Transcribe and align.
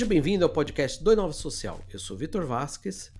Seja 0.00 0.08
bem-vindo 0.08 0.46
ao 0.46 0.48
podcast 0.48 1.04
do 1.04 1.12
Inova 1.12 1.34
Social. 1.34 1.78
Eu 1.92 1.98
sou 1.98 2.16
Vitor 2.16 2.46
Vasques 2.46 3.12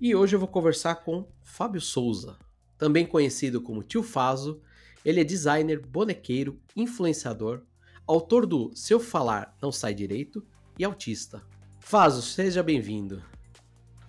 e 0.00 0.14
hoje 0.14 0.36
eu 0.36 0.38
vou 0.38 0.46
conversar 0.46 0.94
com 0.94 1.26
Fábio 1.42 1.80
Souza, 1.80 2.38
também 2.78 3.04
conhecido 3.04 3.60
como 3.60 3.82
Tio 3.82 4.04
Fazo. 4.04 4.62
Ele 5.04 5.20
é 5.20 5.24
designer, 5.24 5.84
bonequeiro, 5.84 6.56
influenciador, 6.76 7.62
autor 8.06 8.46
do 8.46 8.70
Seu 8.72 9.00
Falar 9.00 9.56
Não 9.60 9.72
Sai 9.72 9.92
Direito 9.92 10.46
e 10.78 10.84
autista. 10.84 11.42
Fazo, 11.80 12.22
seja 12.22 12.62
bem-vindo. 12.62 13.20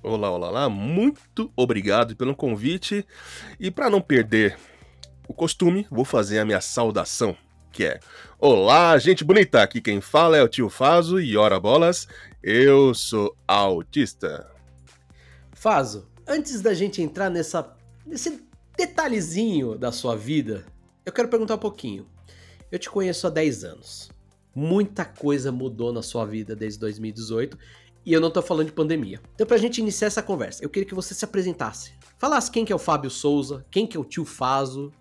Olá, 0.04 0.30
olá, 0.30 0.50
olá. 0.50 0.70
Muito 0.70 1.52
obrigado 1.56 2.16
pelo 2.16 2.36
convite. 2.36 3.04
E 3.60 3.72
para 3.72 3.90
não 3.90 4.02
perder 4.02 4.56
o 5.28 5.34
costume, 5.34 5.88
vou 5.90 6.06
fazer 6.06 6.38
a 6.38 6.46
minha 6.46 6.62
saudação, 6.62 7.36
que 7.72 7.86
é: 7.86 8.00
Olá, 8.42 8.98
gente 8.98 9.22
bonita. 9.26 9.62
Aqui 9.62 9.82
quem 9.82 10.00
fala 10.00 10.38
é 10.38 10.42
o 10.42 10.48
tio 10.48 10.70
Fazo 10.70 11.20
e 11.20 11.36
ora 11.36 11.60
bolas, 11.60 12.08
eu 12.42 12.94
sou 12.94 13.36
autista. 13.48 14.50
Fazo, 15.54 16.08
antes 16.28 16.62
da 16.62 16.74
gente 16.74 17.02
entrar 17.02 17.30
nessa 17.30 17.76
nesse 18.06 18.42
detalhezinho 18.78 19.78
da 19.78 19.92
sua 19.92 20.16
vida, 20.16 20.66
eu 21.06 21.12
quero 21.12 21.28
perguntar 21.28 21.56
um 21.56 21.60
pouquinho. 21.60 22.08
Eu 22.72 22.80
te 22.80 22.90
conheço 22.90 23.28
há 23.28 23.30
10 23.30 23.64
anos. 23.64 24.10
Muita 24.56 25.04
coisa 25.06 25.52
mudou 25.52 25.92
na 25.92 26.02
sua 26.02 26.26
vida 26.26 26.56
desde 26.56 26.80
2018 26.80 27.58
e 28.06 28.14
eu 28.14 28.22
não 28.22 28.32
tô 28.32 28.42
falando 28.42 28.68
de 28.68 28.74
pandemia. 28.74 29.22
Então, 29.36 29.46
pra 29.46 29.58
gente 29.58 29.80
iniciar 29.80 30.08
essa 30.08 30.24
conversa, 30.24 30.64
eu 30.64 30.70
queria 30.70 30.88
que 30.88 30.96
você 30.96 31.14
se 31.14 31.26
apresentasse. 31.26 31.94
Falasse 32.18 32.50
quem 32.50 32.66
que 32.66 32.72
é 32.72 32.76
o 32.76 32.80
Fábio 32.80 33.10
Souza, 33.10 33.66
quem 33.70 33.86
que 33.86 33.98
é 33.98 34.00
o 34.00 34.06
tio 34.06 34.26
Fazo. 34.26 34.92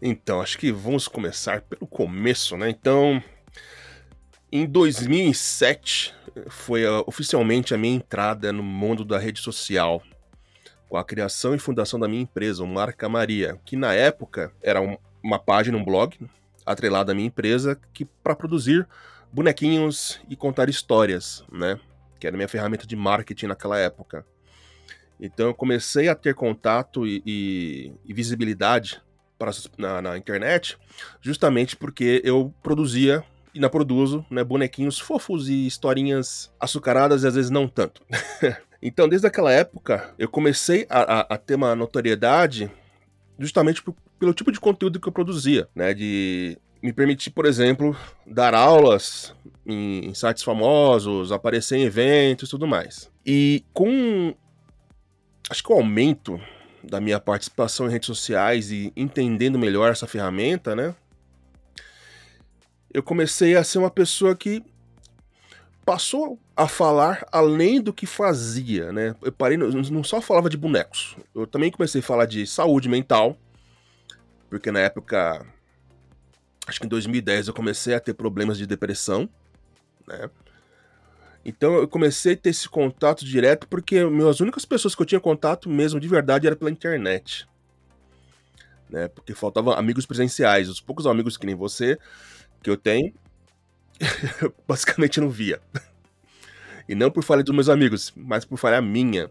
Então, 0.00 0.40
acho 0.40 0.58
que 0.58 0.70
vamos 0.72 1.08
começar 1.08 1.62
pelo 1.62 1.86
começo, 1.86 2.56
né? 2.56 2.70
Então, 2.70 3.22
em 4.52 4.66
2007 4.66 6.14
foi 6.48 6.86
uh, 6.86 7.02
oficialmente 7.06 7.72
a 7.72 7.78
minha 7.78 7.96
entrada 7.96 8.52
no 8.52 8.62
mundo 8.62 9.02
da 9.02 9.18
rede 9.18 9.40
social, 9.40 10.02
com 10.90 10.98
a 10.98 11.04
criação 11.04 11.54
e 11.54 11.58
fundação 11.58 11.98
da 11.98 12.06
minha 12.06 12.20
empresa, 12.20 12.62
o 12.62 12.66
Marca 12.66 13.08
Maria, 13.08 13.58
que 13.64 13.76
na 13.76 13.94
época 13.94 14.52
era 14.62 14.78
um, 14.82 14.98
uma 15.24 15.38
página, 15.38 15.78
um 15.78 15.84
blog, 15.84 16.18
atrelada 16.66 17.12
à 17.12 17.14
minha 17.14 17.28
empresa, 17.28 17.80
que 17.94 18.04
para 18.04 18.36
produzir 18.36 18.86
bonequinhos 19.32 20.20
e 20.28 20.36
contar 20.36 20.68
histórias, 20.68 21.42
né? 21.50 21.80
Que 22.20 22.26
era 22.26 22.36
minha 22.36 22.48
ferramenta 22.48 22.86
de 22.86 22.94
marketing 22.94 23.46
naquela 23.46 23.78
época. 23.78 24.26
Então 25.18 25.46
eu 25.46 25.54
comecei 25.54 26.08
a 26.08 26.14
ter 26.14 26.34
contato 26.34 27.06
e, 27.06 27.22
e, 27.24 27.92
e 28.04 28.12
visibilidade 28.12 29.00
para, 29.38 29.50
na, 29.78 30.02
na, 30.02 30.18
internet, 30.18 30.76
justamente 31.22 31.74
porque 31.74 32.20
eu 32.22 32.52
produzia 32.62 33.24
e 33.54 33.58
ainda 33.58 33.68
produzo 33.68 34.24
né, 34.30 34.42
bonequinhos 34.42 34.98
fofos 34.98 35.48
e 35.48 35.66
historinhas 35.66 36.50
açucaradas 36.58 37.22
e 37.22 37.26
às 37.26 37.34
vezes 37.34 37.50
não 37.50 37.68
tanto. 37.68 38.02
então, 38.80 39.08
desde 39.08 39.26
aquela 39.26 39.52
época, 39.52 40.14
eu 40.18 40.28
comecei 40.28 40.86
a, 40.88 41.20
a, 41.20 41.20
a 41.34 41.38
ter 41.38 41.54
uma 41.54 41.74
notoriedade 41.74 42.70
justamente 43.38 43.82
por, 43.82 43.94
pelo 44.18 44.32
tipo 44.32 44.52
de 44.52 44.60
conteúdo 44.60 45.00
que 45.00 45.08
eu 45.08 45.12
produzia, 45.12 45.68
né? 45.74 45.92
De 45.92 46.56
me 46.82 46.92
permitir, 46.92 47.30
por 47.30 47.46
exemplo, 47.46 47.96
dar 48.26 48.54
aulas 48.54 49.34
em, 49.66 50.06
em 50.06 50.14
sites 50.14 50.42
famosos, 50.42 51.30
aparecer 51.30 51.76
em 51.76 51.84
eventos 51.84 52.48
e 52.48 52.50
tudo 52.50 52.66
mais. 52.66 53.10
E 53.24 53.64
com 53.72 54.34
acho 55.48 55.62
que 55.62 55.72
o 55.72 55.76
aumento 55.76 56.40
da 56.82 57.00
minha 57.00 57.20
participação 57.20 57.86
em 57.86 57.90
redes 57.90 58.06
sociais 58.06 58.72
e 58.72 58.92
entendendo 58.96 59.58
melhor 59.58 59.92
essa 59.92 60.06
ferramenta, 60.06 60.74
né? 60.74 60.94
Eu 62.92 63.02
comecei 63.02 63.56
a 63.56 63.64
ser 63.64 63.78
uma 63.78 63.90
pessoa 63.90 64.36
que 64.36 64.62
passou 65.84 66.38
a 66.56 66.68
falar 66.68 67.26
além 67.32 67.80
do 67.80 67.92
que 67.92 68.06
fazia, 68.06 68.92
né? 68.92 69.16
Eu 69.22 69.32
parei, 69.32 69.56
não 69.56 70.04
só 70.04 70.20
falava 70.20 70.48
de 70.48 70.56
bonecos, 70.56 71.16
eu 71.34 71.46
também 71.46 71.70
comecei 71.70 72.00
a 72.00 72.04
falar 72.04 72.26
de 72.26 72.46
saúde 72.46 72.88
mental, 72.88 73.36
porque 74.48 74.70
na 74.70 74.80
época 74.80 75.44
acho 76.66 76.78
que 76.78 76.86
em 76.86 76.88
2010 76.88 77.48
eu 77.48 77.54
comecei 77.54 77.94
a 77.94 78.00
ter 78.00 78.14
problemas 78.14 78.58
de 78.58 78.66
depressão, 78.66 79.28
né? 80.06 80.30
Então 81.44 81.74
eu 81.74 81.88
comecei 81.88 82.34
a 82.34 82.36
ter 82.36 82.50
esse 82.50 82.68
contato 82.68 83.24
direto 83.24 83.66
porque 83.66 83.98
as 84.28 84.40
únicas 84.40 84.64
pessoas 84.64 84.94
que 84.94 85.02
eu 85.02 85.06
tinha 85.06 85.20
contato 85.20 85.68
mesmo 85.68 85.98
de 85.98 86.06
verdade 86.06 86.46
era 86.46 86.54
pela 86.54 86.70
internet. 86.70 87.48
Né? 88.88 89.08
Porque 89.08 89.34
faltavam 89.34 89.72
amigos 89.72 90.06
presenciais. 90.06 90.68
Os 90.68 90.80
poucos 90.80 91.06
amigos 91.06 91.36
que 91.36 91.46
nem 91.46 91.56
você 91.56 91.98
que 92.62 92.70
eu 92.70 92.76
tenho, 92.76 93.12
eu 94.40 94.54
basicamente 94.66 95.20
não 95.20 95.28
via. 95.28 95.60
E 96.88 96.94
não 96.94 97.10
por 97.10 97.22
falha 97.22 97.42
dos 97.42 97.54
meus 97.54 97.68
amigos, 97.68 98.12
mas 98.16 98.44
por 98.44 98.58
falha 98.58 98.80
minha. 98.80 99.30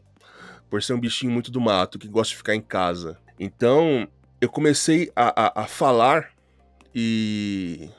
Por 0.69 0.81
ser 0.81 0.93
um 0.93 0.99
bichinho 0.99 1.31
muito 1.31 1.51
do 1.51 1.59
mato, 1.59 1.99
que 1.99 2.07
gosta 2.07 2.31
de 2.31 2.37
ficar 2.37 2.55
em 2.55 2.61
casa. 2.61 3.17
Então, 3.39 4.07
eu 4.39 4.49
comecei 4.49 5.11
a, 5.15 5.47
a, 5.47 5.63
a 5.63 5.67
falar 5.67 6.31
e, 6.95 7.89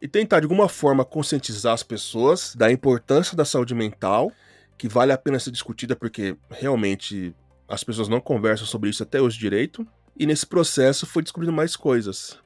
e 0.00 0.06
tentar 0.06 0.40
de 0.40 0.44
alguma 0.44 0.68
forma 0.68 1.04
conscientizar 1.04 1.74
as 1.74 1.82
pessoas 1.82 2.54
da 2.54 2.70
importância 2.70 3.36
da 3.36 3.44
saúde 3.44 3.74
mental, 3.74 4.30
que 4.76 4.88
vale 4.88 5.12
a 5.12 5.18
pena 5.18 5.38
ser 5.40 5.50
discutida 5.50 5.96
porque 5.96 6.36
realmente 6.50 7.34
as 7.68 7.82
pessoas 7.82 8.08
não 8.08 8.20
conversam 8.20 8.66
sobre 8.66 8.90
isso 8.90 9.02
até 9.02 9.20
hoje 9.20 9.38
direito. 9.38 9.86
E 10.16 10.26
nesse 10.26 10.46
processo 10.46 11.06
foi 11.06 11.22
descobrindo 11.22 11.52
mais 11.52 11.76
coisas, 11.76 12.38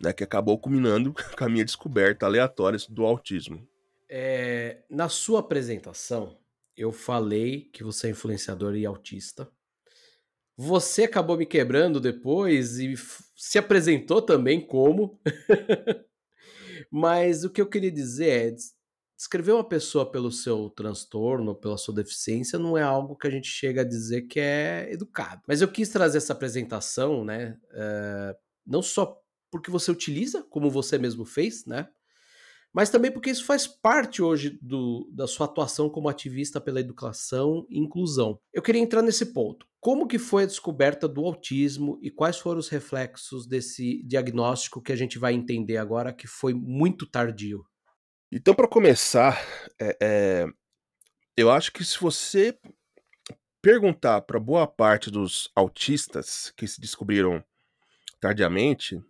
né, 0.00 0.12
que 0.12 0.24
acabou 0.24 0.58
culminando 0.58 1.14
com 1.36 1.44
a 1.44 1.48
minha 1.48 1.64
descoberta 1.64 2.26
aleatória 2.26 2.78
do 2.88 3.04
autismo. 3.04 3.66
É, 4.08 4.82
na 4.90 5.08
sua 5.08 5.40
apresentação, 5.40 6.36
eu 6.76 6.90
falei 6.90 7.68
que 7.72 7.84
você 7.84 8.08
é 8.08 8.10
influenciador 8.10 8.74
e 8.74 8.86
autista. 8.86 9.48
Você 10.56 11.04
acabou 11.04 11.36
me 11.36 11.46
quebrando 11.46 12.00
depois 12.00 12.78
e 12.78 12.94
se 13.36 13.58
apresentou 13.58 14.20
também 14.20 14.60
como. 14.60 15.20
Mas 16.90 17.44
o 17.44 17.50
que 17.50 17.60
eu 17.60 17.66
queria 17.66 17.90
dizer 17.90 18.52
é: 18.52 18.54
descrever 19.16 19.52
uma 19.52 19.66
pessoa 19.66 20.10
pelo 20.10 20.32
seu 20.32 20.70
transtorno, 20.70 21.54
pela 21.54 21.78
sua 21.78 21.94
deficiência, 21.94 22.58
não 22.58 22.76
é 22.76 22.82
algo 22.82 23.16
que 23.16 23.26
a 23.26 23.30
gente 23.30 23.48
chega 23.48 23.82
a 23.82 23.88
dizer 23.88 24.22
que 24.22 24.40
é 24.40 24.88
educado. 24.90 25.42
Mas 25.46 25.60
eu 25.60 25.68
quis 25.68 25.88
trazer 25.88 26.18
essa 26.18 26.32
apresentação, 26.32 27.24
né? 27.24 27.58
Uh, 27.72 28.36
não 28.66 28.82
só 28.82 29.19
porque 29.50 29.70
você 29.70 29.90
utiliza, 29.90 30.42
como 30.50 30.70
você 30.70 30.98
mesmo 30.98 31.24
fez, 31.24 31.66
né? 31.66 31.88
mas 32.72 32.90
também 32.90 33.10
porque 33.10 33.30
isso 33.30 33.44
faz 33.44 33.66
parte 33.66 34.22
hoje 34.22 34.58
do, 34.62 35.08
da 35.12 35.26
sua 35.26 35.46
atuação 35.46 35.90
como 35.90 36.08
ativista 36.08 36.60
pela 36.60 36.80
educação 36.80 37.66
e 37.68 37.78
inclusão. 37.78 38.38
Eu 38.52 38.62
queria 38.62 38.80
entrar 38.80 39.02
nesse 39.02 39.32
ponto. 39.32 39.66
Como 39.80 40.06
que 40.06 40.18
foi 40.18 40.44
a 40.44 40.46
descoberta 40.46 41.08
do 41.08 41.24
autismo 41.24 41.98
e 42.02 42.10
quais 42.10 42.38
foram 42.38 42.60
os 42.60 42.68
reflexos 42.68 43.46
desse 43.46 44.02
diagnóstico 44.06 44.80
que 44.80 44.92
a 44.92 44.96
gente 44.96 45.18
vai 45.18 45.32
entender 45.32 45.78
agora 45.78 46.12
que 46.12 46.26
foi 46.26 46.54
muito 46.54 47.06
tardio? 47.06 47.64
Então, 48.30 48.54
para 48.54 48.68
começar, 48.68 49.40
é, 49.80 49.96
é, 50.00 50.46
eu 51.36 51.50
acho 51.50 51.72
que 51.72 51.84
se 51.84 51.98
você 51.98 52.56
perguntar 53.60 54.20
para 54.22 54.38
boa 54.38 54.66
parte 54.66 55.10
dos 55.10 55.50
autistas 55.56 56.52
que 56.56 56.68
se 56.68 56.80
descobriram 56.80 57.42
tardiamente, 58.20 59.02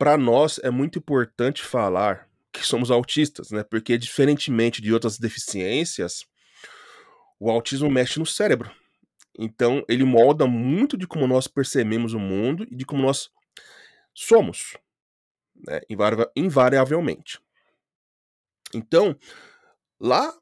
para 0.00 0.16
nós 0.16 0.58
é 0.62 0.70
muito 0.70 0.98
importante 0.98 1.62
falar 1.62 2.26
que 2.50 2.66
somos 2.66 2.90
autistas, 2.90 3.50
né? 3.50 3.62
Porque 3.62 3.98
diferentemente 3.98 4.80
de 4.80 4.94
outras 4.94 5.18
deficiências, 5.18 6.24
o 7.38 7.50
autismo 7.50 7.90
mexe 7.90 8.18
no 8.18 8.24
cérebro. 8.24 8.74
Então, 9.38 9.84
ele 9.86 10.02
molda 10.02 10.46
muito 10.46 10.96
de 10.96 11.06
como 11.06 11.26
nós 11.26 11.46
percebemos 11.46 12.14
o 12.14 12.18
mundo 12.18 12.66
e 12.70 12.74
de 12.74 12.86
como 12.86 13.02
nós 13.02 13.30
somos, 14.14 14.74
né? 15.54 15.82
invariavelmente. 16.34 17.38
Então, 18.72 19.14
lá 20.00 20.34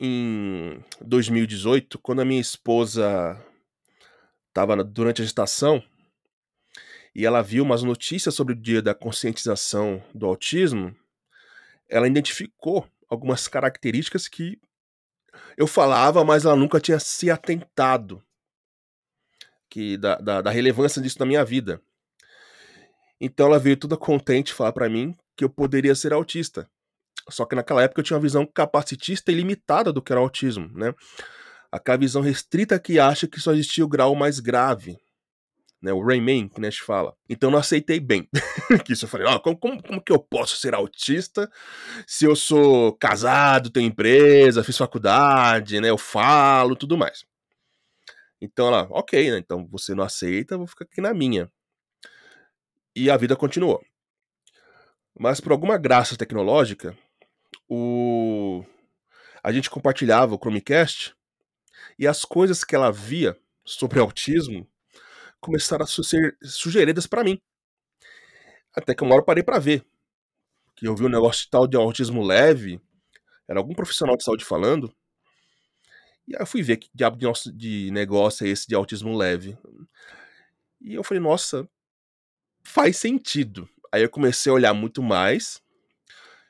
em 0.00 0.80
2018, 1.00 1.98
quando 1.98 2.20
a 2.20 2.24
minha 2.24 2.40
esposa 2.40 3.36
estava 4.48 4.84
durante 4.84 5.22
a 5.22 5.24
gestação 5.24 5.82
e 7.16 7.24
ela 7.24 7.40
viu 7.40 7.64
umas 7.64 7.82
notícias 7.82 8.34
sobre 8.34 8.52
o 8.52 8.60
dia 8.60 8.82
da 8.82 8.94
conscientização 8.94 10.04
do 10.14 10.26
autismo, 10.26 10.94
ela 11.88 12.06
identificou 12.06 12.86
algumas 13.08 13.48
características 13.48 14.28
que 14.28 14.60
eu 15.56 15.66
falava, 15.66 16.22
mas 16.26 16.44
ela 16.44 16.54
nunca 16.54 16.78
tinha 16.78 17.00
se 17.00 17.30
atentado 17.30 18.22
que 19.70 19.96
da, 19.96 20.16
da, 20.16 20.42
da 20.42 20.50
relevância 20.50 21.00
disso 21.00 21.18
na 21.18 21.24
minha 21.24 21.42
vida. 21.42 21.80
Então 23.18 23.46
ela 23.46 23.58
veio 23.58 23.78
toda 23.78 23.96
contente 23.96 24.52
falar 24.52 24.72
para 24.72 24.86
mim 24.86 25.16
que 25.34 25.42
eu 25.42 25.48
poderia 25.48 25.94
ser 25.94 26.12
autista. 26.12 26.68
Só 27.30 27.46
que 27.46 27.56
naquela 27.56 27.82
época 27.82 28.00
eu 28.00 28.04
tinha 28.04 28.18
uma 28.18 28.22
visão 28.22 28.44
capacitista 28.44 29.32
e 29.32 29.34
limitada 29.34 29.90
do 29.90 30.02
que 30.02 30.12
era 30.12 30.20
autismo, 30.20 30.68
né? 30.74 30.94
Aquela 31.72 31.96
visão 31.96 32.20
restrita 32.20 32.78
que 32.78 33.00
acha 33.00 33.26
que 33.26 33.40
só 33.40 33.54
existia 33.54 33.86
o 33.86 33.88
grau 33.88 34.14
mais 34.14 34.38
grave. 34.38 34.98
Né? 35.80 35.92
O 35.92 36.04
Rayman, 36.04 36.48
que 36.48 36.62
gente 36.62 36.82
fala. 36.82 37.14
Então 37.28 37.50
não 37.50 37.58
aceitei 37.58 38.00
bem. 38.00 38.28
que 38.84 38.92
isso 38.92 39.04
eu 39.04 39.08
falei, 39.08 39.26
ah, 39.28 39.38
como, 39.38 39.56
como, 39.56 39.82
como, 39.82 40.02
que 40.02 40.12
eu 40.12 40.18
posso 40.18 40.56
ser 40.56 40.74
autista 40.74 41.50
se 42.06 42.24
eu 42.24 42.34
sou 42.34 42.92
casado, 42.96 43.70
tenho 43.70 43.86
empresa, 43.86 44.64
fiz 44.64 44.76
faculdade, 44.76 45.80
né? 45.80 45.90
Eu 45.90 45.98
falo, 45.98 46.76
tudo 46.76 46.96
mais. 46.96 47.24
Então 48.40 48.68
ela, 48.68 48.86
ok, 48.90 49.30
né? 49.30 49.38
Então 49.38 49.66
você 49.70 49.94
não 49.94 50.04
aceita, 50.04 50.58
vou 50.58 50.66
ficar 50.66 50.84
aqui 50.84 51.00
na 51.00 51.14
minha. 51.14 51.50
E 52.94 53.10
a 53.10 53.16
vida 53.16 53.36
continuou. 53.36 53.82
Mas 55.18 55.40
por 55.40 55.52
alguma 55.52 55.78
graça 55.78 56.16
tecnológica, 56.16 56.96
o 57.68 58.64
a 59.42 59.52
gente 59.52 59.70
compartilhava 59.70 60.34
o 60.34 60.38
Chromecast 60.38 61.14
e 61.98 62.06
as 62.06 62.24
coisas 62.24 62.64
que 62.64 62.74
ela 62.74 62.90
via 62.90 63.38
sobre 63.64 64.00
autismo 64.00 64.66
começaram 65.40 65.84
a 65.84 65.86
ser 65.86 66.36
sugeridas 66.42 67.06
para 67.06 67.24
mim. 67.24 67.40
Até 68.74 68.94
que 68.94 69.02
uma 69.02 69.14
hora 69.14 69.22
eu 69.22 69.26
parei 69.26 69.42
para 69.42 69.58
ver. 69.58 69.84
Que 70.74 70.86
eu 70.86 70.94
vi 70.94 71.04
um 71.04 71.08
negócio 71.08 71.44
de 71.44 71.50
tal 71.50 71.66
de 71.66 71.76
autismo 71.76 72.22
leve, 72.22 72.80
era 73.48 73.60
algum 73.60 73.74
profissional 73.74 74.16
de 74.16 74.24
saúde 74.24 74.44
falando. 74.44 74.92
E 76.26 76.34
aí 76.34 76.42
eu 76.42 76.46
fui 76.46 76.62
ver 76.62 76.78
que 76.78 76.90
diabo 76.92 77.16
de 77.54 77.90
negócio 77.92 78.46
é 78.46 78.50
esse 78.50 78.66
de 78.66 78.74
autismo 78.74 79.16
leve. 79.16 79.56
E 80.80 80.94
eu 80.94 81.04
falei, 81.04 81.22
nossa, 81.22 81.68
faz 82.64 82.96
sentido. 82.96 83.68
Aí 83.92 84.02
eu 84.02 84.10
comecei 84.10 84.50
a 84.50 84.54
olhar 84.54 84.74
muito 84.74 85.02
mais, 85.02 85.62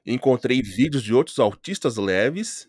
encontrei 0.04 0.62
vídeos 0.62 1.02
de 1.02 1.12
outros 1.12 1.38
autistas 1.38 1.96
leves 1.96 2.68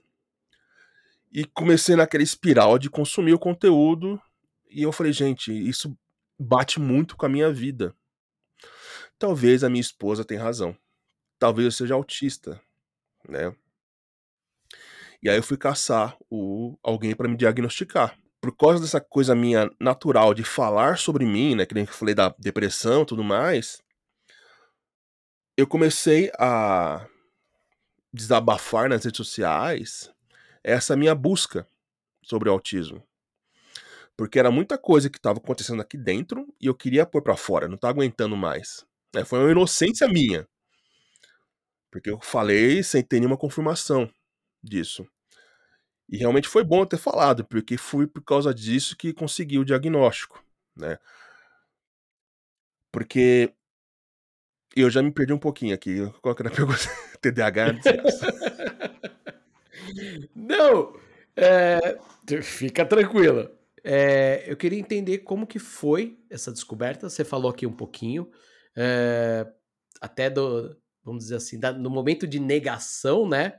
e 1.31 1.45
comecei 1.45 1.95
naquela 1.95 2.23
espiral 2.23 2.77
de 2.77 2.89
consumir 2.89 3.33
o 3.33 3.39
conteúdo. 3.39 4.21
E 4.69 4.83
eu 4.83 4.91
falei, 4.91 5.13
gente, 5.13 5.51
isso 5.51 5.97
bate 6.39 6.79
muito 6.79 7.15
com 7.15 7.25
a 7.25 7.29
minha 7.29 7.51
vida. 7.51 7.95
Talvez 9.17 9.63
a 9.63 9.69
minha 9.69 9.81
esposa 9.81 10.23
tenha 10.23 10.41
razão. 10.41 10.77
Talvez 11.39 11.65
eu 11.65 11.71
seja 11.71 11.93
autista, 11.93 12.61
né? 13.27 13.55
E 15.21 15.29
aí 15.29 15.37
eu 15.37 15.43
fui 15.43 15.57
caçar 15.57 16.15
o 16.29 16.77
alguém 16.83 17.15
para 17.15 17.27
me 17.27 17.35
diagnosticar. 17.35 18.17
Por 18.39 18.55
causa 18.55 18.79
dessa 18.79 19.01
coisa 19.01 19.33
minha 19.33 19.69
natural 19.79 20.33
de 20.33 20.43
falar 20.43 20.97
sobre 20.97 21.25
mim, 21.25 21.55
né, 21.55 21.65
que 21.65 21.73
nem 21.73 21.85
eu 21.85 21.91
falei 21.91 22.13
da 22.13 22.33
depressão, 22.37 23.03
tudo 23.03 23.23
mais, 23.23 23.81
eu 25.57 25.65
comecei 25.65 26.31
a 26.37 27.07
desabafar 28.13 28.89
nas 28.89 29.03
redes 29.03 29.17
sociais 29.17 30.11
essa 30.63 30.95
minha 30.95 31.15
busca 31.15 31.67
sobre 32.23 32.49
o 32.49 32.51
autismo. 32.51 33.06
Porque 34.17 34.39
era 34.39 34.49
muita 34.49 34.79
coisa 34.79 35.09
que 35.09 35.19
estava 35.19 35.37
acontecendo 35.37 35.81
aqui 35.81 35.95
dentro 35.95 36.51
e 36.59 36.65
eu 36.65 36.73
queria 36.73 37.05
pôr 37.05 37.21
para 37.21 37.37
fora, 37.37 37.67
não 37.67 37.75
estava 37.75 37.93
aguentando 37.93 38.35
mais. 38.35 38.83
É, 39.15 39.23
foi 39.23 39.39
uma 39.39 39.51
inocência 39.51 40.07
minha. 40.07 40.47
Porque 41.91 42.09
eu 42.09 42.19
falei 42.19 42.81
sem 42.81 43.03
ter 43.03 43.19
nenhuma 43.19 43.37
confirmação 43.37 44.11
disso. 44.61 45.07
E 46.09 46.17
realmente 46.17 46.47
foi 46.47 46.63
bom 46.63 46.85
ter 46.85 46.97
falado, 46.97 47.45
porque 47.45 47.77
foi 47.77 48.07
por 48.07 48.23
causa 48.23 48.53
disso 48.53 48.97
que 48.97 49.13
consegui 49.13 49.59
o 49.59 49.65
diagnóstico, 49.65 50.43
né? 50.75 50.97
Porque 52.91 53.53
eu 54.75 54.89
já 54.89 55.03
me 55.03 55.11
perdi 55.11 55.33
um 55.33 55.39
pouquinho 55.39 55.75
aqui. 55.75 55.97
Qual 56.21 56.33
que 56.33 56.41
era 56.41 56.49
a 56.49 56.55
pergunta? 56.55 56.79
TDAH? 57.21 57.73
Não, 60.35 60.99
é, 61.35 61.97
fica 62.41 62.85
tranquila. 62.85 63.56
É, 63.89 64.43
eu 64.45 64.57
queria 64.57 64.77
entender 64.77 65.19
como 65.19 65.47
que 65.47 65.59
foi 65.59 66.19
essa 66.29 66.51
descoberta. 66.51 67.09
Você 67.09 67.23
falou 67.23 67.49
aqui 67.49 67.65
um 67.65 67.71
pouquinho, 67.71 68.29
é, 68.75 69.47
até 70.01 70.29
do, 70.29 70.75
vamos 71.01 71.23
dizer 71.23 71.37
assim, 71.37 71.57
da, 71.57 71.71
no 71.71 71.89
momento 71.89 72.27
de 72.27 72.37
negação, 72.37 73.25
né? 73.25 73.53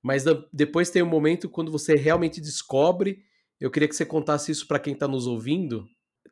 Mas 0.00 0.22
do, 0.22 0.48
depois 0.52 0.90
tem 0.90 1.02
um 1.02 1.08
momento 1.08 1.50
quando 1.50 1.72
você 1.72 1.96
realmente 1.96 2.40
descobre. 2.40 3.24
Eu 3.58 3.68
queria 3.68 3.88
que 3.88 3.96
você 3.96 4.06
contasse 4.06 4.52
isso 4.52 4.68
para 4.68 4.78
quem 4.78 4.92
está 4.92 5.08
nos 5.08 5.26
ouvindo. 5.26 5.84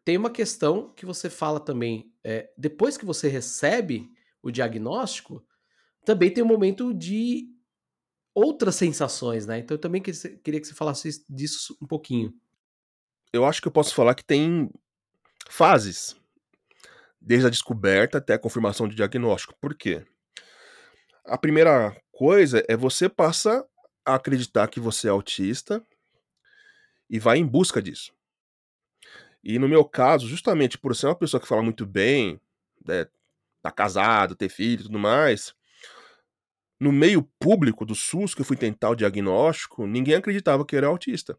Tem 0.04 0.16
uma 0.16 0.30
questão 0.30 0.94
que 0.94 1.04
você 1.04 1.28
fala 1.28 1.58
também. 1.58 2.12
É, 2.22 2.48
depois 2.56 2.96
que 2.96 3.04
você 3.04 3.26
recebe 3.26 4.08
o 4.40 4.52
diagnóstico, 4.52 5.44
também 6.04 6.30
tem 6.30 6.44
um 6.44 6.46
momento 6.46 6.94
de 6.94 7.48
outras 8.32 8.76
sensações, 8.76 9.46
né? 9.46 9.58
Então 9.58 9.74
eu 9.74 9.80
também 9.80 10.00
queria 10.00 10.60
que 10.60 10.66
você 10.68 10.74
falasse 10.74 11.24
disso 11.28 11.76
um 11.82 11.88
pouquinho 11.88 12.32
eu 13.32 13.44
acho 13.46 13.62
que 13.62 13.68
eu 13.68 13.72
posso 13.72 13.94
falar 13.94 14.14
que 14.14 14.24
tem 14.24 14.70
fases, 15.48 16.14
desde 17.20 17.46
a 17.46 17.50
descoberta 17.50 18.18
até 18.18 18.34
a 18.34 18.38
confirmação 18.38 18.86
de 18.86 18.94
diagnóstico. 18.94 19.54
Por 19.60 19.74
quê? 19.74 20.04
A 21.24 21.38
primeira 21.38 21.96
coisa 22.10 22.64
é 22.68 22.76
você 22.76 23.08
passa 23.08 23.66
a 24.04 24.16
acreditar 24.16 24.68
que 24.68 24.80
você 24.80 25.06
é 25.06 25.10
autista 25.10 25.84
e 27.08 27.18
vai 27.18 27.38
em 27.38 27.46
busca 27.46 27.80
disso. 27.80 28.12
E 29.42 29.58
no 29.58 29.68
meu 29.68 29.84
caso, 29.84 30.28
justamente 30.28 30.76
por 30.76 30.94
ser 30.94 31.06
uma 31.06 31.14
pessoa 31.14 31.40
que 31.40 31.48
fala 31.48 31.62
muito 31.62 31.86
bem, 31.86 32.40
né, 32.86 33.06
tá 33.62 33.70
casado, 33.70 34.36
ter 34.36 34.48
filho 34.48 34.80
e 34.80 34.84
tudo 34.84 34.98
mais, 34.98 35.54
no 36.78 36.92
meio 36.92 37.22
público 37.38 37.84
do 37.84 37.94
SUS 37.94 38.34
que 38.34 38.40
eu 38.40 38.44
fui 38.44 38.56
tentar 38.56 38.90
o 38.90 38.96
diagnóstico, 38.96 39.86
ninguém 39.86 40.16
acreditava 40.16 40.66
que 40.66 40.74
eu 40.74 40.78
era 40.78 40.88
autista 40.88 41.38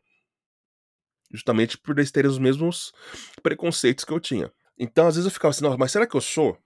justamente 1.33 1.77
por 1.77 1.97
eles 1.97 2.11
terem 2.11 2.29
os 2.29 2.37
mesmos 2.37 2.93
preconceitos 3.41 4.05
que 4.05 4.13
eu 4.13 4.19
tinha. 4.19 4.51
Então, 4.77 5.07
às 5.07 5.15
vezes 5.15 5.25
eu 5.25 5.31
ficava 5.31 5.49
assim, 5.49 5.65
mas 5.77 5.91
será 5.91 6.05
que 6.05 6.15
eu 6.15 6.21
sou? 6.21 6.57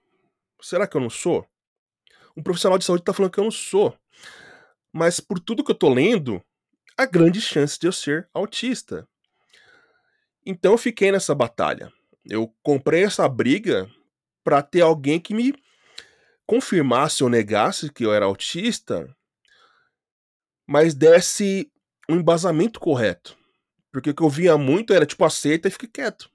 Será 0.62 0.86
que 0.86 0.98
eu 0.98 1.02
não 1.02 1.10
sou? 1.10 1.48
Um 2.36 2.44
profissional 2.44 2.78
de 2.78 2.86
saúde 2.86 3.02
está 3.02 3.14
falando 3.14 3.32
que 3.32 3.40
eu 3.40 3.44
não 3.44 3.52
sou. 3.52 3.98
Mas 4.94 5.20
por 5.20 5.40
tudo 5.40 5.64
que 5.64 5.72
eu 5.72 5.76
tô 5.76 5.90
lendo, 5.90 6.42
há 6.98 7.06
grande 7.06 7.42
chance 7.42 7.80
de 7.80 7.88
eu 7.88 7.92
ser 7.92 8.30
autista. 8.34 9.08
Então 10.46 10.74
eu 10.74 10.78
fiquei 10.78 11.12
nessa 11.12 11.34
batalha. 11.34 11.92
Eu 12.26 12.54
comprei 12.62 13.04
essa 13.04 13.28
briga 13.28 13.90
para 14.44 14.62
ter 14.62 14.82
alguém 14.82 15.20
que 15.20 15.34
me 15.34 15.54
confirmasse 16.46 17.24
ou 17.24 17.30
negasse 17.30 17.92
que 17.92 18.06
eu 18.06 18.14
era 18.14 18.26
autista, 18.26 19.14
mas 20.66 20.94
desse 20.94 21.72
um 22.10 22.16
embasamento 22.16 22.80
correto. 22.80 23.38
Porque 23.92 24.10
o 24.10 24.16
que 24.16 24.24
eu 24.24 24.30
via 24.30 24.58
muito 24.58 24.94
era 24.94 25.06
tipo, 25.06 25.24
aceita 25.24 25.68
e 25.68 25.72
fique 25.72 25.88
quieto. 25.88 26.30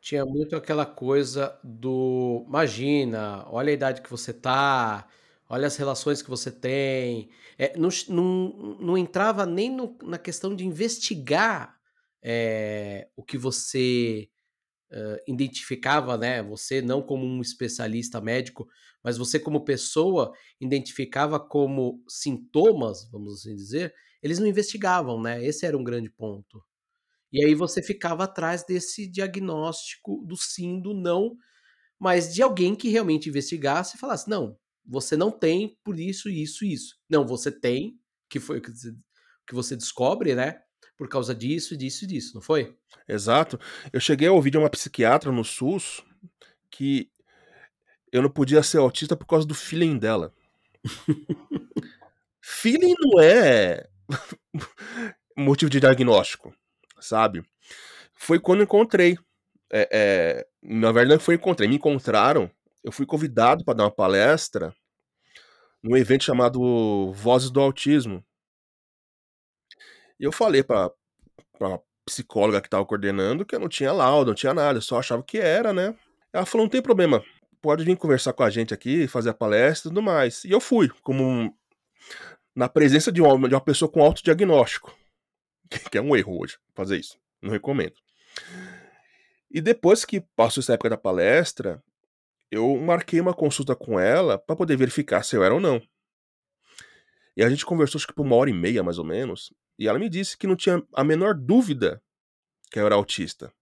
Tinha 0.00 0.24
muito 0.24 0.54
aquela 0.54 0.86
coisa 0.86 1.58
do. 1.62 2.44
Imagina, 2.46 3.44
olha 3.48 3.70
a 3.70 3.74
idade 3.74 4.00
que 4.00 4.10
você 4.10 4.32
tá, 4.32 5.08
olha 5.48 5.66
as 5.66 5.76
relações 5.76 6.22
que 6.22 6.30
você 6.30 6.50
tem. 6.50 7.30
É, 7.58 7.76
não, 7.76 7.88
não, 8.08 8.76
não 8.80 8.98
entrava 8.98 9.44
nem 9.44 9.70
no, 9.70 9.96
na 10.02 10.18
questão 10.18 10.54
de 10.54 10.64
investigar 10.64 11.76
é, 12.22 13.08
o 13.16 13.24
que 13.24 13.36
você 13.36 14.28
uh, 14.92 15.18
identificava, 15.26 16.16
né? 16.16 16.42
Você 16.42 16.80
não 16.80 17.02
como 17.02 17.24
um 17.26 17.40
especialista 17.40 18.20
médico, 18.20 18.68
mas 19.02 19.18
você 19.18 19.38
como 19.38 19.64
pessoa 19.64 20.32
identificava 20.60 21.40
como 21.40 22.02
sintomas, 22.08 23.08
vamos 23.10 23.34
assim 23.34 23.54
dizer, 23.54 23.94
eles 24.22 24.38
não 24.38 24.46
investigavam, 24.46 25.20
né? 25.20 25.44
Esse 25.44 25.66
era 25.66 25.76
um 25.76 25.84
grande 25.84 26.10
ponto. 26.10 26.62
E 27.32 27.44
aí 27.44 27.54
você 27.54 27.82
ficava 27.82 28.24
atrás 28.24 28.64
desse 28.64 29.06
diagnóstico 29.06 30.24
do 30.26 30.36
sim, 30.36 30.80
do 30.80 30.94
não, 30.94 31.36
mas 31.98 32.32
de 32.34 32.42
alguém 32.42 32.74
que 32.74 32.88
realmente 32.88 33.28
investigasse 33.28 33.96
e 33.96 34.00
falasse: 34.00 34.28
não, 34.28 34.58
você 34.84 35.16
não 35.16 35.30
tem 35.30 35.76
por 35.84 35.98
isso, 35.98 36.28
isso, 36.28 36.64
isso. 36.64 36.96
Não, 37.08 37.26
você 37.26 37.52
tem, 37.52 37.98
que 38.28 38.40
foi 38.40 38.58
o 38.58 38.62
que 38.62 39.54
você 39.54 39.76
descobre, 39.76 40.34
né? 40.34 40.60
Por 40.96 41.08
causa 41.08 41.34
disso, 41.34 41.76
disso 41.76 42.04
e 42.04 42.08
disso, 42.08 42.34
não 42.34 42.40
foi? 42.40 42.76
Exato. 43.06 43.58
Eu 43.92 44.00
cheguei 44.00 44.26
a 44.26 44.32
ouvir 44.32 44.50
de 44.50 44.58
uma 44.58 44.70
psiquiatra 44.70 45.30
no 45.30 45.44
SUS 45.44 46.02
que 46.70 47.10
eu 48.10 48.22
não 48.22 48.30
podia 48.30 48.62
ser 48.62 48.78
autista 48.78 49.16
por 49.16 49.26
causa 49.26 49.46
do 49.46 49.54
feeling 49.54 49.98
dela. 49.98 50.34
feeling 52.40 52.94
não 52.98 53.20
é 53.20 53.88
motivo 55.36 55.70
de 55.70 55.80
diagnóstico, 55.80 56.54
sabe? 57.00 57.44
Foi 58.14 58.40
quando 58.40 58.62
encontrei. 58.62 59.18
É, 59.70 59.88
é, 59.92 60.46
na 60.62 60.90
verdade, 60.92 61.18
não 61.18 61.20
foi 61.20 61.34
encontrei, 61.34 61.68
me 61.68 61.76
encontraram. 61.76 62.50
Eu 62.82 62.92
fui 62.92 63.06
convidado 63.06 63.64
para 63.64 63.74
dar 63.74 63.84
uma 63.84 63.90
palestra 63.90 64.74
num 65.82 65.96
evento 65.96 66.24
chamado 66.24 67.12
Vozes 67.12 67.50
do 67.50 67.60
Autismo. 67.60 68.24
E 70.18 70.24
eu 70.24 70.32
falei 70.32 70.62
para 70.62 70.90
a 71.60 71.78
psicóloga 72.04 72.60
que 72.60 72.66
estava 72.66 72.84
coordenando 72.84 73.44
que 73.44 73.54
eu 73.54 73.60
não 73.60 73.68
tinha 73.68 73.92
laudo, 73.92 74.28
não 74.28 74.34
tinha 74.34 74.54
nada, 74.54 74.78
eu 74.78 74.82
só 74.82 74.98
achava 74.98 75.22
que 75.22 75.38
era, 75.38 75.72
né? 75.72 75.94
Ela 76.32 76.46
falou: 76.46 76.64
não 76.64 76.70
tem 76.70 76.82
problema, 76.82 77.22
pode 77.60 77.84
vir 77.84 77.96
conversar 77.96 78.32
com 78.32 78.42
a 78.42 78.50
gente 78.50 78.74
aqui, 78.74 79.06
fazer 79.06 79.30
a 79.30 79.34
palestra 79.34 79.88
e 79.88 79.90
tudo 79.90 80.02
mais. 80.02 80.44
E 80.44 80.50
eu 80.50 80.60
fui, 80.60 80.88
como 81.02 81.54
na 82.58 82.68
presença 82.68 83.12
de 83.12 83.22
uma, 83.22 83.48
de 83.48 83.54
uma 83.54 83.60
pessoa 83.60 83.88
com 83.88 84.02
autodiagnóstico. 84.02 84.92
Que 85.92 85.98
é 85.98 86.02
um 86.02 86.16
erro 86.16 86.40
hoje 86.42 86.58
fazer 86.74 86.98
isso. 86.98 87.16
Não 87.40 87.52
recomendo. 87.52 87.94
E 89.48 89.60
depois 89.60 90.04
que 90.04 90.20
passou 90.34 90.60
essa 90.60 90.72
época 90.72 90.90
da 90.90 90.96
palestra, 90.96 91.80
eu 92.50 92.76
marquei 92.78 93.20
uma 93.20 93.32
consulta 93.32 93.76
com 93.76 94.00
ela 94.00 94.38
pra 94.38 94.56
poder 94.56 94.76
verificar 94.76 95.22
se 95.22 95.36
eu 95.36 95.44
era 95.44 95.54
ou 95.54 95.60
não. 95.60 95.80
E 97.36 97.44
a 97.44 97.48
gente 97.48 97.64
conversou 97.64 97.98
acho 97.98 98.08
que 98.08 98.14
por 98.14 98.26
1 98.26 98.32
hora 98.32 98.50
e 98.50 98.52
meia, 98.52 98.82
mais 98.82 98.98
ou 98.98 99.04
menos, 99.04 99.52
e 99.78 99.86
ela 99.86 99.98
me 99.98 100.08
disse 100.08 100.36
que 100.36 100.46
não 100.46 100.56
tinha 100.56 100.82
a 100.92 101.04
menor 101.04 101.34
dúvida 101.34 102.02
que 102.72 102.80
eu 102.80 102.86
era 102.86 102.96
autista. 102.96 103.52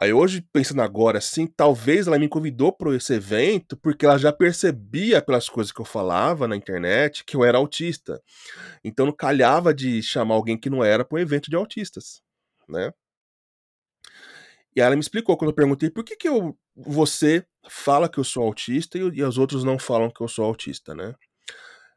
Aí 0.00 0.12
hoje, 0.12 0.42
pensando 0.52 0.82
agora 0.82 1.18
assim, 1.18 1.46
talvez 1.46 2.06
ela 2.08 2.18
me 2.18 2.28
convidou 2.28 2.72
para 2.72 2.94
esse 2.96 3.14
evento, 3.14 3.76
porque 3.76 4.04
ela 4.04 4.18
já 4.18 4.32
percebia 4.32 5.22
pelas 5.22 5.48
coisas 5.48 5.72
que 5.72 5.80
eu 5.80 5.84
falava 5.84 6.48
na 6.48 6.56
internet 6.56 7.24
que 7.24 7.36
eu 7.36 7.44
era 7.44 7.58
autista. 7.58 8.20
Então 8.84 9.06
não 9.06 9.12
calhava 9.14 9.74
de 9.74 10.02
chamar 10.02 10.34
alguém 10.36 10.58
que 10.58 10.70
não 10.70 10.84
era 10.84 11.04
para 11.04 11.16
um 11.18 11.22
evento 11.22 11.50
de 11.50 11.56
autistas, 11.56 12.22
né. 12.68 12.92
E 14.76 14.80
ela 14.80 14.94
me 14.96 15.00
explicou 15.00 15.36
quando 15.36 15.50
eu 15.50 15.54
perguntei: 15.54 15.90
"Por 15.90 16.04
que 16.04 16.16
que 16.16 16.28
eu 16.28 16.56
você 16.76 17.44
fala 17.68 18.08
que 18.08 18.18
eu 18.18 18.24
sou 18.24 18.42
autista 18.44 18.98
e 18.98 19.02
e 19.02 19.22
os 19.22 19.38
outros 19.38 19.62
não 19.64 19.78
falam 19.78 20.10
que 20.10 20.20
eu 20.22 20.28
sou 20.28 20.44
autista, 20.44 20.94
né?". 20.94 21.14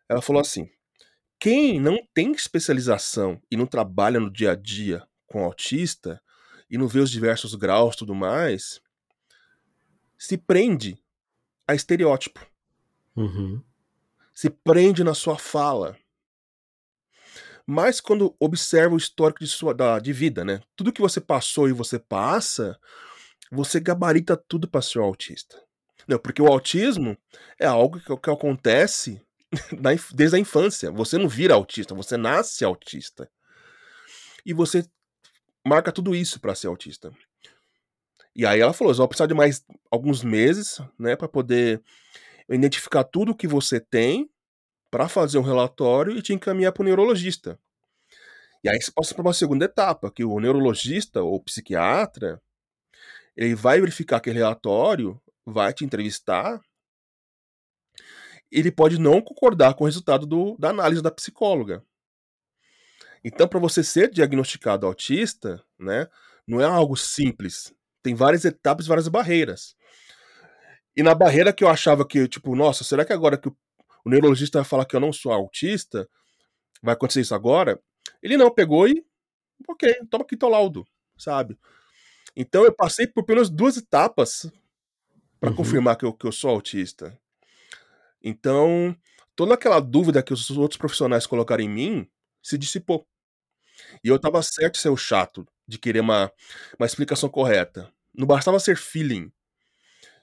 Ela 0.10 0.22
falou 0.22 0.42
assim: 0.42 0.70
"Quem 1.40 1.80
não 1.82 1.98
tem 2.16 2.32
especialização 2.34 3.42
e 3.52 3.58
não 3.58 3.68
trabalha 3.68 4.20
no 4.20 4.32
dia 4.32 4.52
a 4.54 4.56
dia 4.56 5.04
com 5.28 5.44
autista, 5.44 6.22
e 6.70 6.78
não 6.78 6.88
vê 6.88 7.00
os 7.00 7.12
diversos 7.12 7.56
graus, 7.56 7.96
tudo 7.96 8.16
mais" 8.16 8.82
"se 10.18 10.38
prende 10.38 10.98
a 11.68 11.76
estereótipo". 11.76 12.46
Uhum. 13.16 13.62
Se 14.34 14.50
prende 14.50 15.04
na 15.04 15.14
sua 15.14 15.38
fala. 15.38 15.98
Mas 17.66 18.00
quando 18.00 18.34
observa 18.40 18.96
o 18.96 18.98
histórico 18.98 19.42
de 19.42 19.48
sua 19.48 19.74
da 19.74 20.00
de 20.00 20.14
vida, 20.14 20.46
né, 20.46 20.62
tudo 20.76 20.94
que 20.94 21.02
você 21.02 21.20
passou 21.20 21.68
e 21.68 21.74
você 21.74 22.00
passa, 22.00 22.80
você 23.52 23.80
gabarita 23.80 24.38
tudo 24.38 24.68
pra 24.70 24.82
ser 24.82 25.00
um 25.00 25.04
autista. 25.04 25.62
Não, 26.08 26.18
porque 26.18 26.42
o 26.42 26.48
autismo 26.48 27.18
é 27.60 27.66
algo 27.66 28.00
que 28.00 28.18
que 28.18 28.30
acontece 28.30 29.22
desde 30.14 30.38
a 30.38 30.40
infância, 30.40 30.92
você 30.92 31.18
não 31.18 31.28
vira 31.28 31.54
autista, 31.56 31.94
você 31.94 32.16
nasce 32.16 32.64
autista. 32.64 33.30
E 34.46 34.54
você 34.54 34.86
marca 35.68 35.92
tudo 35.92 36.16
isso 36.16 36.40
pra 36.40 36.56
ser 36.56 36.68
autista. 36.68 37.12
E 38.36 38.46
aí 38.46 38.60
ela 38.60 38.74
falou: 38.74 38.94
"Você 38.94 39.00
vai 39.00 39.08
precisar 39.08 39.28
de 39.28 39.34
mais 39.34 39.64
alguns 39.92 40.24
meses, 40.24 40.80
né, 41.00 41.16
pra 41.16 41.28
poder 41.28 41.82
identificar 42.50 43.04
tudo 43.06 43.36
que 43.36 43.48
você 43.48 43.80
tem, 43.80 44.30
pra 44.92 45.10
fazer 45.10 45.38
um 45.40 45.44
relatório 45.44 46.18
e 46.18 46.22
te 46.24 46.34
encaminhar 46.34 46.74
para 46.74 46.84
o 46.84 46.86
neurologista". 46.86 47.60
E 48.64 48.70
aí 48.70 48.82
você 48.82 48.92
passa 48.92 49.14
pra 49.14 49.22
uma 49.22 49.34
segunda 49.34 49.66
etapa, 49.66 50.12
que 50.12 50.24
o 50.24 50.40
neurologista 50.40 51.22
ou 51.22 51.40
psiquiatra, 51.42 52.42
ele 53.38 53.56
vai 53.56 53.80
verificar 53.82 54.18
aquele 54.18 54.40
relatório, 54.40 55.20
vai 55.46 55.74
te 55.74 55.86
entrevistar 55.86 56.62
ele 58.52 58.72
pode 58.72 58.98
não 59.00 59.22
concordar 59.22 59.74
com 59.74 59.84
o 59.84 59.88
resultado 59.88 60.26
do 60.26 60.56
da 60.58 60.70
análise 60.70 61.02
da 61.02 61.12
psicóloga. 61.12 61.84
Então 63.28 63.46
pra 63.46 63.60
você 63.60 63.84
ser 63.84 64.10
diagnosticado 64.10 64.86
autista, 64.86 65.62
né, 65.78 66.08
não 66.48 66.62
é 66.62 66.64
algo 66.64 66.96
simples, 66.96 67.74
tem 68.02 68.16
várias 68.16 68.46
etapas 68.46 68.88
várias 68.88 69.10
barreiras. 69.10 69.74
E 70.96 71.04
na 71.04 71.14
barreira 71.14 71.54
que 71.54 71.64
eu 71.64 71.68
achava 71.70 72.06
que, 72.08 72.28
tipo: 72.28 72.56
"Nossa, 72.56 72.84
será 72.84 73.06
que 73.06 73.14
agora 73.14 73.38
que 73.38 73.48
o 73.50 73.56
o 74.06 74.10
neurologista 74.10 74.60
vai 74.60 74.66
falar 74.66 74.86
que 74.86 74.96
eu 74.96 75.02
não 75.02 75.12
sou 75.12 75.34
autista, 75.34 76.08
vai 76.84 76.94
acontecer 76.96 77.22
isso 77.22 77.36
agora?", 77.36 77.80
ele 78.24 78.38
não, 78.38 78.52
pegou 78.54 78.88
e: 78.88 79.06
"Ok, 79.70 79.94
toma 80.12 80.24
aqui 80.26 80.38
teu 80.38 80.50
laudo", 80.50 80.86
sabe. 81.18 81.58
Então 82.36 82.66
eu 82.66 82.74
passei 82.76 83.08
por 83.08 83.24
pelo 83.26 83.38
menos 83.38 83.50
2 83.52 83.78
etapas 83.78 84.52
pra 85.40 85.52
Uhum. 85.52 85.58
confirmar 85.58 85.98
que 85.98 86.06
eu 86.06 86.14
que 86.14 86.28
eu 86.28 86.34
sou 86.34 86.52
autista. 86.52 87.18
Então, 88.24 88.96
toda 89.36 89.54
aquela 89.54 89.80
dúvida 89.80 90.24
que 90.24 90.34
os 90.34 90.50
outros 90.52 90.78
profissionais 90.78 91.28
colocaram 91.28 91.64
em 91.64 91.70
mim, 91.70 92.08
se 92.42 92.58
dissipou. 92.58 93.06
E 94.04 94.08
eu 94.10 94.16
estava 94.18 94.42
certo 94.44 94.78
ser 94.78 94.90
o 94.90 94.98
chato, 94.98 95.46
de 95.68 95.78
querer 95.80 96.02
uma 96.02 96.32
uma 96.80 96.86
explicação 96.86 97.30
correta. 97.30 97.92
Não 98.16 98.28
bastava 98.28 98.60
ser 98.60 98.78
feeling. 98.78 99.32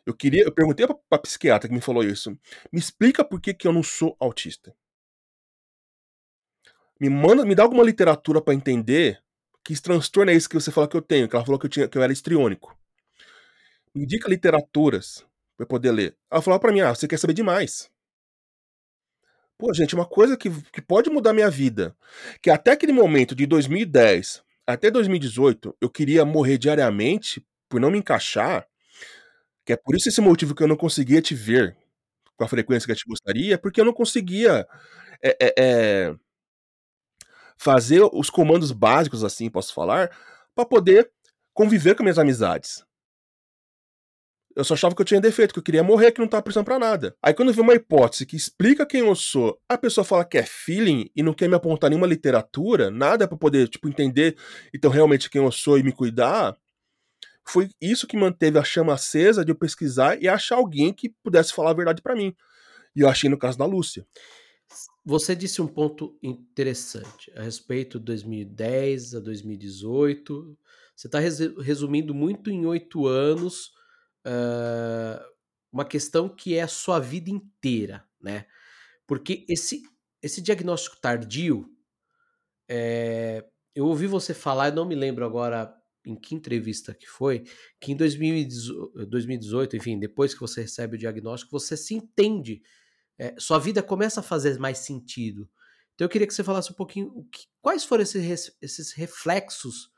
Eu 0.07 0.14
queria 0.14 0.45
eu 0.45 0.52
perguntei 0.52 0.87
pra 0.87 0.97
pra 1.11 1.19
psiquiatra 1.21 1.69
que 1.69 1.75
me 1.75 1.81
falou 1.83 2.04
isso: 2.04 2.31
"Me 2.73 2.81
explica 2.81 3.25
por 3.25 3.40
que 3.40 3.54
que 3.54 3.69
eu 3.69 3.73
não 3.75 3.83
sou 3.85 4.16
autista". 4.21 4.75
Me 7.00 7.09
manda 7.11 7.45
me 7.45 7.54
dá 7.54 7.62
alguma 7.64 7.83
literatura 7.83 8.40
pra 8.40 8.54
entender 8.54 9.21
que 9.64 9.81
transtorno 9.81 10.31
é 10.31 10.35
esse 10.35 10.49
que 10.49 10.54
você 10.54 10.71
fala 10.71 10.87
que 10.88 10.97
eu 10.97 11.02
tenho, 11.02 11.28
que 11.28 11.35
ela 11.35 11.45
falou 11.45 11.59
que 11.59 11.66
eu 11.66 11.71
tinha 11.71 11.88
que 11.88 11.99
eu 11.99 12.02
era 12.02 12.12
histriônico. 12.12 12.76
Me 13.95 14.02
indica 14.02 14.28
literaturas 14.28 15.25
eu 15.59 15.66
poder 15.66 15.93
ler. 15.93 16.16
Ela 16.31 16.43
falava 16.43 16.61
pra 16.61 16.73
mim: 16.73 16.81
"Ah, 16.81 16.93
você 16.95 17.07
quer 17.07 17.16
saber 17.19 17.33
demais". 17.35 17.88
Pô, 19.61 19.73
gente, 19.73 19.94
uma 19.94 20.04
coisa 20.06 20.37
que 20.37 20.50
que 20.73 20.82
pode 20.82 21.08
mudar 21.11 21.32
minha 21.32 21.49
vida, 21.50 21.94
que 22.42 22.50
até 22.50 22.73
aquele 22.73 22.92
momento 22.92 23.34
de 23.34 23.46
2010 23.46 24.42
até 24.66 24.90
2018 24.90 25.76
eu 25.80 25.88
queria 25.90 26.25
morrer 26.25 26.58
diariamente 26.58 27.44
por 27.68 27.80
não 27.80 27.90
me 27.90 27.99
encaixar, 27.99 28.66
que 29.66 29.73
é 29.75 29.76
por 29.76 29.96
isso 29.96 30.08
esse 30.08 30.20
motivo 30.20 30.54
que 30.54 30.62
eu 30.62 30.68
não 30.68 30.76
conseguia 30.76 31.23
te 31.23 31.34
ver 31.34 31.76
com 32.37 32.44
a 32.44 32.49
frequência 32.49 32.87
que 32.87 32.92
a 32.92 32.94
gente 32.96 33.08
gostaria, 33.08 33.58
porque 33.58 33.80
eu 33.80 33.84
não 33.87 33.92
conseguia, 33.94 34.66
eh 35.23 35.37
eh 35.40 35.54
eh 35.58 36.16
fazer 37.58 38.02
os 38.12 38.30
comandos 38.30 38.73
básicos, 38.73 39.23
assim 39.25 39.49
posso 39.50 39.73
falar, 39.75 40.11
pra 40.54 40.64
poder 40.64 41.11
conviver 41.52 41.94
com 41.94 42.02
minhas 42.02 42.18
amizades. 42.18 42.84
Eu 44.56 44.64
só 44.64 44.75
achava 44.75 44.94
que 44.94 45.02
eu 45.02 45.06
tinha 45.06 45.20
defeito, 45.20 45.52
que 45.52 45.58
eu 45.58 45.62
queria 45.64 45.82
morrer, 45.82 46.12
que 46.12 46.18
não 46.18 46.26
estava 46.26 46.42
prestando 46.42 46.64
pra 46.64 46.78
nada. 46.78 47.16
Aí 47.23 47.34
quando 47.34 47.49
eu 47.49 47.54
vi 47.54 47.61
uma 47.61 47.75
hipótese 47.75 48.25
que 48.25 48.37
explica 48.37 48.87
quem 48.87 49.00
eu 49.00 49.14
sou, 49.14 49.58
a 49.68 49.76
pessoa 49.76 50.04
fala 50.04 50.25
que 50.25 50.38
é 50.38 50.44
feeling 50.44 51.11
e 51.14 51.23
não 51.23 51.34
quer 51.34 51.49
me 51.49 51.56
apontar 51.56 51.90
nenhuma 51.90 52.06
literatura, 52.06 52.90
nada 52.90 53.26
pra 53.26 53.37
poder, 53.37 53.68
tipo, 53.68 53.88
entender, 53.88 54.37
então, 54.73 54.90
realmente 54.90 55.28
quem 55.28 55.42
eu 55.42 55.50
sou 55.50 55.78
e 55.78 55.82
me 55.82 55.92
cuidar, 55.92 56.56
foi 57.46 57.68
isso 57.80 58.06
que 58.06 58.16
manteve 58.16 58.58
a 58.58 58.64
chama 58.64 58.94
acesa 58.94 59.44
de 59.44 59.50
eu 59.50 59.56
pesquisar 59.56 60.20
e 60.23 60.28
achar 60.28 60.56
alguém 60.56 60.92
que 60.92 61.11
pudesse 61.23 61.52
falar 61.52 61.70
a 61.70 61.75
verdade 61.75 62.00
pra 62.00 62.14
mim. 62.16 62.34
E 62.96 63.00
eu 63.00 63.08
achei 63.08 63.28
no 63.28 63.38
caso 63.38 63.58
da 63.58 63.66
Lúcia. 63.66 64.06
Você 65.04 65.37
disse 65.37 65.61
um 65.61 65.66
ponto 65.66 66.16
interessante 66.23 67.30
a 67.37 67.42
respeito 67.42 67.99
de 67.99 68.06
2010 68.06 69.14
a 69.16 69.20
2018. 69.20 70.56
Você 70.96 71.08
tá 71.08 71.18
resu 71.18 71.61
resumindo 71.61 72.14
muito 72.14 72.50
em 72.50 72.64
8 72.64 73.06
anos, 73.06 73.73
hã, 74.25 75.21
uma 75.73 75.85
questão 75.85 76.28
que 76.28 76.54
é 76.57 76.62
a 76.62 76.69
sua 76.69 77.00
vida 77.00 77.31
inteira, 77.31 78.04
né. 78.21 78.47
Porque 79.07 79.47
esse 79.49 79.83
esse 80.23 80.43
diagnóstico 80.43 80.99
tardio, 81.00 81.71
eh, 82.69 83.45
eu 83.75 83.87
ouvi 83.87 84.07
você 84.07 84.35
falar, 84.35 84.69
eu 84.69 84.75
não 84.76 84.87
me 84.87 84.95
lembro 84.95 85.25
agora 85.25 85.75
em 86.07 86.16
que 86.16 86.35
entrevista 86.35 86.95
que 86.95 87.07
foi, 87.09 87.45
que 87.81 87.93
em 87.93 87.97
2018 87.97 89.07
2018, 89.07 89.76
enfim, 89.76 89.99
depois 89.99 90.35
que 90.35 90.40
você 90.40 90.62
recebe 90.62 90.97
o 90.97 90.99
diagnóstico, 90.99 91.52
você 91.59 91.76
se 91.76 91.95
entende, 91.95 92.62
eh, 93.19 93.35
sua 93.38 93.59
vida 93.61 93.83
começa 93.83 94.21
a 94.21 94.23
fazer 94.25 94.59
mais 94.61 94.78
sentido. 94.81 95.50
Então 95.95 96.07
eu 96.07 96.11
queria 96.11 96.26
que 96.28 96.35
você 96.35 96.45
falasse 96.45 96.73
um 96.73 96.76
pouquinho 96.76 97.28
que 97.33 97.47
quais 97.62 97.85
foram 97.85 98.02
esses 98.04 98.57
esses 98.62 98.93
reflexos 98.95 99.90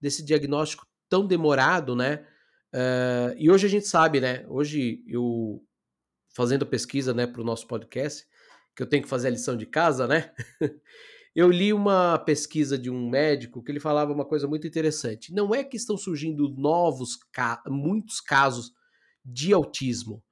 desse 0.00 0.24
diagnóstico 0.24 0.86
tão 1.08 1.26
demorado, 1.26 1.96
né. 1.96 2.26
Hã, 2.74 3.32
e 3.38 3.48
hoje 3.50 3.66
a 3.66 3.70
gente 3.70 3.86
sabe, 3.86 4.20
né, 4.20 4.44
hoje 4.48 5.04
eu 5.06 5.62
fazendo 6.36 6.66
pesquisa, 6.66 7.14
né, 7.14 7.26
para 7.26 7.40
o 7.40 7.44
nosso 7.44 7.66
podcast, 7.68 8.26
que 8.76 8.82
eu 8.82 8.88
tenho 8.88 9.02
que 9.04 9.08
fazer 9.08 9.28
a 9.28 9.32
lição 9.32 9.56
de 9.56 9.66
casa, 9.66 10.06
né, 10.08 10.32
eu 11.36 11.50
li 11.50 11.72
uma 11.72 12.18
pesquisa 12.18 12.78
de 12.78 12.90
um 12.90 13.08
médico 13.10 13.62
que 13.62 13.72
ele 13.72 13.80
falava 13.80 14.12
uma 14.12 14.24
coisa 14.26 14.48
muito 14.48 14.66
interessante: 14.66 15.32
"Não 15.34 15.54
é 15.54 15.64
que 15.64 15.76
estão 15.76 15.96
surgindo 15.98 16.48
novos 16.50 17.16
ca 17.32 17.62
muitos 17.68 18.20
casos 18.20 18.72
de 19.24 19.52
autismo, 19.52 20.22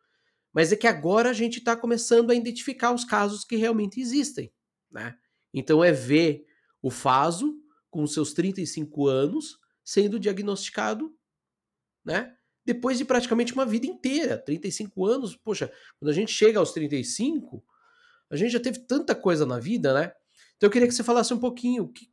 mas 0.53 0.73
é 0.73 0.77
que 0.77 0.87
agora 0.89 1.31
a 1.31 1.35
gente 1.35 1.61
tá 1.63 1.77
começando 1.77 2.31
a 2.33 2.35
identificar 2.35 2.93
os 2.95 3.05
casos 3.05 3.45
que 3.45 3.57
realmente 3.57 4.01
existem", 4.01 4.53
né. 4.91 5.17
Então 5.55 5.85
é 5.85 5.93
ver 5.93 6.47
o 6.83 6.91
Faso, 6.91 7.55
com 7.91 8.07
seus 8.07 8.33
35 8.35 9.09
anos, 9.09 9.59
sendo 9.85 10.21
diagnosticado, 10.21 11.15
né, 12.05 12.35
depois 12.65 12.99
de 12.99 13.05
praticamente 13.05 13.53
uma 13.53 13.67
vida 13.67 13.87
inteira, 13.87 14.39
35 14.39 15.05
anos, 15.07 15.37
poxa, 15.37 15.71
quando 15.99 16.11
a 16.11 16.15
gente 16.15 16.33
chega 16.33 16.59
aos 16.59 16.73
35, 16.73 17.65
a 18.31 18.37
gente 18.37 18.53
já 18.53 18.61
teve 18.61 18.81
tanta 18.81 19.15
coisa 19.15 19.45
na 19.47 19.59
vida, 19.59 19.93
né. 19.95 20.13
Então 20.57 20.69
eu 20.69 20.71
queria 20.73 20.89
que 20.89 20.95
você 20.95 21.05
falasse 21.05 21.35
um 21.35 21.39
pouquinho 21.41 21.89
que 21.89 22.11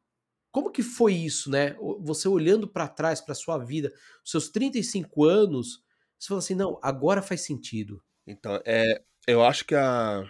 como 0.51 0.71
que 0.71 0.83
foi 0.83 1.13
isso, 1.13 1.49
né, 1.51 1.75
você 2.01 2.27
olhando 2.27 2.67
pra 2.67 2.87
trás, 2.87 3.21
pra 3.21 3.35
sua 3.35 3.57
vida, 3.59 3.93
seus 4.25 4.49
35 4.49 5.25
anos, 5.25 5.83
você 6.19 6.27
falou 6.29 6.39
assim: 6.39 6.55
"Não, 6.55 6.79
agora 6.83 7.21
faz 7.21 7.41
sentido". 7.41 8.01
Então, 8.27 8.61
eh, 8.65 9.01
eu 9.27 9.43
acho 9.43 9.65
que 9.65 9.75
a 9.75 10.23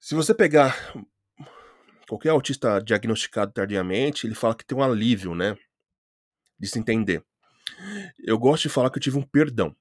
se 0.00 0.14
você 0.14 0.34
pegar 0.34 0.74
qualquer 2.08 2.30
autista 2.30 2.80
diagnosticado 2.80 3.52
tardiamente, 3.52 4.26
ele 4.26 4.34
fala 4.34 4.54
que 4.54 4.64
tem 4.64 4.76
um 4.76 4.82
alívio, 4.82 5.34
né. 5.34 5.56
de 6.58 6.66
se 6.68 6.78
entender. 6.78 7.24
Eu 8.18 8.38
gosto 8.38 8.64
de 8.64 8.68
falar 8.68 8.90
que 8.90 8.98
eu 8.98 9.02
tive 9.02 9.18
um 9.18 9.22
perdão. 9.22 9.74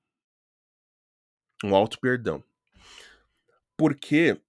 Um 1.64 1.76
auto 1.76 2.00
perdão. 2.00 2.44
Porque 3.78 4.40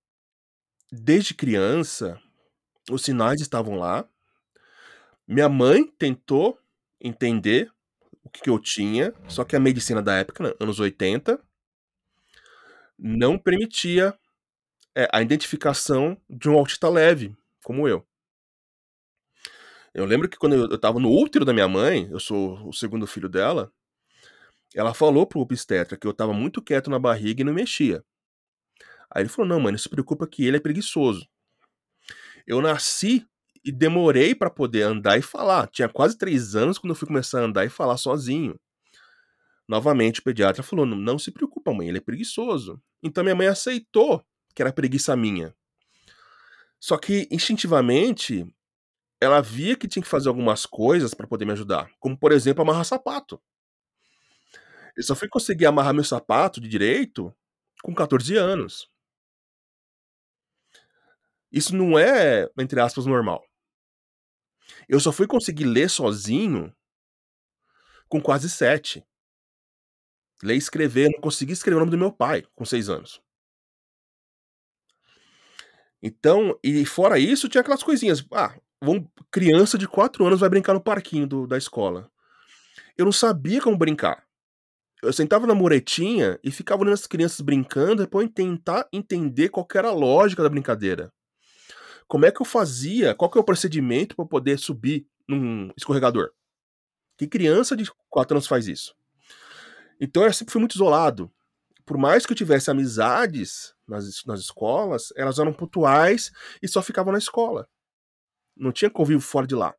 desde 0.91 1.35
criança 1.35 2.21
os 2.91 3.03
sinais 3.03 3.41
estavam 3.41 3.77
lá. 3.77 4.09
Minha 5.27 5.49
mãe 5.49 5.87
tentou 5.99 6.59
entender 7.01 7.71
o 8.23 8.31
que 8.31 8.49
eu 8.49 8.59
tinha, 8.59 9.15
só 9.29 9.45
que 9.45 9.55
a 9.55 9.61
medicina 9.61 10.03
da 10.03 10.17
época, 10.17 10.43
né, 10.45 10.55
anos 10.61 10.81
80 10.81 11.41
não 12.99 13.39
permitia, 13.39 14.19
eh, 14.97 15.09
a 15.13 15.23
identificação 15.23 16.21
de 16.29 16.49
um 16.49 16.59
autista 16.59 16.89
leve, 16.89 17.37
como 17.63 17.87
eu. 17.87 18.08
Eu 19.95 20.05
lembro 20.05 20.29
que 20.29 20.37
quando 20.39 20.55
eu 20.55 20.75
estava 20.75 20.99
no 21.01 21.11
útero 21.11 21.45
da 21.45 21.53
minha 21.53 21.69
mãe, 21.69 22.09
eu 22.11 22.21
sou 22.21 22.67
o 22.69 22.73
segundo 22.73 23.07
filho 23.07 23.29
dela, 23.29 23.73
ela 24.75 24.95
falou 24.95 25.27
para 25.27 25.39
o 25.39 25.43
obstetra 25.43 25.97
que 25.97 26.07
eu 26.07 26.11
estava 26.13 26.33
muito 26.33 26.63
quieto 26.63 26.89
na 26.91 26.99
barriga 26.99 27.43
e 27.43 27.45
não 27.45 27.53
mexia. 27.53 28.03
Aí 29.11 29.23
ele 29.23 29.29
falou: 29.29 29.49
"Não 29.49 29.61
mãe, 29.61 29.73
não 29.73 29.79
se 29.79 29.89
preocupa 29.89 30.27
que 30.27 30.45
ele 30.47 30.57
é 30.57 30.61
preguiçoso". 30.61 31.27
Eu 32.47 32.61
nasci 32.61 33.25
e 33.65 33.71
demorei 33.73 34.35
pra 34.35 34.51
poder 34.51 34.83
andar 34.83 35.19
e 35.19 35.23
falar, 35.23 35.67
tinha 35.69 35.89
quase 35.89 36.17
3 36.17 36.55
anos 36.55 36.79
quando 36.79 36.91
eu 36.93 36.97
fui 36.97 37.07
começar 37.09 37.41
a 37.41 37.45
andar 37.45 37.65
e 37.65 37.69
falar 37.69 37.97
sozinho. 37.97 38.59
Novamente 39.69 40.21
o 40.21 40.23
pediatra 40.25 40.63
falou: 40.63 40.85
"Não 40.87 40.97
não 40.97 41.19
se 41.19 41.31
preocupa 41.31 41.73
mãe, 41.73 41.89
ele 41.89 41.99
é 41.99 42.01
preguiçoso". 42.01 42.81
Então 43.03 43.23
minha 43.23 43.37
mãe 43.37 43.47
aceitou 43.47 44.25
que 44.55 44.63
era 44.63 44.73
preguiça 44.73 45.15
minha. 45.17 45.55
Só 46.81 46.97
que 46.97 47.29
instintivamente, 47.31 48.47
ela 49.21 49.41
via 49.43 49.77
que 49.77 49.89
tinha 49.89 50.03
que 50.03 50.09
fazer 50.09 50.29
algumas 50.29 50.67
coisas 50.67 51.15
pra 51.15 51.27
poder 51.27 51.45
me 51.45 51.53
ajudar, 51.53 51.91
como 52.01 52.17
por 52.19 52.33
exemplo 52.33 52.63
amarrar 52.63 52.85
sapato. 52.85 53.41
Eu 54.97 55.03
só 55.03 55.15
fui 55.15 55.29
conseguir 55.29 55.67
amarrar 55.67 55.95
meu 55.95 56.05
sapato 56.05 56.61
de 56.61 56.69
direito 56.69 57.35
com 57.83 57.95
14 57.95 58.37
anos. 58.37 58.89
Isso 61.53 61.75
não 61.75 61.99
é, 61.99 62.49
entre 62.59 62.81
aspas, 62.81 63.07
"normal". 63.07 63.43
Eu 64.89 64.99
só 65.01 65.13
fui 65.13 65.27
conseguir 65.27 65.65
ler 65.65 65.89
sozinho 65.91 66.73
com 68.09 68.21
quase 68.21 68.49
7. 68.49 69.05
Ler 70.43 70.55
e 70.55 70.59
escrever, 70.59 71.11
não 71.11 71.21
conseguia 71.21 71.53
escrever 71.53 71.77
o 71.77 71.81
nome 71.81 71.91
do 71.91 71.99
meu 71.99 72.13
pai 72.13 72.45
com 72.55 72.65
6 72.65 72.89
anos. 72.89 73.21
Então 76.03 76.59
e 76.63 76.85
fora 76.87 77.19
isso 77.19 77.49
tinha 77.49 77.61
aquelas 77.61 77.83
coisinhas, 77.83 78.25
ah, 78.33 78.55
vamos 78.83 79.07
criança 79.31 79.77
de 79.77 79.87
4 79.89 80.25
anos 80.27 80.41
vai 80.41 80.49
brincar 80.49 80.75
no 80.75 80.81
parquinho 80.81 81.27
do 81.27 81.47
da 81.47 81.59
escola. 81.59 82.11
Eu 82.97 83.05
não 83.05 83.13
sabia 83.13 83.61
como 83.61 83.77
brincar. 83.77 84.25
Eu 85.03 85.13
sentava 85.13 85.47
na 85.47 85.55
muretinha 85.55 86.39
e 86.43 86.51
ficava 86.51 86.83
olhando 86.83 86.95
as 86.95 87.07
crianças 87.07 87.41
brincando 87.41 88.03
eu 88.03 88.29
tentar 88.29 88.89
entender 88.93 89.49
qual 89.49 89.67
era 89.75 89.89
a 89.89 89.93
lógica 89.93 90.43
da 90.43 90.49
brincadeira. 90.49 91.13
Como 92.09 92.27
é 92.27 92.33
que 92.33 92.41
eu 92.41 92.47
fazia, 92.47 93.15
qual 93.15 93.31
que 93.31 93.39
é 93.39 93.41
o 93.41 93.45
procedimento 93.45 94.17
eu 94.19 94.27
poder 94.27 94.59
subir 94.59 95.07
num 95.29 95.71
escorregador? 95.77 96.31
Que 97.17 97.29
criança 97.29 97.77
de 97.77 97.91
4 98.09 98.37
anos 98.37 98.47
faz 98.47 98.67
isso? 98.67 98.95
Então 100.01 100.25
eu 100.25 100.33
sempre 100.33 100.53
fui 100.53 100.61
muito 100.61 100.75
isolado. 100.75 101.31
Por 101.85 101.97
mais 101.97 102.27
que 102.27 102.33
eu 102.33 102.37
tivesse 102.37 102.71
amizades 102.71 103.75
nas 103.87 104.25
nas 104.27 104.41
escolas, 104.41 105.13
elas 105.17 105.39
eram 105.39 105.53
pontuais 105.53 106.33
e 106.63 106.69
só 106.69 106.83
ficavam 106.83 107.13
na 107.13 107.19
escola. 107.19 107.69
Não 108.59 108.73
tinha 108.73 108.91
convívio 108.91 109.21
fora 109.21 109.47
de 109.47 109.55
lá. 109.55 109.75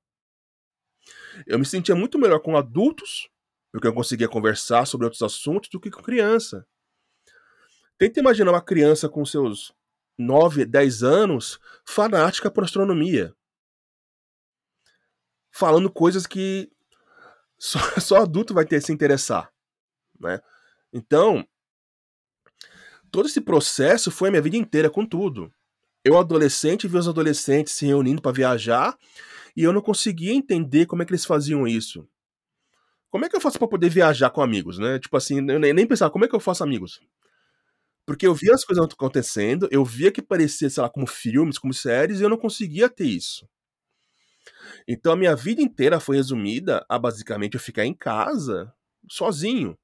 Eu 1.46 1.60
me 1.60 1.66
sentia 1.66 1.96
muito 1.96 2.18
melhor 2.18 2.40
com 2.40 2.58
adultos, 2.58 3.30
porque 3.72 3.88
eu 3.88 3.94
conseguia 3.94 4.28
conversar 4.28 4.86
sobre 4.86 5.06
outros 5.06 5.22
assuntos, 5.22 5.70
do 5.70 5.80
que 5.80 5.92
com 5.92 6.02
criança. 6.02 6.66
Tenta 7.98 8.20
imaginar 8.20 8.52
uma 8.52 8.62
criança 8.62 9.10
com 9.10 9.26
seus 9.26 9.74
9, 10.18 10.66
10 10.66 11.04
anos, 11.04 11.60
fanática 11.86 12.50
por 12.50 12.64
astronomia. 12.64 13.34
Falando 15.52 15.92
coisas 15.92 16.26
que 16.26 16.72
só 17.60 17.80
só 18.00 18.18
adulto 18.18 18.54
vai 18.54 18.66
ter 18.66 18.82
se 18.82 18.94
interessar, 18.94 19.52
né. 20.20 20.40
Então 20.94 21.46
todo 23.12 23.26
esse 23.26 23.42
processo 23.42 24.12
foi 24.12 24.30
a 24.30 24.32
minha 24.32 24.42
vida 24.42 24.56
inteira 24.56 24.90
com 24.90 25.06
tudo. 25.06 25.52
Eu 26.06 26.18
adolescente, 26.18 26.88
via 26.88 27.00
os 27.00 27.08
adolescentes 27.10 27.74
se 27.74 27.86
reunindo 27.86 28.22
pra 28.22 28.32
viajar, 28.32 28.98
e 29.56 29.64
eu 29.64 29.74
não 29.74 29.82
conseguia 29.82 30.34
entender 30.34 30.86
como 30.88 31.02
é 31.04 31.06
que 31.06 31.12
eles 31.12 31.26
faziam 31.26 31.68
isso. 31.68 32.08
Como 33.14 33.26
é 33.26 33.30
que 33.30 33.36
eu 33.36 33.42
faço 33.42 33.58
pra 33.58 33.68
poder 33.68 33.90
viajar 33.90 34.30
com 34.30 34.42
amigos, 34.42 34.78
né, 34.78 35.00
tipo 35.00 35.18
assim, 35.18 35.38
eu 35.50 35.60
nem 35.60 35.74
nem 35.74 35.88
pensava: 35.88 36.12
"Como 36.12 36.26
é 36.26 36.28
que 36.28 36.36
eu 36.36 36.40
faço 36.40 36.64
amigos?". 36.64 37.00
Porque 38.08 38.26
eu 38.28 38.34
via 38.34 38.54
as 38.54 38.66
coisas 38.66 38.84
acontecendo, 38.86 39.68
eu 39.72 39.86
via 39.86 40.12
que 40.12 40.22
parecia, 40.22 40.70
sei 40.70 40.82
lá, 40.84 40.90
como 40.90 41.06
filmes, 41.08 41.58
como 41.60 41.74
séries, 41.74 42.20
e 42.20 42.24
eu 42.24 42.30
não 42.30 42.38
conseguia 42.38 42.90
ter 42.90 43.06
isso. 43.06 43.48
Então 44.88 45.12
a 45.14 45.16
minha 45.16 45.36
vida 45.36 45.62
inteira 45.62 46.00
foi 46.00 46.18
resumida 46.18 46.86
a 46.90 46.98
basicamente 47.00 47.56
eu 47.56 47.60
ficar 47.60 47.86
em 47.86 47.94
casa, 47.94 48.72
sozinho. 49.10 49.78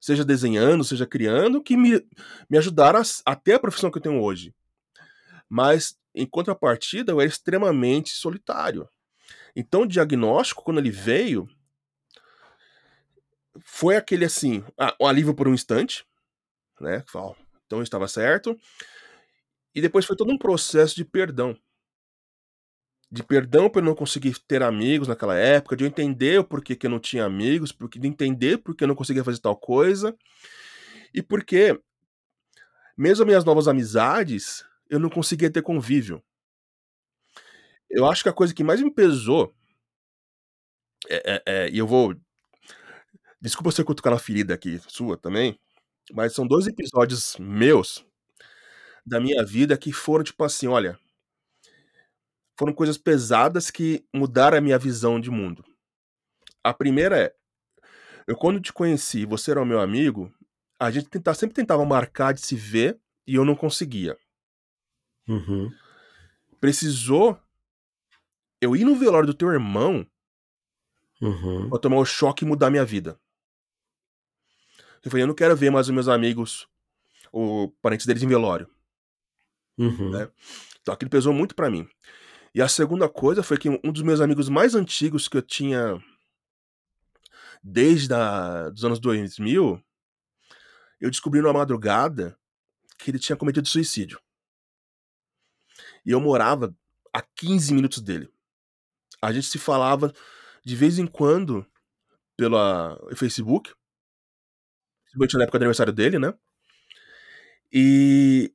Seja 0.00 0.24
desenhando, 0.24 0.84
seja 0.84 1.06
criando, 1.06 1.62
que 1.62 1.76
me 1.76 2.02
me 2.50 2.58
ajudaram 2.58 2.98
a 3.00 3.02
s 3.02 3.22
a 3.26 3.36
ter 3.36 3.54
a 3.54 3.60
profissão 3.60 3.90
que 3.90 3.98
eu 3.98 4.02
tenho 4.02 4.20
hoje. 4.22 4.54
Mas, 5.54 5.98
em 6.14 6.24
contrapartida, 6.24 7.12
eu 7.12 7.20
era 7.20 7.28
extremamente 7.28 8.08
solitário. 8.08 8.88
Então 9.54 9.82
o 9.82 9.86
diagnóstico, 9.86 10.64
quando 10.64 10.78
ele 10.78 10.90
veio 10.90 11.46
foi 13.62 13.96
aquele 13.96 14.24
assim, 14.24 14.64
ah, 14.78 14.96
um 14.98 15.06
alívio 15.06 15.34
por 15.34 15.46
um 15.46 15.52
instante, 15.52 16.06
né, 16.80 17.02
que 17.02 17.12
fala: 17.12 17.26
"Ó, 17.26 17.34
então 17.66 17.80
eu 17.80 17.82
estava 17.82 18.08
certo". 18.08 18.58
E 19.74 19.80
depois 19.82 20.06
foi 20.06 20.16
todo 20.16 20.32
um 20.32 20.38
processo 20.38 20.94
de 20.96 21.04
perdão. 21.04 21.54
De 23.10 23.22
perdão 23.22 23.68
por 23.68 23.80
eu 23.82 23.84
não 23.84 23.94
conseguir 23.94 24.38
ter 24.48 24.62
amigos 24.62 25.06
naquela 25.06 25.36
época, 25.36 25.76
de 25.76 25.84
eu 25.84 25.88
entender 25.88 26.40
o 26.40 26.44
porquê 26.44 26.74
que 26.74 26.86
eu 26.86 26.90
não 26.90 26.98
tinha 26.98 27.26
amigos, 27.26 27.70
porque 27.70 27.98
de 27.98 28.08
entender 28.08 28.56
porque 28.56 28.84
eu 28.84 28.88
não 28.88 28.94
conseguia 28.94 29.22
fazer 29.22 29.38
tal 29.38 29.54
coisa, 29.54 30.16
e 31.12 31.22
porque 31.22 31.78
mesmo 32.96 33.22
as 33.22 33.26
minhas 33.26 33.44
novas 33.44 33.68
amizades, 33.68 34.64
eu 34.92 35.00
não 35.00 35.08
conseguia 35.10 35.50
ter 35.50 35.62
convívio. 35.62 36.22
Eu 37.90 38.06
acho 38.06 38.22
que 38.22 38.28
a 38.28 38.32
coisa 38.32 38.54
que 38.54 38.64
mais 38.64 38.80
me 38.80 38.90
pesou 38.92 39.54
é 41.08 41.42
é 41.46 41.64
é 41.66 41.70
e 41.70 41.78
eu 41.78 41.86
vou 41.86 42.14
desculpa 43.40 43.72
se 43.72 43.80
eu 43.80 43.84
cutucar 43.84 44.12
na 44.12 44.18
ferida 44.18 44.54
aqui, 44.54 44.80
sua 44.88 45.16
também, 45.16 45.58
mas 46.12 46.34
são 46.34 46.46
2 46.46 46.66
episódios 46.68 47.36
meus, 47.38 48.04
da 49.06 49.20
minha 49.20 49.44
vida 49.44 49.78
que 49.78 49.92
foram 49.92 50.24
tipo 50.24 50.44
assim, 50.44 50.68
olha 50.68 50.98
foram 52.58 52.72
coisas 52.72 52.98
pesadas 52.98 53.70
que 53.70 54.04
mudaram 54.14 54.58
a 54.58 54.60
minha 54.60 54.78
visão 54.78 55.18
de 55.20 55.30
mundo. 55.30 55.64
A 56.64 56.74
primeira 56.74 57.18
é, 57.18 57.34
eu 58.28 58.36
quando 58.36 58.60
te 58.60 58.72
conheci, 58.72 59.26
você 59.26 59.52
era 59.52 59.62
o 59.62 59.66
meu 59.66 59.80
amigo, 59.80 60.32
a 60.80 60.90
gente 60.90 61.08
tenta 61.10 61.34
sempre 61.34 61.54
tentava 61.56 61.84
marcar 61.86 62.34
de 62.34 62.40
se 62.42 62.56
ver, 62.56 62.98
e 63.26 63.36
eu 63.36 63.44
não 63.44 63.56
conseguia. 63.56 64.16
Uhum. 65.28 65.70
Precisou 66.60 67.38
eu 68.60 68.76
ir 68.76 68.84
no 68.84 68.94
velório 68.94 69.26
do 69.26 69.34
teu 69.34 69.50
irmão 69.50 70.06
Uhum. 71.20 71.68
pra 71.70 71.78
tomar 71.78 71.98
o 71.98 72.04
choque 72.04 72.44
e 72.44 72.48
mudar 72.48 72.66
a 72.66 72.70
minha 72.70 72.84
vida. 72.84 73.18
Eu 75.04 75.10
falei: 75.10 75.22
"Eu 75.24 75.28
não 75.28 75.34
quero 75.34 75.56
ver 75.56 75.70
mais 75.70 75.88
os 75.88 75.94
meus 75.94 76.08
amigos, 76.08 76.66
o 77.32 77.68
parentes 77.82 78.06
deles 78.06 78.22
em 78.22 78.28
velório". 78.28 78.68
Uhum. 79.78 80.10
Né. 80.10 80.28
Então 80.80 80.94
aquilo 80.94 81.10
pesou 81.10 81.32
muito 81.32 81.54
pra 81.54 81.70
mim. 81.70 81.88
E 82.54 82.60
a 82.60 82.68
segunda 82.68 83.08
coisa 83.08 83.42
foi 83.42 83.56
que 83.58 83.68
um 83.68 83.92
dos 83.92 84.02
meus 84.02 84.20
amigos 84.20 84.48
mais 84.48 84.74
antigos 84.74 85.28
que 85.28 85.36
eu 85.36 85.42
tinha 85.42 86.02
desde 87.62 88.08
da 88.08 88.68
dos 88.70 88.84
anos 88.84 88.98
2000, 89.00 89.80
eu 91.00 91.10
descobri 91.10 91.40
numa 91.40 91.52
madrugada 91.52 92.36
que 92.98 93.10
ele 93.10 93.18
tinha 93.18 93.36
cometido 93.36 93.66
suicídio. 93.68 94.20
E 96.04 96.10
eu 96.10 96.20
morava 96.20 96.74
a 97.12 97.22
15 97.22 97.74
minutos 97.74 98.00
dele. 98.00 98.28
A 99.20 99.32
gente 99.32 99.46
se 99.46 99.58
falava 99.58 100.12
de 100.64 100.76
vez 100.76 100.98
em 100.98 101.06
quando 101.06 101.66
pela 102.36 102.98
Facebook. 103.14 103.72
Principalmente 105.04 105.36
na 105.36 105.42
época 105.44 105.58
do 105.58 105.62
aniversário 105.62 105.92
dele, 105.92 106.18
né. 106.18 106.34
E 107.72 108.52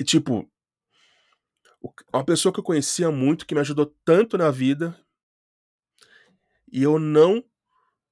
e 0.00 0.04
tipo 0.04 0.48
uma 2.12 2.24
pessoa 2.24 2.52
que 2.52 2.58
eu 2.58 2.64
conhecia 2.64 3.10
muito, 3.10 3.46
que 3.46 3.54
me 3.54 3.60
ajudou 3.60 3.86
tanto 4.04 4.36
na 4.36 4.50
vida 4.50 4.98
e 6.70 6.82
eu 6.82 6.98
não 6.98 7.42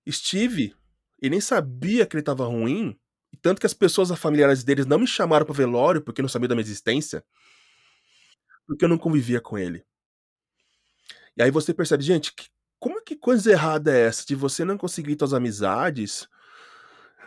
estive 0.04 0.74
e 1.20 1.28
nem 1.28 1.40
sabia 1.40 2.06
que 2.06 2.14
ele 2.14 2.22
estava 2.22 2.46
ruim, 2.46 2.98
tanto 3.42 3.60
que 3.60 3.66
as 3.66 3.74
pessoas 3.74 4.10
familiares 4.18 4.62
deles 4.62 4.86
não 4.86 4.98
me 4.98 5.06
chamaram 5.06 5.44
para 5.44 5.54
velório, 5.54 6.00
porque 6.00 6.22
não 6.22 6.28
sabia 6.28 6.48
da 6.48 6.54
minha 6.54 6.64
existência 6.64 7.24
porque 8.66 8.84
eu 8.84 8.88
não 8.88 8.98
convivia 8.98 9.40
com 9.40 9.56
ele. 9.56 9.84
E 11.36 11.42
aí 11.42 11.50
você 11.50 11.72
percebe, 11.72 12.02
gente, 12.02 12.34
que 12.34 12.48
como 12.78 13.02
que 13.02 13.16
coisa 13.16 13.50
errada 13.50 13.96
é 13.96 14.02
essa 14.02 14.24
de 14.26 14.34
você 14.34 14.64
não 14.64 14.76
conseguir 14.76 15.16
suas 15.18 15.32
amizades, 15.32 16.28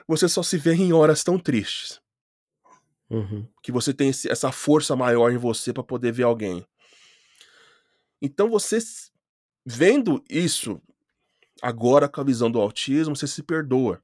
você 0.08 0.28
só 0.28 0.44
se 0.44 0.58
vê 0.58 0.74
em 0.74 0.94
horas 0.94 1.24
tão 1.24 1.40
tristes? 1.40 2.02
Uhum. 3.10 3.48
Que 3.64 3.72
você 3.72 3.94
tem 3.94 4.10
esse 4.10 4.30
essa 4.30 4.52
força 4.52 4.96
maior 4.96 5.32
em 5.32 5.38
você 5.38 5.74
pra 5.74 5.84
poder 5.84 6.12
ver 6.12 6.24
alguém. 6.24 6.66
Então 8.22 8.50
você 8.50 8.80
vendo 9.66 10.24
isso, 10.30 10.82
agora 11.62 12.08
com 12.08 12.22
a 12.22 12.24
visão 12.24 12.52
do 12.52 12.60
autismo, 12.60 13.16
você 13.16 13.28
se 13.28 13.44
perdoa. 13.44 14.02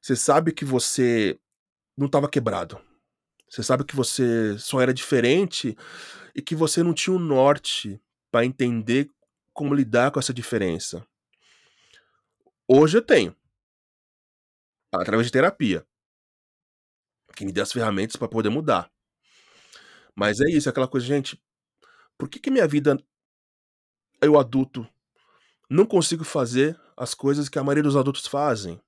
Você 0.00 0.14
sabe 0.14 0.52
que 0.52 0.64
você 0.64 1.38
não 1.96 2.06
estava 2.06 2.28
quebrado. 2.28 2.80
Você 3.54 3.62
sabe 3.62 3.84
que 3.84 3.94
você 3.94 4.58
só 4.58 4.80
era 4.80 4.92
diferente 4.92 5.78
e 6.34 6.42
que 6.42 6.56
você 6.56 6.82
não 6.82 6.92
tinha 6.92 7.14
um 7.14 7.20
norte 7.20 8.02
pra 8.28 8.44
entender 8.44 9.08
como 9.52 9.72
lidar 9.72 10.10
com 10.10 10.18
essa 10.18 10.34
diferença. 10.34 11.06
Hoje 12.66 12.98
eu 12.98 13.02
tenho. 13.02 13.36
Através 14.92 15.26
de 15.26 15.32
terapia. 15.32 15.86
Que 17.36 17.44
me 17.44 17.52
deu 17.52 17.62
as 17.62 17.70
ferramentas 17.70 18.16
pra 18.16 18.26
poder 18.26 18.48
mudar. 18.48 18.90
Mas 20.16 20.40
é 20.40 20.50
isso, 20.50 20.68
é 20.68 20.70
aquela 20.70 20.88
coisa, 20.88 21.06
gente, 21.06 21.40
por 22.18 22.28
que 22.28 22.40
que 22.40 22.50
minha 22.50 22.66
vida 22.66 22.98
eu 24.20 24.36
adulto 24.36 24.84
não 25.70 25.86
consigo 25.86 26.24
fazer 26.24 26.76
as 26.96 27.14
coisas 27.14 27.48
que 27.48 27.58
a 27.60 27.62
maioria 27.62 27.84
dos 27.84 27.96
adultos 27.96 28.26
fazem? 28.26 28.82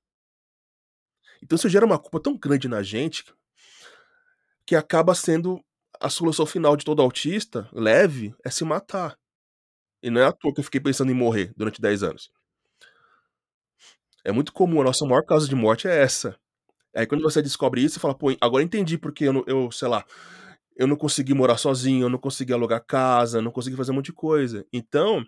Então 1.40 1.54
isso 1.54 1.68
gera 1.68 1.86
uma 1.86 2.00
culpa 2.00 2.18
tão 2.18 2.36
grande 2.36 2.66
na 2.66 2.82
gente 2.82 3.24
que 4.66 4.74
acaba 4.76 5.14
sendo 5.14 5.60
a 6.00 6.10
solução 6.10 6.46
final 6.46 6.76
de 6.76 6.84
todo 6.84 7.02
autista, 7.02 7.68
leve, 7.72 8.34
é 8.44 8.50
se 8.50 8.64
matar. 8.64 9.16
E 10.02 10.10
não 10.10 10.20
é 10.22 10.26
à 10.26 10.32
toa 10.32 10.54
que 10.54 10.60
eu 10.60 10.64
fiquei 10.64 10.80
pensando 10.80 11.12
em 11.12 11.14
morrer 11.16 11.52
durante 11.56 11.80
10 11.82 12.02
anos. 12.02 12.30
É 14.24 14.32
muito 14.32 14.52
comum, 14.52 14.80
a 14.80 14.84
nossa 14.84 15.04
maior 15.06 15.22
causa 15.24 15.48
de 15.48 15.54
morte 15.54 15.86
é 15.88 16.02
essa. 16.02 16.36
Aí 16.96 17.06
quando 17.06 17.22
você 17.22 17.42
descobre 17.42 17.82
isso, 17.82 17.96
você 17.96 18.00
fala: 18.00 18.14
"Pô, 18.16 18.28
agora 18.40 18.64
entendi 18.64 18.98
porque 18.98 19.24
eu 19.26 19.44
eu, 19.46 19.70
sei 19.72 19.88
lá, 19.88 20.04
eu 20.76 20.86
não 20.88 20.96
consegui 20.96 21.34
morar 21.34 21.58
sozinho, 21.58 22.04
eu 22.06 22.10
não 22.10 22.18
consegui 22.18 22.52
alugar 22.54 22.84
casa, 22.86 23.42
não 23.42 23.52
consegui 23.52 23.76
fazer 23.76 23.92
um 23.92 23.96
monte 23.96 24.06
de 24.06 24.14
coisa". 24.14 24.66
Então, 24.72 25.24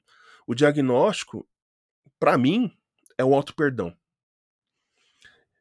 o 0.46 0.54
diagnóstico, 0.54 1.46
pra 2.20 2.38
mim, 2.38 2.72
é 3.18 3.24
o 3.24 3.34
auto-perdão. 3.34 3.94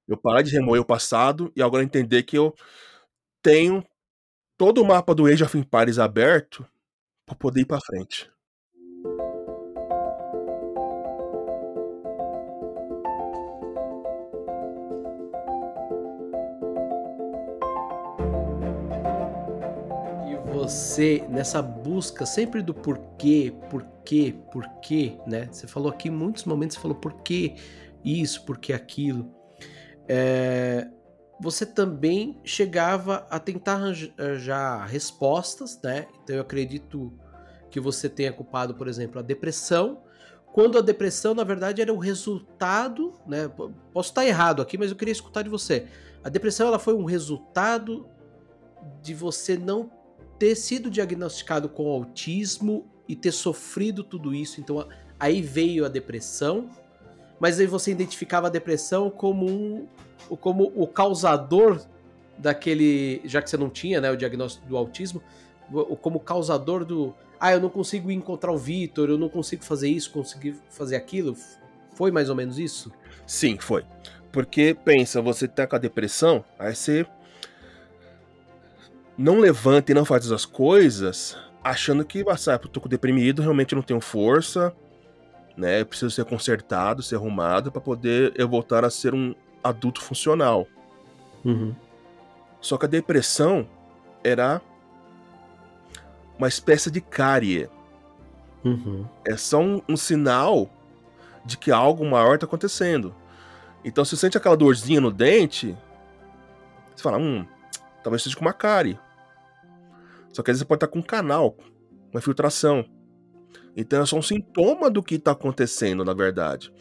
Eu 0.07 0.15
parar 0.17 0.41
de 0.41 0.51
remoer 0.51 0.81
o 0.81 0.85
passado 0.85 1.51
e 1.55 1.61
agora 1.61 1.83
entender 1.83 2.23
que 2.23 2.37
eu 2.37 2.53
tenho 3.41 3.84
todo 4.58 4.82
o 4.82 4.86
mapa 4.88 5.15
do 5.15 5.28
Age 5.28 5.43
of 5.43 5.58
Empires 5.58 6.00
aberto 6.00 6.65
pra 7.26 7.36
poder 7.36 7.62
ir 7.62 7.65
pra 7.65 7.82
frente. 7.82 8.32
E 20.26 20.36
você, 20.52 21.23
nessa 21.30 21.62
busca 21.62 22.26
sempre 22.26 22.62
do 22.62 22.73
porquê, 22.73 23.54
porquê, 23.69 24.36
porquê, 24.52 25.17
né, 25.28 25.47
você 25.52 25.67
falou 25.67 25.89
aqui 25.91 26.08
em 26.10 26.12
muitos 26.12 26.43
momentos, 26.45 26.76
você 26.76 26.82
falou: 26.82 26.97
"Por 26.97 27.13
que 27.23 27.56
isso? 28.04 28.43
Por 28.45 28.58
que 28.58 28.73
aquilo?". 28.73 29.32
Eh, 30.10 30.88
você 31.39 31.65
também 31.65 32.39
chegava 32.43 33.28
a 33.30 33.39
tentar 33.39 33.73
arranja 33.73 34.13
arranjar 34.17 34.86
respostas, 34.86 35.80
né, 35.84 36.08
então 36.23 36.36
eu 36.36 36.41
acredito 36.41 37.13
que 37.69 37.80
você 37.80 38.10
tenha 38.10 38.34
culpado, 38.34 38.73
por 38.76 38.88
exemplo, 38.88 39.19
a 39.19 39.21
depressão, 39.21 40.02
quando 40.52 40.78
a 40.78 40.82
depressão 40.82 41.36
na 41.36 41.43
verdade 41.43 41.82
era 41.82 41.93
o 41.93 41.97
resultado, 41.97 43.13
né, 43.28 43.47
po 43.47 43.71
posso 43.93 44.10
estar 44.10 44.26
errado 44.26 44.62
aqui, 44.62 44.78
mas 44.78 44.89
eu 44.89 44.95
queria 44.95 45.12
escutar 45.12 45.43
de 45.43 45.50
você. 45.50 45.88
A 46.23 46.30
depressão 46.30 46.67
ela 46.67 46.80
foi 46.80 46.95
um 46.95 47.06
resultado 47.06 48.08
de 49.02 49.13
você 49.13 49.58
não 49.58 49.91
ter 50.39 50.56
sido 50.56 50.89
diagnosticado 50.89 51.69
com 51.69 51.88
autismo 51.88 52.88
e 53.08 53.15
ter 53.15 53.32
sofrido 53.32 54.04
tudo 54.04 54.34
isso, 54.34 54.60
então 54.60 54.88
aí 55.19 55.41
veio 55.41 55.86
a 55.86 55.89
depressão, 55.89 56.69
mas 57.39 57.60
aí 57.60 57.67
você 57.67 57.91
identificava 57.91 58.47
a 58.47 58.50
depressão 58.50 59.10
como 59.10 59.45
um 59.45 59.88
como 60.41 60.71
o 60.76 60.88
causador 60.88 61.80
daquele 62.38 63.21
já 63.23 63.41
que 63.41 63.50
você 63.50 63.58
não 63.58 63.69
tinha, 63.69 64.02
né, 64.02 64.12
o 64.12 64.17
diagnóstico 64.17 64.67
do 64.67 64.76
autismo, 64.76 65.21
como 66.02 66.19
causador 66.19 66.84
do: 66.84 67.13
"Ah, 67.39 67.54
eu 67.54 67.60
não 67.60 67.69
consigo 67.69 68.12
encontrar 68.12 68.52
o 68.52 68.58
Victor, 68.58 69.10
eu 69.10 69.17
não 69.17 69.30
consigo 69.30 69.63
fazer 69.63 69.89
isso, 69.89 70.12
conseguir 70.12 70.56
fazer 70.69 70.95
aquilo", 70.95 71.36
foi 71.93 72.12
mais 72.12 72.30
ou 72.30 72.36
menos 72.36 72.60
isso? 72.60 72.91
Sim, 73.26 73.58
foi. 73.60 73.86
Porque 74.32 74.76
pensa, 74.86 75.21
você 75.21 75.47
tá 75.47 75.65
com 75.65 75.76
a 75.76 75.80
depressão, 75.80 76.43
aí 76.60 76.76
você 76.76 77.06
não 79.17 79.39
levanta 79.39 79.91
e 79.91 79.95
não 79.95 80.06
faz 80.06 80.32
as 80.32 80.45
coisas 80.45 81.38
achando 81.63 82.06
que: 82.06 82.23
"Ah, 82.28 82.38
sabe, 82.38 82.65
eu 82.65 82.69
tô 82.69 82.88
deprimido, 82.88 83.41
realmente 83.41 83.73
não 83.73 83.82
tenho 83.82 84.02
força, 84.02 84.73
né, 85.58 85.82
eu 85.82 85.86
preciso 85.86 86.12
ser 86.12 86.24
consertado, 86.26 87.02
ser 87.02 87.15
arrumado 87.15 87.72
pra 87.72 87.82
poder 87.82 88.32
eu 88.36 88.48
voltar 88.48 88.86
a 88.86 88.89
ser 88.89 89.13
um 89.13 89.34
adulto 89.63 90.02
funcional". 90.02 90.67
Uhum. 91.43 91.76
Só 92.62 92.78
que 92.78 92.86
a 92.86 92.89
depressão 92.89 93.67
era 94.24 94.62
uma 96.38 96.48
espécie 96.48 96.91
de 96.91 97.02
cárie. 97.02 97.70
Uhum. 98.63 99.06
É 99.26 99.36
só 99.38 99.60
um 99.60 99.82
um 99.88 99.98
sinal 99.98 100.70
de 101.46 101.58
que 101.58 101.72
algo 101.72 102.06
maior 102.06 102.38
tá 102.38 102.46
acontecendo. 102.46 103.15
Então 103.84 104.04
você 104.04 104.17
sente 104.17 104.38
aquela 104.38 104.58
dorzinha 104.58 105.00
no 105.00 105.12
dente, 105.12 105.76
você 106.96 107.04
fala: 107.04 107.17
"Hum, 107.17 107.46
talvez 108.04 108.22
seja 108.24 108.36
com 108.36 108.41
uma 108.41 108.54
cárie". 108.54 109.00
Só 110.34 110.43
que 110.43 110.52
às 110.52 110.56
vezes 110.56 110.60
você 110.60 110.65
pode 110.65 110.78
estar 110.78 110.88
com 110.88 111.00
um 111.00 111.04
canal, 111.04 111.56
uma 112.12 112.20
infiltração. 112.20 112.86
Então 113.76 114.02
é 114.02 114.06
só 114.06 114.17
um 114.17 114.22
sintoma 114.22 114.89
do 114.89 115.04
que 115.04 115.20
tá 115.20 115.32
acontecendo, 115.32 116.04
na 116.04 116.13
verdade. 116.13 116.74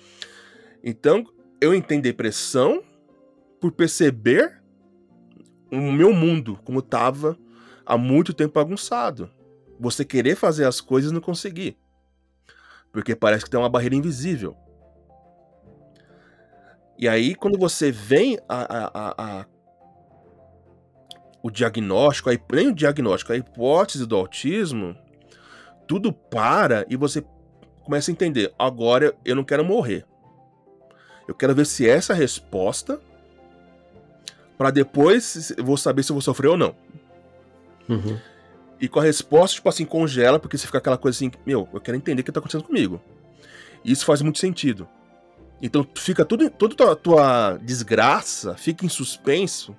Então, 0.83 1.25
eu 1.61 1.75
entrei 1.75 1.99
em 1.99 2.03
depressão 2.03 2.83
por 3.61 3.73
perceber 3.73 4.63
o 5.71 5.93
meu 5.93 6.13
mundo 6.13 6.59
como 6.65 6.79
estava 6.79 7.37
há 7.85 7.99
muito 7.99 8.33
tempo 8.33 8.55
bagunçado. 8.55 9.31
Você 9.79 10.05
querer 10.05 10.37
fazer 10.37 10.65
as 10.65 10.81
coisas 10.81 11.11
e 11.11 11.15
não 11.15 11.21
conseguir. 11.21 11.77
Porque 12.93 13.15
parece 13.15 13.45
que 13.45 13.51
tem 13.51 13.61
uma 13.61 13.69
barreira 13.69 13.95
invisível. 13.95 14.57
E 16.99 17.09
aí 17.09 17.35
quando 17.35 17.59
você 17.59 17.93
vem 17.93 18.39
a 18.49 18.89
a 18.95 19.41
a 19.41 19.47
o 21.43 21.51
diagnóstico, 21.51 22.31
nem 22.53 22.69
o 22.69 22.75
diagnóstico, 22.75 23.33
a 23.33 23.37
hipótese 23.37 24.05
do 24.05 24.17
autismo, 24.17 24.97
tudo 25.87 26.13
para 26.13 26.87
e 26.89 26.97
você 26.97 27.25
começa 27.83 28.11
a 28.11 28.13
entender: 28.13 28.53
"Agora 28.59 29.15
eu 29.25 29.35
não 29.35 29.45
quero 29.45 29.65
morrer. 29.65 30.05
Eu 31.27 31.35
quero 31.35 31.55
ver 31.55 31.67
se 31.67 31.89
essa 31.89 32.13
é 32.13 32.17
a 32.17 32.19
resposta 32.19 33.01
pra 34.57 34.71
depois 34.71 35.53
eu 35.57 35.65
vou 35.65 35.77
saber 35.77 36.03
se 36.03 36.11
eu 36.11 36.15
vou 36.15 36.23
sofrer 36.23 36.49
ou 36.49 36.57
não". 36.57 36.75
Uhum. 37.89 38.19
E 38.81 38.89
com 38.89 39.01
a 39.01 39.03
resposta, 39.03 39.55
tipo 39.55 39.69
assim, 39.69 39.85
congela, 39.87 40.39
porque 40.39 40.59
você 40.59 40.67
fica 40.67 40.79
aquela 40.79 40.99
coisa 40.99 41.17
assim: 41.17 41.31
"Meu, 41.45 41.69
eu 41.73 41.81
quero 41.81 41.97
entender 41.97 42.23
o 42.23 42.25
que 42.25 42.33
tá 42.33 42.41
acontecendo 42.41 42.65
comigo". 42.65 43.01
Isso 43.85 44.05
faz 44.05 44.21
muito 44.21 44.39
sentido. 44.39 44.89
Então 45.63 45.87
fica 45.95 46.25
tudo 46.25 46.51
toda 46.51 46.75
tua 46.75 46.97
tua 46.97 47.59
desgraça 47.63 48.55
fica 48.57 48.85
em 48.85 48.89
suspenso 48.89 49.75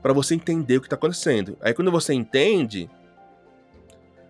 pra 0.00 0.12
você 0.12 0.34
entender 0.34 0.76
o 0.76 0.80
que 0.80 0.88
tá 0.88 0.96
acontecendo. 0.96 1.56
Aí 1.60 1.74
quando 1.74 1.90
você 1.90 2.14
entende 2.14 2.88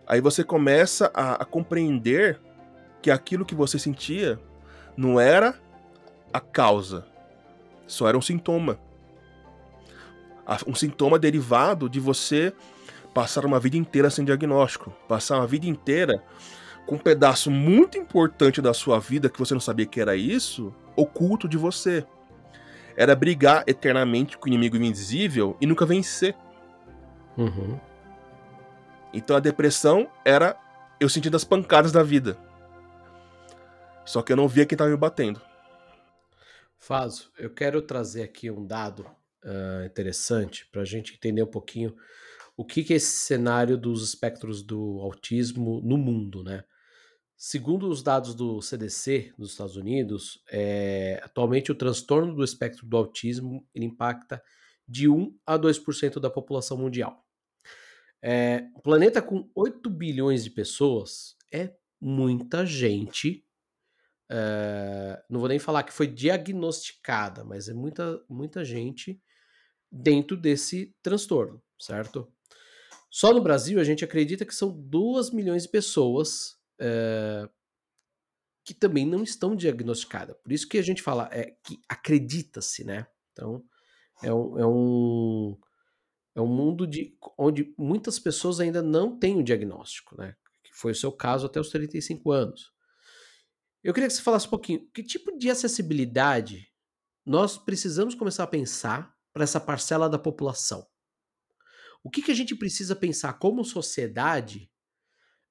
aí 0.08 0.20
você 0.20 0.42
começa 0.42 1.10
a 1.14 1.34
a 1.34 1.44
compreender 1.44 2.40
que 3.02 3.10
aquilo 3.10 3.44
que 3.44 3.54
você 3.54 3.78
sentia 3.78 4.40
não 4.96 5.20
era 5.20 5.54
a 6.32 6.40
causa, 6.40 7.06
só 7.86 8.08
era 8.08 8.18
um 8.18 8.22
sintoma. 8.22 8.78
Um 10.66 10.74
sintoma 10.74 11.18
derivado 11.18 11.88
de 11.88 12.00
você 12.00 12.52
passar 13.12 13.44
uma 13.44 13.60
vida 13.60 13.76
inteira 13.76 14.08
sem 14.10 14.24
diagnóstico, 14.24 14.90
passar 15.06 15.36
uma 15.36 15.46
vida 15.46 15.66
inteira 15.66 16.22
com 16.86 16.94
um 16.94 16.98
pedaço 16.98 17.50
muito 17.50 17.98
importante 17.98 18.62
da 18.62 18.72
sua 18.72 18.98
vida 18.98 19.28
que 19.28 19.38
você 19.38 19.52
não 19.52 19.60
sabia 19.60 19.84
que 19.84 20.00
era 20.00 20.16
isso, 20.16 20.74
oculto 20.96 21.46
de 21.46 21.58
você. 21.58 22.06
Era 22.96 23.14
brigar 23.14 23.62
eternamente 23.66 24.38
com 24.38 24.46
o 24.46 24.48
inimigo 24.48 24.76
invisível 24.76 25.56
e 25.60 25.66
nunca 25.66 25.84
vencer. 25.84 26.34
Uhum. 27.36 27.78
Então 29.12 29.36
a 29.36 29.40
depressão 29.40 30.10
era 30.24 30.58
eu 31.00 31.08
sentindo 31.08 31.36
as 31.36 31.44
pancadas 31.44 31.92
da 31.92 32.02
vida. 32.02 32.36
Só 34.04 34.22
que 34.22 34.32
eu 34.32 34.36
não 34.36 34.48
via 34.48 34.66
quem 34.66 34.74
estava 34.74 34.90
me 34.90 34.96
batendo. 34.96 35.40
Fazo, 36.78 37.30
eu 37.38 37.50
quero 37.50 37.82
trazer 37.82 38.22
aqui 38.22 38.50
um 38.50 38.64
dado, 38.66 39.06
hã, 39.44 39.84
interessante 39.84 40.66
pra 40.70 40.84
gente 40.84 41.14
entender 41.14 41.42
um 41.42 41.50
pouquinho 41.50 41.94
o 42.56 42.64
que 42.64 42.82
que 42.82 42.92
é 42.92 42.96
esse 42.96 43.12
cenário 43.12 43.76
dos 43.76 44.02
espectros 44.02 44.62
do 44.62 44.98
autismo 45.00 45.80
no 45.82 45.96
mundo, 45.96 46.42
né. 46.42 46.64
Segundo 47.36 47.88
os 47.88 48.02
dados 48.02 48.34
do 48.34 48.60
CDC 48.60 49.32
dos 49.38 49.52
Estados 49.52 49.76
Unidos, 49.76 50.42
é, 50.50 51.20
atualmente 51.22 51.70
o 51.70 51.74
transtorno 51.74 52.34
do 52.34 52.42
espectro 52.42 52.84
do 52.84 52.96
autismo 52.96 53.64
impacta 53.72 54.42
de 54.88 55.08
1 55.08 55.32
a 55.46 55.56
2% 55.56 56.18
da 56.18 56.28
população 56.28 56.76
mundial. 56.76 57.27
É, 58.22 58.68
um 58.76 58.80
planeta 58.80 59.22
com 59.22 59.50
8 59.54 59.88
bilhões 59.90 60.44
de 60.44 60.50
pessoas 60.50 61.36
é 61.52 61.72
muita 62.00 62.66
gente. 62.66 63.44
É, 64.30 65.22
não 65.28 65.40
vou 65.40 65.48
nem 65.48 65.58
falar 65.58 65.82
que 65.82 65.92
foi 65.92 66.06
diagnosticada, 66.06 67.44
mas 67.44 67.68
é 67.68 67.74
muita, 67.74 68.22
muita 68.28 68.64
gente 68.64 69.20
dentro 69.90 70.36
desse 70.36 70.94
transtorno, 71.02 71.62
certo? 71.80 72.30
Só 73.10 73.32
no 73.32 73.40
Brasil 73.40 73.80
a 73.80 73.84
gente 73.84 74.04
acredita 74.04 74.44
que 74.44 74.54
são 74.54 74.70
2 74.70 75.30
milhões 75.30 75.62
de 75.62 75.70
pessoas 75.70 76.58
é, 76.78 77.48
que 78.64 78.74
também 78.74 79.06
não 79.06 79.22
estão 79.22 79.56
diagnosticadas. 79.56 80.36
Por 80.42 80.52
isso 80.52 80.68
que 80.68 80.76
a 80.76 80.82
gente 80.82 81.02
fala 81.02 81.28
é, 81.32 81.56
que 81.64 81.80
acredita-se, 81.88 82.84
né? 82.84 83.06
Então, 83.32 83.64
é 84.22 84.32
um, 84.32 84.58
é 84.58 84.66
um, 84.66 85.58
é 86.38 86.42
um 86.42 86.46
mundo 86.46 86.86
de, 86.86 87.16
onde 87.36 87.74
muitas 87.76 88.18
pessoas 88.18 88.60
ainda 88.60 88.80
não 88.80 89.18
têm 89.18 89.38
o 89.38 89.42
diagnóstico, 89.42 90.16
né? 90.16 90.36
Que 90.62 90.70
foi 90.72 90.92
o 90.92 90.94
seu 90.94 91.10
caso 91.10 91.46
até 91.46 91.58
os 91.58 91.68
35 91.70 92.30
anos. 92.30 92.72
Eu 93.82 93.92
queria 93.92 94.08
que 94.08 94.14
você 94.14 94.22
falasse 94.22 94.46
um 94.46 94.50
pouquinho, 94.50 94.88
que 94.92 95.02
tipo 95.02 95.36
de 95.36 95.50
acessibilidade 95.50 96.72
nós 97.26 97.58
precisamos 97.58 98.14
começar 98.14 98.44
a 98.44 98.48
pensar 98.48 99.14
para 99.32 99.44
essa 99.44 99.60
parcela 99.60 100.08
da 100.08 100.18
população? 100.18 100.86
O 102.02 102.10
que, 102.10 102.22
que 102.22 102.30
a 102.30 102.34
gente 102.34 102.54
precisa 102.54 102.94
pensar 102.94 103.34
como 103.34 103.64
sociedade 103.64 104.70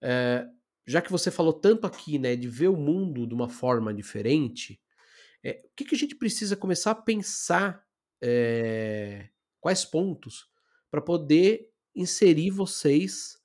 é, 0.02 0.48
já 0.86 1.02
que 1.02 1.12
você 1.12 1.30
falou 1.30 1.54
tanto 1.54 1.86
aqui, 1.86 2.18
né, 2.18 2.36
de 2.36 2.48
ver 2.48 2.70
o 2.70 2.78
mundo 2.78 3.28
de 3.28 3.34
uma 3.34 3.50
forma 3.50 3.94
diferente, 3.94 4.82
é, 5.44 5.62
o 5.66 5.76
que, 5.76 5.84
que 5.84 5.96
a 5.96 5.98
gente 5.98 6.16
precisa 6.16 6.56
começar 6.56 6.92
a 6.92 6.96
pensar 6.96 7.84
é, 8.22 9.30
quais 9.60 9.84
pontos 9.84 10.48
para 10.90 11.02
poder 11.02 11.70
inserir 11.96 12.52
vocês 12.52 13.38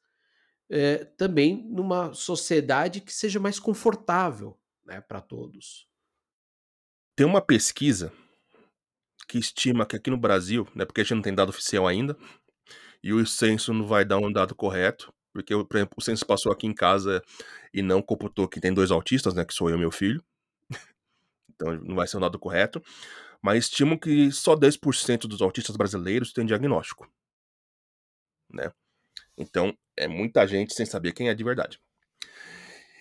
é, 0.70 1.04
também 1.04 1.66
numa 1.68 2.12
sociedade 2.14 3.00
que 3.00 3.12
seja 3.12 3.40
mais 3.40 3.58
confortável 3.58 4.58
né, 4.84 5.00
para 5.00 5.20
todos? 5.20 5.88
Tem 7.16 7.26
uma 7.26 7.40
pesquisa 7.40 8.12
que 9.28 9.38
estima 9.38 9.86
que 9.86 9.96
aqui 9.96 10.10
no 10.10 10.16
Brasil, 10.16 10.66
né, 10.74 10.84
porque 10.84 11.00
a 11.00 11.04
gente 11.04 11.14
não 11.14 11.22
tem 11.22 11.34
dado 11.34 11.50
oficial 11.50 11.86
ainda, 11.86 12.16
e 13.02 13.12
o 13.12 13.26
censo 13.26 13.72
não 13.72 13.86
vai 13.86 14.04
dar 14.04 14.18
um 14.18 14.32
dado 14.32 14.54
correto, 14.54 15.12
porque, 15.32 15.54
por 15.64 15.76
exemplo, 15.76 15.94
o 15.96 16.02
censo 16.02 16.26
passou 16.26 16.52
aqui 16.52 16.66
em 16.66 16.74
casa 16.74 17.22
e 17.72 17.80
não 17.80 18.02
computou 18.02 18.46
que 18.46 18.60
tem 18.60 18.72
dois 18.72 18.90
autistas, 18.90 19.34
né? 19.34 19.44
Que 19.44 19.54
sou 19.54 19.70
eu 19.70 19.76
e 19.76 19.80
meu 19.80 19.90
filho. 19.90 20.22
então 21.54 21.72
não 21.82 21.96
vai 21.96 22.06
ser 22.06 22.18
o 22.18 22.20
dado 22.20 22.38
correto. 22.38 22.82
Mas 23.40 23.64
estimam 23.64 23.96
que 23.96 24.30
só 24.30 24.54
10% 24.54 25.22
dos 25.22 25.40
autistas 25.40 25.76
brasileiros 25.76 26.32
têm 26.32 26.44
diagnóstico. 26.44 27.10
Né? 28.52 28.72
Então, 29.36 29.76
é 29.96 30.06
muita 30.06 30.46
gente 30.46 30.74
sem 30.74 30.86
saber 30.86 31.12
quem 31.12 31.28
é 31.28 31.34
de 31.34 31.44
verdade. 31.44 31.80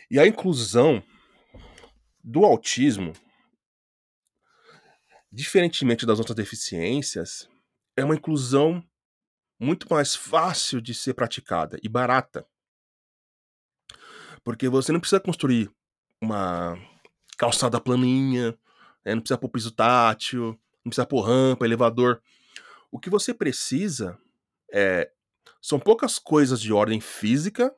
E 0.09 0.19
a 0.19 0.27
inclusão 0.27 1.03
do 2.23 2.45
autismo, 2.45 3.13
diferentemente 5.31 6.05
das 6.05 6.19
outras 6.19 6.35
deficiências, 6.35 7.49
é 7.95 8.03
uma 8.03 8.15
inclusão 8.15 8.83
muito 9.59 9.87
mais 9.89 10.15
fácil 10.15 10.81
de 10.81 10.93
ser 10.93 11.13
praticada 11.13 11.79
e 11.83 11.87
barata. 11.87 12.45
Porque 14.43 14.67
você 14.67 14.91
não 14.91 14.99
precisa 14.99 15.19
construir 15.19 15.71
uma 16.19 16.75
calçada 17.37 17.79
planinha, 17.79 18.57
né? 19.05 19.13
não 19.13 19.21
precisa 19.21 19.37
pôr 19.37 19.49
piso 19.49 19.71
tátil, 19.71 20.59
não 20.83 20.89
precisa 20.89 21.05
pôr 21.05 21.21
rampa, 21.21 21.65
elevador. 21.65 22.21
O 22.91 22.99
que 22.99 23.09
você 23.09 23.33
precisa 23.33 24.17
é 24.71 25.11
são 25.61 25.79
poucas 25.79 26.17
coisas 26.17 26.59
de 26.59 26.73
ordem 26.73 26.99
física 26.99 27.73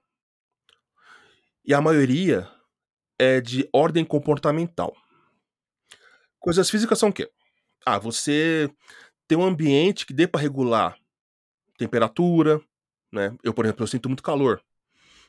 e 1.65 1.73
a 1.73 1.82
maioria 1.82 2.49
é 3.17 3.39
de 3.39 3.67
ordem 3.71 4.04
comportamental. 4.04 4.95
Coisas 6.39 6.69
físicas 6.69 6.99
são 6.99 7.10
o 7.10 7.13
quê? 7.13 7.32
Ah, 7.86 7.97
você 7.97 8.69
tem 9.28 9.38
um 9.38 9.43
ambiente 9.43 10.06
que 10.06 10.13
dê 10.13 10.28
para 10.28 10.41
regular 10.41 10.97
temperatura, 11.78 12.62
né? 13.12 13.36
Eu, 13.43 13.54
por 13.54 13.65
exemplo, 13.65 13.84
eu 13.84 13.88
sinto 13.88 14.10
muito 14.10 14.23
calor, 14.23 14.62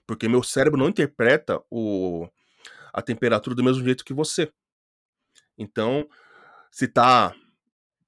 porque 0.06 0.28
meu 0.28 0.42
cérebro 0.42 0.78
não 0.78 0.88
interpreta 0.88 1.62
o, 1.70 2.28
a 2.92 3.02
temperatura 3.02 3.54
do 3.54 3.64
mesmo 3.64 3.84
jeito 3.84 4.04
que 4.04 4.14
você. 4.14 4.52
Então, 5.56 6.08
se 6.70 6.88
tá 6.88 7.34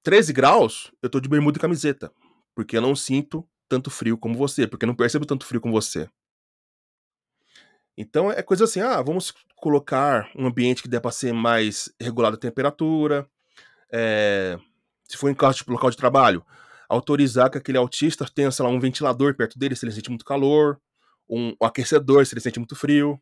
13 0.03 0.33
graus, 0.33 0.93
eu 1.03 1.11
tô 1.11 1.21
de 1.21 1.29
bermuda 1.29 1.59
e 1.59 1.61
camiseta, 1.61 2.13
porque 2.55 2.77
eu 2.77 2.83
não 2.83 2.95
sinto 2.95 3.49
tanto 3.69 3.91
frio 3.91 4.19
como 4.19 4.37
você, 4.37 4.67
porque 4.67 4.85
eu 4.85 4.89
não 4.89 4.95
percebo 4.95 5.27
tanto 5.27 5.47
frio 5.47 5.61
como 5.61 5.75
você. 5.75 6.09
Então 7.97 8.31
é 8.31 8.43
coisa 8.43 8.65
assim, 8.65 8.81
ah, 8.81 9.01
vamos 9.01 9.33
colocar 9.57 10.31
um 10.37 10.47
ambiente 10.47 10.83
que 10.83 10.89
dê 10.89 11.01
para 11.01 11.11
ser 11.11 11.33
mais 11.33 11.93
regulado 12.01 12.37
a 12.37 12.41
temperatura. 12.41 13.29
É, 13.91 14.59
se 15.09 15.17
for 15.17 15.31
em 15.31 15.35
caso 15.35 15.65
de 15.65 15.71
local 15.71 15.91
de 15.91 15.97
trabalho, 15.97 16.45
autorizar 16.89 17.51
que 17.51 17.59
aquele 17.59 17.79
autista 17.79 18.27
tenha, 18.33 18.51
sei 18.51 18.65
lá, 18.65 18.71
um 18.71 18.81
ventilador 18.81 19.35
perto 19.35 19.59
dele 19.59 19.75
se 19.75 19.85
ele 19.85 19.93
sente 19.93 20.11
muito 20.11 20.25
calor, 20.25 20.79
um, 21.29 21.55
um 21.61 21.67
aquecedor 21.67 22.25
se 22.27 22.35
ele 22.35 22.41
sente 22.41 22.59
muito 22.59 22.77
frio. 22.77 23.21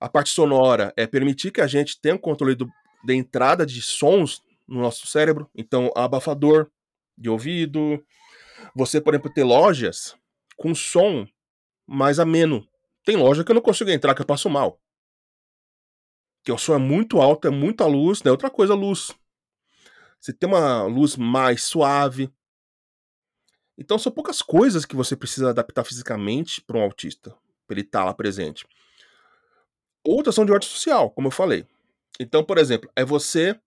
A 0.00 0.08
parte 0.08 0.30
sonora 0.30 0.92
é 0.96 1.06
permitir 1.06 1.50
que 1.50 1.60
a 1.60 1.66
gente 1.66 2.00
tenha 2.00 2.14
um 2.14 2.18
controle 2.18 2.54
do, 2.54 2.68
da 3.04 3.14
entrada 3.14 3.66
de 3.66 3.82
sons 3.82 4.42
no 4.66 4.80
nosso 4.80 5.06
cérebro, 5.06 5.50
então 5.54 5.90
abafador 5.94 6.70
de 7.16 7.28
ouvido. 7.28 8.02
Você, 8.74 9.00
por 9.00 9.14
exemplo, 9.14 9.32
ter 9.32 9.44
lojas 9.44 10.16
com 10.56 10.74
som 10.74 11.26
mais 11.86 12.18
ameno. 12.18 12.68
Tem 13.04 13.16
loja 13.16 13.42
que 13.42 13.50
eu 13.50 13.54
não 13.54 13.62
consigo 13.62 13.90
entrar, 13.90 14.14
que 14.14 14.20
eu 14.20 14.26
passo 14.26 14.50
mal. 14.50 14.80
Que 16.44 16.52
o 16.52 16.58
som 16.58 16.74
é 16.74 16.78
muito 16.78 17.20
alto, 17.20 17.48
é 17.48 17.50
muita 17.50 17.86
luz, 17.86 18.22
né? 18.22 18.30
Outra 18.30 18.50
coisa, 18.50 18.74
luz. 18.74 19.14
Você 20.20 20.32
tem 20.32 20.48
uma 20.48 20.84
luz 20.84 21.16
mais 21.16 21.62
suave. 21.64 22.30
Então 23.76 23.98
são 23.98 24.10
poucas 24.10 24.42
coisas 24.42 24.84
que 24.84 24.96
você 24.96 25.16
precisa 25.16 25.50
adaptar 25.50 25.84
fisicamente 25.84 26.60
para 26.60 26.78
um 26.78 26.82
autista, 26.82 27.30
para 27.66 27.74
ele 27.74 27.82
estar 27.82 28.00
tá 28.00 28.04
lá 28.06 28.14
presente. 28.14 28.66
Outras 30.04 30.34
são 30.34 30.44
de 30.44 30.52
ordem 30.52 30.68
social, 30.68 31.10
como 31.10 31.28
eu 31.28 31.32
falei. 31.32 31.64
Então, 32.18 32.44
por 32.44 32.58
exemplo, 32.58 32.90
é 32.96 33.04
você 33.04 33.58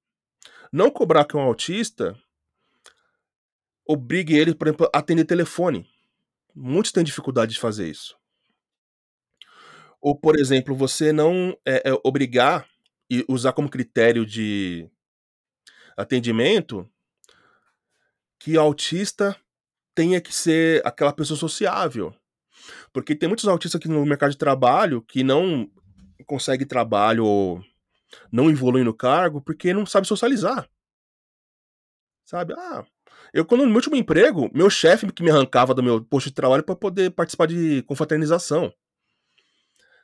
não 0.72 0.92
cobrar 0.92 1.26
que 1.26 1.38
um 1.38 1.42
autista 1.42 2.18
obrigue 3.88 4.36
ele, 4.36 4.56
por 4.56 4.68
exemplo, 4.68 4.90
a 4.94 5.00
atender 5.00 5.26
telefone. 5.26 5.90
Muitos 6.54 6.92
têm 6.92 7.04
dificuldade 7.04 7.54
de 7.54 7.60
fazer 7.60 7.90
isso. 7.90 8.18
Ou, 10.02 10.18
por 10.18 10.38
exemplo, 10.38 10.76
você 10.76 11.14
não 11.14 11.56
é, 11.66 11.90
é, 11.90 11.94
obrigar 12.04 12.68
e 13.10 13.24
usar 13.28 13.54
como 13.54 13.70
critério 13.70 14.26
de 14.26 14.90
atendimento 15.96 16.90
que 18.40 18.58
o 18.58 18.62
autista 18.62 19.38
tenha 19.94 20.20
que 20.20 20.34
ser 20.34 20.82
aquela 20.86 21.14
pessoa 21.14 21.38
sociável. 21.38 22.14
Porque 22.92 23.16
tem 23.16 23.30
muitos 23.30 23.48
autistas 23.48 23.80
aqui 23.80 23.88
no 23.88 24.06
mercado 24.06 24.32
de 24.32 24.38
trabalho 24.38 25.02
que 25.02 25.24
não 25.24 25.70
consegue 26.26 26.66
trabalho 26.66 27.26
ou 27.26 27.64
não 28.32 28.50
evoluem 28.50 28.84
no 28.84 28.94
cargo 28.94 29.42
porque 29.42 29.74
não 29.74 29.86
sabe 29.86 30.08
socializar. 30.08 30.68
Sabe? 32.26 32.54
Ah, 32.58 32.86
eu 33.34 33.46
quando 33.46 33.62
no 33.62 33.68
meu 33.68 33.78
último 33.78 33.96
emprego, 33.96 34.50
meu 34.54 34.70
chefe 34.70 35.12
que 35.12 35.24
me 35.24 35.32
arrancava 35.32 35.74
do 35.74 35.84
meu 35.84 36.04
posto 36.04 36.30
de 36.30 36.36
trabalho 36.36 36.64
para 36.64 36.76
poder 36.76 37.12
participar 37.12 37.48
de 37.48 37.84
confraternização. 37.84 38.74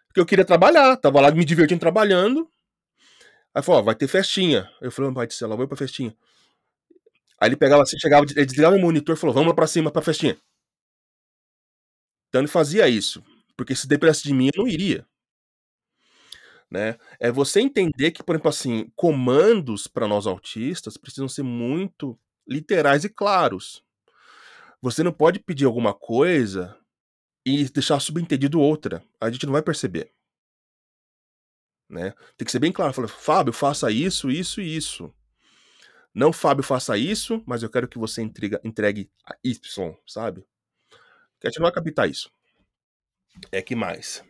Porque 0.07 0.19
eu 0.19 0.25
queria 0.25 0.45
trabalhar, 0.45 0.97
tava 0.97 1.21
lá 1.21 1.31
me 1.31 1.45
divertindo 1.45 1.79
trabalhando, 1.79 2.49
Aí 3.57 3.63
falou, 3.63 3.81
ó, 3.81 3.83
vai 3.83 3.95
ter 3.95 4.07
festinha. 4.07 4.69
Eu 4.79 4.91
falei, 4.91 5.11
pai 5.11 5.25
do 5.25 5.33
céu, 5.33 5.49
lá 5.49 5.55
vou 5.55 5.67
pra 5.67 5.75
festinha. 5.75 6.15
Aí 7.41 7.49
ele 7.49 7.55
pegava 7.57 7.81
assim, 7.81 7.97
chegava, 7.97 8.23
ele 8.23 8.45
desligava 8.45 8.75
o 8.75 8.79
monitor 8.79 9.15
e 9.15 9.19
falou, 9.19 9.33
vamos 9.33 9.49
lá 9.49 9.55
pra 9.55 9.65
cima 9.65 9.89
pra 9.89 9.99
festinha. 9.99 10.37
Então 12.29 12.39
ele 12.41 12.47
fazia 12.47 12.87
isso. 12.87 13.23
Porque 13.55 13.75
se 13.75 13.87
dependesse 13.87 14.23
de 14.23 14.31
mim, 14.31 14.51
eu 14.53 14.61
não 14.61 14.67
iria. 14.67 15.07
Né? 16.69 16.99
É 17.19 17.31
você 17.31 17.59
entender 17.59 18.11
que, 18.11 18.21
por 18.21 18.35
exemplo, 18.35 18.49
assim, 18.49 18.91
comandos 18.95 19.87
para 19.87 20.07
nós 20.07 20.27
autistas 20.27 20.95
precisam 20.95 21.27
ser 21.27 21.41
muito 21.41 22.15
literais 22.47 23.03
e 23.03 23.09
claros. 23.09 23.83
Você 24.81 25.03
não 25.03 25.11
pode 25.11 25.39
pedir 25.39 25.65
alguma 25.65 25.93
coisa 25.93 26.77
e 27.45 27.67
deixar 27.69 27.99
subentendido 27.99 28.59
outra. 28.59 29.03
A 29.19 29.29
gente 29.29 29.45
não 29.45 29.53
vai 29.53 29.61
perceber. 29.61 30.13
Né? 31.89 32.13
Tem 32.35 32.45
que 32.45 32.51
ser 32.51 32.59
bem 32.59 32.71
claro. 32.71 32.93
Fala, 32.93 33.07
Fábio, 33.07 33.53
faça 33.53 33.89
isso, 33.91 34.29
isso 34.29 34.61
e 34.61 34.75
isso. 34.75 35.13
Não, 36.13 36.33
Fábio, 36.33 36.63
faça 36.63 36.97
isso, 36.97 37.43
mas 37.45 37.63
eu 37.63 37.69
quero 37.69 37.87
que 37.87 37.97
você 37.97 38.21
entregue, 38.21 38.59
entregue 38.63 39.11
a 39.25 39.37
Y, 39.43 39.95
sabe? 40.05 40.45
Que 41.39 41.47
a 41.47 41.49
gente 41.49 41.59
não 41.59 41.65
vai 41.65 41.71
captar 41.71 42.09
isso. 42.09 42.31
É 43.51 43.61
que 43.61 43.75
mais. 43.75 44.23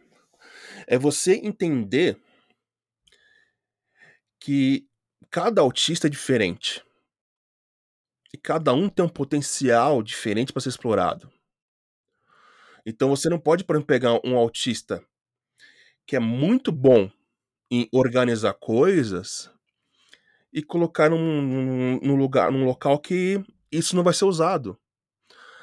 É 0.85 0.97
você 0.97 1.35
entender 1.35 2.19
que 4.39 4.87
cada 5.29 5.61
autista 5.61 6.07
é 6.07 6.09
diferente. 6.09 6.83
E 8.33 8.37
cada 8.37 8.73
um 8.73 8.89
tem 8.89 9.05
um 9.05 9.09
potencial 9.09 10.03
diferente 10.03 10.51
para 10.51 10.61
ser 10.61 10.69
explorado. 10.69 11.31
Então 12.85 13.09
você 13.09 13.29
não 13.29 13.39
pode, 13.39 13.63
por 13.63 13.75
exemplo, 13.75 13.87
pegar 13.87 14.19
um 14.25 14.37
autista 14.37 15.03
que 16.05 16.15
é 16.15 16.19
muito 16.19 16.71
bom 16.71 17.11
em 17.69 17.89
organizar 17.91 18.53
coisas 18.53 19.51
e 20.53 20.63
colocar 20.63 21.09
num, 21.09 21.99
num, 22.01 22.15
lugar, 22.15 22.51
num 22.51 22.65
local 22.65 22.97
que 22.97 23.43
isso 23.69 23.95
não 23.95 24.03
vai 24.03 24.13
ser 24.13 24.25
usado. 24.25 24.79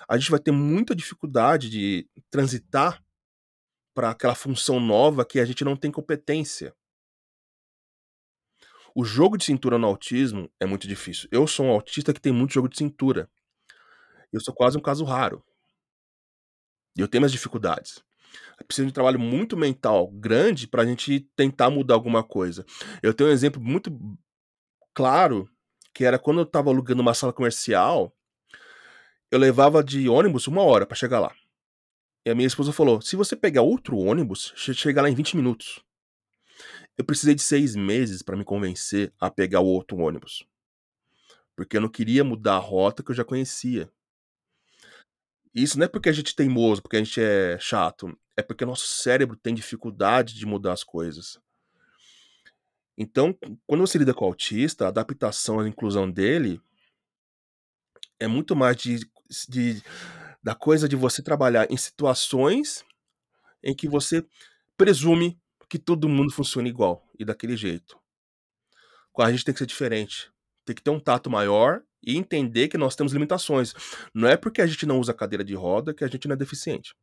A 0.07 0.19
gente 0.19 0.31
vai 0.31 0.39
ter 0.39 0.53
muita 0.53 0.95
dificuldade 0.95 1.71
de 1.71 2.07
transitar 2.31 3.03
para 3.95 4.11
aquela 4.11 4.35
função 4.35 4.79
nova 4.79 5.25
que 5.25 5.41
a 5.41 5.45
gente 5.47 5.65
não 5.65 5.77
tem 5.77 5.91
competência. 5.91 6.75
O 8.95 9.05
jogo 9.05 9.37
de 9.37 9.45
cintura 9.45 9.77
no 9.77 9.89
autismo 9.89 10.49
é 10.61 10.67
muito 10.67 10.87
difícil. 10.87 11.29
Eu 11.33 11.49
sou 11.49 11.67
um 11.67 11.71
autista 11.71 12.15
que 12.15 12.21
tem 12.21 12.33
muito 12.33 12.55
jogo 12.55 12.69
de 12.69 12.79
cintura. 12.79 13.29
Eu 14.33 14.41
sou 14.41 14.55
quase 14.55 14.79
um 14.79 14.81
caso 14.81 15.05
raro. 15.05 15.45
E 16.97 17.01
eu 17.01 17.09
tenho 17.09 17.23
minhas 17.23 17.33
dificuldades. 17.33 18.05
Precisa 18.67 18.87
de 18.87 18.91
um 18.91 18.95
trabalho 18.95 19.19
muito 19.19 19.57
mental 19.57 20.09
grande 20.13 20.69
para 20.69 20.83
a 20.83 20.87
gente 20.87 21.21
tentar 21.35 21.71
mudar 21.71 21.95
alguma 21.95 22.23
coisa. 22.23 22.65
Eu 23.03 23.13
tenho 23.13 23.31
um 23.31 23.33
exemplo 23.33 23.61
muito 23.61 23.91
claro, 24.95 25.51
que 25.93 26.05
era 26.05 26.19
quando 26.19 26.39
eu 26.39 26.45
estava 26.45 26.71
alugando 26.71 27.03
uma 27.03 27.15
sala 27.15 27.33
comercial, 27.33 28.17
eu 29.31 29.41
levava 29.41 29.83
de 29.83 30.09
ônibus 30.09 30.47
uma 30.47 30.63
hora 30.63 30.87
para 30.87 30.97
chegar 30.97 31.19
lá. 31.19 31.35
E 32.25 32.31
a 32.31 32.35
minha 32.35 32.47
esposa 32.47 32.73
falou: 32.73 33.01
se 33.01 33.17
você 33.17 33.35
pegar 33.35 33.63
outro 33.63 33.99
ônibus, 33.99 34.53
chega 34.57 35.03
lá 35.03 35.11
em 35.11 35.15
20 35.15 35.37
minutos. 35.37 35.84
Eu 36.97 37.05
precisei 37.05 37.35
de 37.35 37.43
seis 37.43 37.75
meses 37.75 38.23
para 38.23 38.37
me 38.37 38.45
convencer 38.45 39.13
a 39.21 39.31
pegar 39.31 39.61
o 39.61 39.67
outro 39.67 39.99
ônibus. 39.99 40.47
Porque 41.57 41.77
eu 41.77 41.81
não 41.81 41.89
queria 41.89 42.23
mudar 42.25 42.55
a 42.55 42.59
rota 42.59 43.03
que 43.03 43.11
eu 43.11 43.15
já 43.15 43.25
conhecia. 43.25 43.91
Isso 45.55 45.79
não 45.79 45.85
é 45.85 45.89
porque 45.89 46.09
a 46.09 46.13
gente 46.13 46.33
é 46.33 46.37
teimoso, 46.37 46.83
porque 46.83 46.97
a 46.97 47.03
gente 47.03 47.21
é 47.21 47.59
chato. 47.59 48.17
É 48.37 48.43
porque 48.43 48.65
nosso 48.65 48.87
cérebro 48.87 49.37
tem 49.37 49.55
dificuldade 49.55 50.35
de 50.35 50.47
mudar 50.47 50.73
as 50.73 50.83
coisas. 50.83 51.39
Então, 52.97 53.37
quando 53.67 53.81
você 53.81 53.99
lida 53.99 54.15
com 54.15 54.25
o 54.25 54.29
autista, 54.29 54.85
a 54.85 54.89
adaptação, 54.89 55.61
a 55.61 55.69
inclusão 55.69 56.11
dele 56.11 56.61
é 58.21 58.27
muito 58.27 58.55
mais 58.55 58.77
de, 58.77 59.01
de 59.49 59.83
da 60.43 60.55
coisa 60.55 60.89
de 60.89 60.95
você 60.95 61.23
trabalhar 61.23 61.71
em 61.71 61.77
situações 61.77 62.85
em 63.63 63.75
que 63.75 63.89
você 63.89 64.25
presume 64.77 65.41
que 65.69 65.79
todo 65.79 66.09
mundo 66.09 66.33
funciona 66.33 66.69
igual 66.69 67.09
e 67.19 67.25
daquele 67.25 67.57
jeito. 67.57 67.99
A 69.19 69.31
gente 69.31 69.45
tem 69.45 69.55
que 69.55 69.59
ser 69.59 69.67
diferente. 69.67 70.33
Tem 70.65 70.75
que 70.75 70.83
ter 70.83 70.91
um 70.91 70.99
tato 70.99 71.31
maior 71.31 71.83
e 72.03 72.17
entender 72.17 72.69
que 72.69 72.79
nós 72.79 72.97
temos 72.97 73.13
limitações. 73.13 73.73
Não 74.13 74.29
é 74.29 74.37
porque 74.37 74.61
a 74.61 74.67
gente 74.67 74.87
não 74.87 74.99
usa 74.99 75.15
cadeira 75.15 75.45
de 75.45 75.55
roda 75.55 75.95
que 75.95 76.05
a 76.05 76.09
gente 76.09 76.27
não 76.27 76.35
é 76.35 76.37
deficiente. 76.37 76.95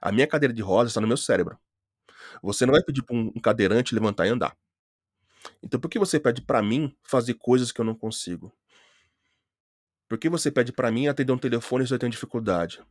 A 0.00 0.12
minha 0.12 0.26
cadeira 0.26 0.52
de 0.52 0.62
roda 0.62 0.88
está 0.88 1.00
no 1.00 1.06
meu 1.08 1.16
cérebro. 1.16 1.58
Você 2.42 2.64
não 2.64 2.72
vai 2.72 2.82
pedir 2.82 3.02
para 3.02 3.16
um 3.16 3.32
cadeirante 3.40 3.94
levantar 3.94 4.26
e 4.26 4.30
andar. 4.30 4.56
Então 5.62 5.78
por 5.78 5.88
que 5.88 5.98
você 5.98 6.18
pede 6.18 6.42
para 6.42 6.62
mim 6.62 6.94
fazer 7.02 7.34
coisas 7.34 7.72
que 7.72 7.80
eu 7.80 7.84
não 7.84 7.94
consigo? 7.94 8.52
Por 10.08 10.18
que 10.18 10.28
você 10.28 10.50
pede 10.50 10.72
para 10.72 10.90
mim 10.90 11.06
atender 11.08 11.32
um 11.32 11.38
telefone 11.38 11.86
se 11.86 11.94
eu 11.94 11.98
tenho 11.98 12.12
dificuldade? 12.12 12.82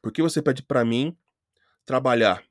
Por 0.00 0.12
que 0.12 0.22
você 0.22 0.42
pede 0.42 0.62
para 0.62 0.84
mim 0.84 1.16
trabalhar, 1.84 2.44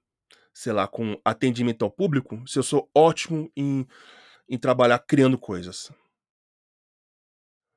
sei 0.54 0.72
lá, 0.74 0.88
com 0.88 1.20
atendimento 1.26 1.84
ao 1.84 1.92
público 1.92 2.42
se 2.48 2.60
eu 2.60 2.64
sou 2.64 2.90
ótimo 2.96 3.52
em, 3.56 3.88
em 4.48 4.58
trabalhar 4.58 5.00
criando 5.00 5.38
coisas? 5.38 5.92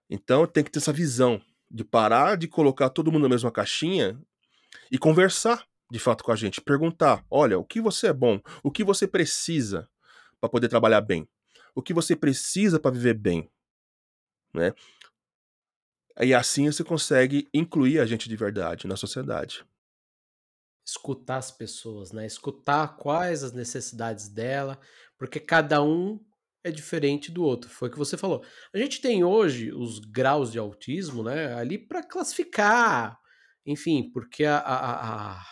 Então 0.08 0.46
tem 0.46 0.62
que 0.62 0.70
ter 0.70 0.78
essa 0.78 0.92
visão 0.92 1.40
de 1.70 1.84
parar 1.84 2.36
de 2.36 2.46
colocar 2.46 2.90
todo 2.90 3.10
mundo 3.10 3.24
na 3.24 3.30
mesma 3.30 3.50
caixinha 3.50 4.20
e 4.90 4.98
conversar 4.98 5.66
de 5.90 5.98
fato 5.98 6.24
com 6.24 6.32
a 6.32 6.36
gente, 6.36 6.60
perguntar, 6.60 7.24
olha, 7.30 7.58
o 7.58 7.64
que 7.64 7.80
você 7.80 8.08
é 8.08 8.12
bom, 8.12 8.40
o 8.62 8.72
que 8.72 8.82
você 8.82 9.06
precisa 9.06 9.88
para 10.40 10.48
poder 10.48 10.68
trabalhar 10.68 11.00
bem 11.00 11.28
o 11.76 11.82
que 11.82 11.92
você 11.92 12.16
precisa 12.16 12.80
para 12.80 12.90
viver 12.90 13.12
bem, 13.12 13.50
né? 14.52 14.72
E 16.18 16.32
assim 16.32 16.72
você 16.72 16.82
consegue 16.82 17.46
incluir 17.52 18.00
a 18.00 18.06
gente 18.06 18.30
de 18.30 18.34
verdade 18.34 18.88
na 18.88 18.96
sociedade. 18.96 19.62
Escutar 20.86 21.38
as 21.38 21.50
pessoas, 21.50 22.12
né? 22.12 22.26
Escutar 22.26 22.96
quais 22.96 23.42
as 23.42 23.52
necessidades 23.52 24.28
dela, 24.28 24.78
porque 25.18 25.40
cada 25.40 25.82
um 25.82 26.20
é 26.62 26.70
diferente 26.70 27.30
do 27.30 27.42
outro. 27.42 27.70
Foi 27.70 27.88
o 27.88 27.92
que 27.92 27.98
você 27.98 28.16
falou. 28.16 28.44
A 28.74 28.78
gente 28.78 29.00
tem 29.00 29.24
hoje 29.24 29.72
os 29.72 29.98
graus 29.98 30.52
de 30.52 30.58
autismo, 30.58 31.22
né? 31.22 31.54
Ali 31.54 31.78
para 31.78 32.02
classificar, 32.02 33.18
enfim, 33.64 34.10
porque 34.12 34.44
a, 34.44 34.58
a, 34.58 35.34
a 35.34 35.42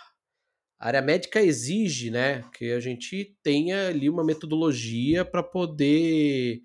área 0.78 1.02
médica 1.02 1.40
exige, 1.40 2.10
né, 2.10 2.42
que 2.52 2.72
a 2.72 2.80
gente 2.80 3.36
tenha 3.42 3.88
ali 3.88 4.10
uma 4.10 4.24
metodologia 4.24 5.24
para 5.24 5.42
poder, 5.42 6.60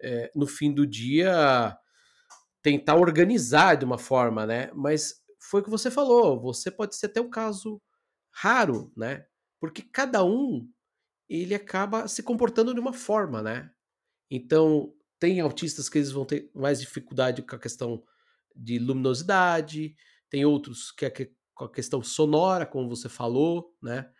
é, 0.00 0.32
no 0.34 0.46
fim 0.46 0.72
do 0.72 0.86
dia, 0.86 1.76
tentar 2.62 2.96
organizar 2.96 3.76
de 3.76 3.84
uma 3.84 3.98
forma, 3.98 4.46
né? 4.46 4.70
Mas 4.74 5.14
foi 5.40 5.60
o 5.60 5.64
que 5.64 5.70
você 5.70 5.90
falou, 5.90 6.40
você 6.40 6.70
pode 6.70 6.96
ser 6.96 7.06
até 7.06 7.20
um 7.20 7.30
caso 7.30 7.80
raro, 8.32 8.92
né? 8.96 9.26
Porque 9.60 9.82
cada 9.82 10.24
um 10.24 10.68
ele 11.28 11.54
acaba 11.54 12.08
se 12.08 12.22
comportando 12.22 12.74
de 12.74 12.80
uma 12.80 12.92
forma, 12.92 13.40
né? 13.40 13.70
Então, 14.30 14.92
tem 15.18 15.40
autistas 15.40 15.88
que 15.88 15.98
eles 15.98 16.10
vão 16.10 16.24
ter 16.24 16.50
mais 16.54 16.80
dificuldade 16.80 17.42
com 17.42 17.54
a 17.54 17.58
questão 17.58 18.02
de 18.56 18.78
luminosidade, 18.78 19.94
tem 20.28 20.44
outros 20.44 20.90
que, 20.90 21.06
é 21.06 21.10
com 21.54 21.64
a 21.64 21.70
questão 21.70 22.02
sonora, 22.02 22.66
como 22.66 22.88
você 22.88 23.08
falou, 23.08 23.76
né? 23.82 24.10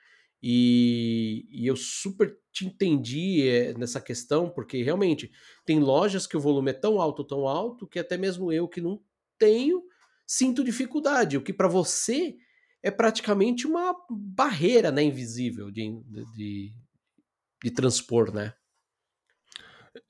E, 0.42 1.46
e, 1.50 1.66
eu 1.66 1.76
super 1.76 2.36
te 2.52 2.66
entendi 2.66 3.48
é, 3.48 3.74
nessa 3.74 4.00
questão, 4.00 4.50
porque 4.50 4.82
realmente 4.82 5.30
tem 5.64 5.78
lojas 5.78 6.26
que 6.26 6.36
o 6.36 6.40
volume 6.40 6.70
é 6.70 6.74
tão 6.74 7.00
alto, 7.00 7.22
tão 7.22 7.46
alto, 7.46 7.86
que 7.86 7.98
até 7.98 8.16
mesmo 8.16 8.52
eu 8.52 8.68
que 8.68 8.80
não 8.80 9.00
tenho, 9.38 9.82
sinto 10.26 10.64
dificuldade. 10.64 11.36
O 11.36 11.42
que 11.42 11.52
para 11.52 11.68
você 11.68 12.36
é 12.82 12.90
praticamente 12.90 13.66
uma 13.66 13.94
barreira 14.10 14.90
né, 14.90 15.02
invisível 15.02 15.70
de, 15.70 16.00
de, 16.34 16.72
de 17.62 17.70
transpor, 17.70 18.32
né? 18.32 18.54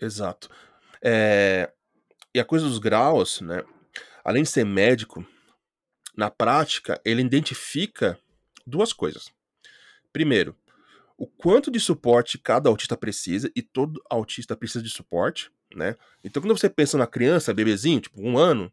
Exato. 0.00 0.48
É... 1.02 1.70
E 2.34 2.40
a 2.40 2.44
coisa 2.44 2.66
dos 2.66 2.78
graus, 2.78 3.40
né? 3.40 3.62
Além 4.24 4.42
de 4.42 4.48
ser 4.48 4.64
médico, 4.64 5.26
na 6.16 6.30
prática, 6.30 7.00
ele 7.04 7.20
identifica 7.20 8.18
duas 8.66 8.92
coisas. 8.92 9.30
Primeiro, 10.12 10.56
o 11.18 11.26
quanto 11.26 11.70
de 11.70 11.78
suporte 11.78 12.38
cada 12.38 12.70
autista 12.70 12.96
precisa, 12.96 13.50
e 13.54 13.60
todo 13.60 14.02
autista 14.08 14.56
precisa 14.56 14.82
de 14.82 14.90
suporte, 14.90 15.50
né? 15.74 15.96
Então, 16.24 16.42
quando 16.42 16.56
você 16.56 16.70
pensa 16.70 16.96
na 16.96 17.06
criança, 17.06 17.52
bebezinho, 17.52 18.00
tipo 18.00 18.20
um 18.22 18.38
ano, 18.38 18.72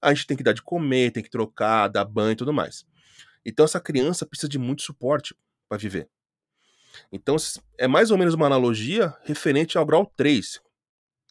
a 0.00 0.14
gente 0.14 0.26
tem 0.26 0.36
que 0.36 0.42
dar 0.42 0.52
de 0.52 0.62
comer, 0.62 1.10
tem 1.10 1.22
que 1.22 1.30
trocar, 1.30 1.88
dar 1.88 2.04
banho 2.04 2.32
e 2.32 2.36
tudo 2.36 2.52
mais. 2.52 2.84
Então, 3.44 3.64
essa 3.64 3.80
criança 3.80 4.26
precisa 4.26 4.48
de 4.48 4.58
muito 4.58 4.82
suporte 4.82 5.34
para 5.68 5.78
viver. 5.78 6.08
Então, 7.12 7.36
é 7.78 7.86
mais 7.86 8.10
ou 8.10 8.18
menos 8.18 8.34
uma 8.34 8.46
analogia 8.46 9.14
referente 9.24 9.78
ao 9.78 9.86
grau 9.86 10.06
3, 10.16 10.60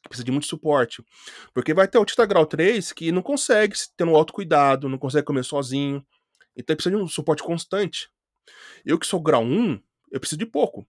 que 0.01 0.09
precisa 0.09 0.23
de 0.23 0.31
muito 0.31 0.47
suporte. 0.47 1.03
Porque 1.53 1.73
vai 1.73 1.87
ter 1.87 1.97
autista 1.97 2.25
grau 2.25 2.45
3 2.45 2.91
que 2.93 3.11
não 3.11 3.21
consegue 3.21 3.75
ter 3.95 4.03
um 4.03 4.15
autocuidado, 4.15 4.89
não 4.89 4.97
consegue 4.97 5.25
comer 5.25 5.43
sozinho. 5.43 6.05
Então 6.55 6.75
precisa 6.75 6.95
de 6.95 7.01
um 7.01 7.07
suporte 7.07 7.43
constante. 7.43 8.09
Eu 8.85 8.97
que 8.97 9.05
sou 9.05 9.21
grau 9.21 9.43
1, 9.43 9.81
eu 10.11 10.19
preciso 10.19 10.39
de 10.39 10.45
pouco. 10.45 10.87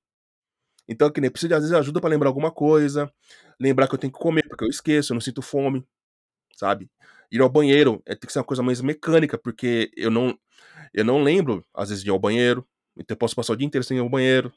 Então, 0.88 1.10
que 1.10 1.20
nem 1.20 1.30
preciso 1.30 1.48
de 1.48 1.54
às 1.54 1.60
vezes 1.60 1.76
ajuda 1.76 2.00
para 2.00 2.10
lembrar 2.10 2.28
alguma 2.28 2.50
coisa, 2.50 3.12
lembrar 3.60 3.86
que 3.86 3.94
eu 3.94 3.98
tenho 3.98 4.12
que 4.12 4.18
comer, 4.18 4.48
porque 4.48 4.64
eu 4.64 4.68
esqueço, 4.68 5.12
eu 5.12 5.14
não 5.14 5.20
sinto 5.20 5.40
fome, 5.40 5.86
sabe? 6.56 6.90
Ir 7.30 7.40
ao 7.40 7.48
banheiro 7.48 8.02
é, 8.06 8.14
tem 8.16 8.26
que 8.26 8.32
ser 8.32 8.40
uma 8.40 8.44
coisa 8.44 8.62
mais 8.62 8.80
mecânica, 8.80 9.38
porque 9.38 9.90
eu 9.96 10.10
não 10.10 10.36
eu 10.92 11.04
não 11.04 11.22
lembro, 11.22 11.64
às 11.74 11.88
vezes, 11.88 12.02
de 12.02 12.10
ir 12.10 12.12
ao 12.12 12.18
banheiro. 12.18 12.66
Então 12.96 13.14
eu 13.14 13.18
posso 13.18 13.36
passar 13.36 13.52
o 13.52 13.56
dia 13.56 13.66
inteiro 13.66 13.84
sem 13.84 13.96
ir 13.96 14.00
ao 14.00 14.08
banheiro, 14.08 14.52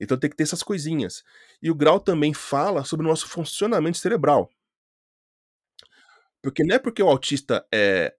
então 0.00 0.16
tem 0.16 0.30
que 0.30 0.36
ter 0.36 0.42
essas 0.42 0.62
coisinhas. 0.62 1.24
E 1.62 1.70
o 1.70 1.74
grau 1.74 1.98
também 1.98 2.34
fala 2.34 2.84
sobre 2.84 3.06
o 3.06 3.08
nosso 3.08 3.28
funcionamento 3.28 3.98
cerebral. 3.98 4.50
Porque 6.42 6.62
não 6.62 6.76
é 6.76 6.78
porque 6.78 7.02
o 7.02 7.08
autista 7.08 7.66
é, 7.72 8.14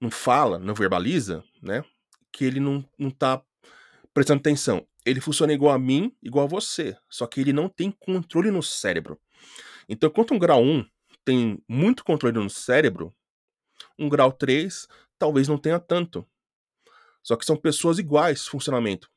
não 0.00 0.10
fala, 0.10 0.58
não 0.58 0.74
verbaliza, 0.74 1.44
né? 1.62 1.84
Que 2.32 2.44
ele 2.44 2.60
não, 2.60 2.88
não 2.98 3.10
tá 3.10 3.42
prestando 4.14 4.40
atenção. 4.40 4.86
Ele 5.04 5.20
funciona 5.20 5.52
igual 5.52 5.74
a 5.74 5.78
mim, 5.78 6.14
igual 6.22 6.44
a 6.44 6.48
você. 6.48 6.96
Só 7.10 7.26
que 7.26 7.40
ele 7.40 7.52
não 7.52 7.68
tem 7.68 7.90
controle 7.90 8.50
no 8.50 8.62
cérebro. 8.62 9.20
Então, 9.88 10.08
enquanto 10.08 10.34
um 10.34 10.38
grau 10.38 10.62
1 10.62 10.86
tem 11.24 11.62
muito 11.68 12.04
controle 12.04 12.38
no 12.38 12.48
cérebro, 12.48 13.14
um 13.98 14.08
grau 14.08 14.32
3 14.32 14.86
talvez 15.18 15.48
não 15.48 15.58
tenha 15.58 15.78
tanto. 15.78 16.26
Só 17.22 17.36
que 17.36 17.44
são 17.44 17.56
pessoas 17.56 17.98
iguais 17.98 18.46
funcionamento. 18.46 19.10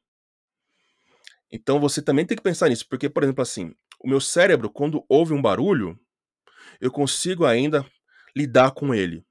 Então 1.52 1.80
você 1.80 2.02
também 2.02 2.26
tem 2.26 2.38
que 2.38 2.44
pensar 2.44 2.70
nisso, 2.70 2.88
porque, 2.88 3.10
por 3.10 3.24
exemplo, 3.24 3.42
assim, 3.42 3.76
o 4.00 4.08
meu 4.08 4.22
cérebro, 4.22 4.70
quando 4.70 5.06
ouve 5.08 5.34
um 5.34 5.42
barulho, 5.42 6.00
eu 6.80 6.92
consigo 6.92 7.46
ainda 7.46 7.86
lidar 8.36 8.72
com 8.72 8.94
ele. 8.94 9.26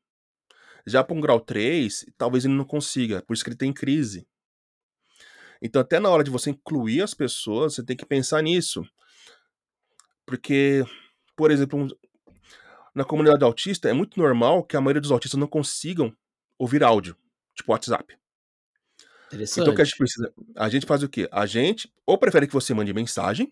Já 0.87 1.03
para 1.03 1.17
um 1.17 1.21
grau 1.21 1.41
3, 1.41 2.07
talvez 2.17 2.45
ele 2.45 2.55
não 2.55 2.65
consiga, 2.65 3.23
por 3.23 3.35
isso 3.35 3.45
que 3.45 3.51
ele 3.51 3.57
tem 3.57 3.73
crise. 3.73 4.27
Então, 5.63 5.81
até 5.81 5.99
na 6.01 6.09
hora 6.09 6.25
de 6.25 6.31
você 6.31 6.51
incluir 6.51 7.03
as 7.03 7.13
pessoas, 7.13 7.75
você 7.75 7.85
tem 7.85 7.97
que 7.97 8.07
pensar 8.07 8.43
nisso. 8.43 8.83
Porque, 10.25 10.85
por 11.37 11.51
exemplo, 11.51 11.87
na 12.95 13.05
comunidade 13.05 13.45
autista, 13.45 13.89
é 13.89 13.93
muito 13.93 14.19
normal 14.19 14.65
que 14.65 14.77
a 14.77 14.81
maioria 14.81 15.03
dos 15.03 15.13
autistas 15.13 15.39
não 15.39 15.47
consigam 15.47 16.17
ouvir 16.61 16.85
áudio, 16.85 17.17
tipo 17.55 17.73
WhatsApp. 17.73 18.19
Interessante. 19.29 19.61
Então, 19.63 19.73
o 19.73 19.77
que 19.77 19.81
a 19.81 19.85
gente 19.85 19.97
precisa? 19.97 20.35
A 20.55 20.69
gente 20.69 20.87
faz 20.87 21.03
o 21.03 21.09
quê? 21.09 21.27
A 21.33 21.47
gente 21.47 21.91
ou 22.05 22.19
prefere 22.19 22.47
que 22.47 22.53
você 22.53 22.75
mande 22.75 22.93
mensagem, 22.93 23.51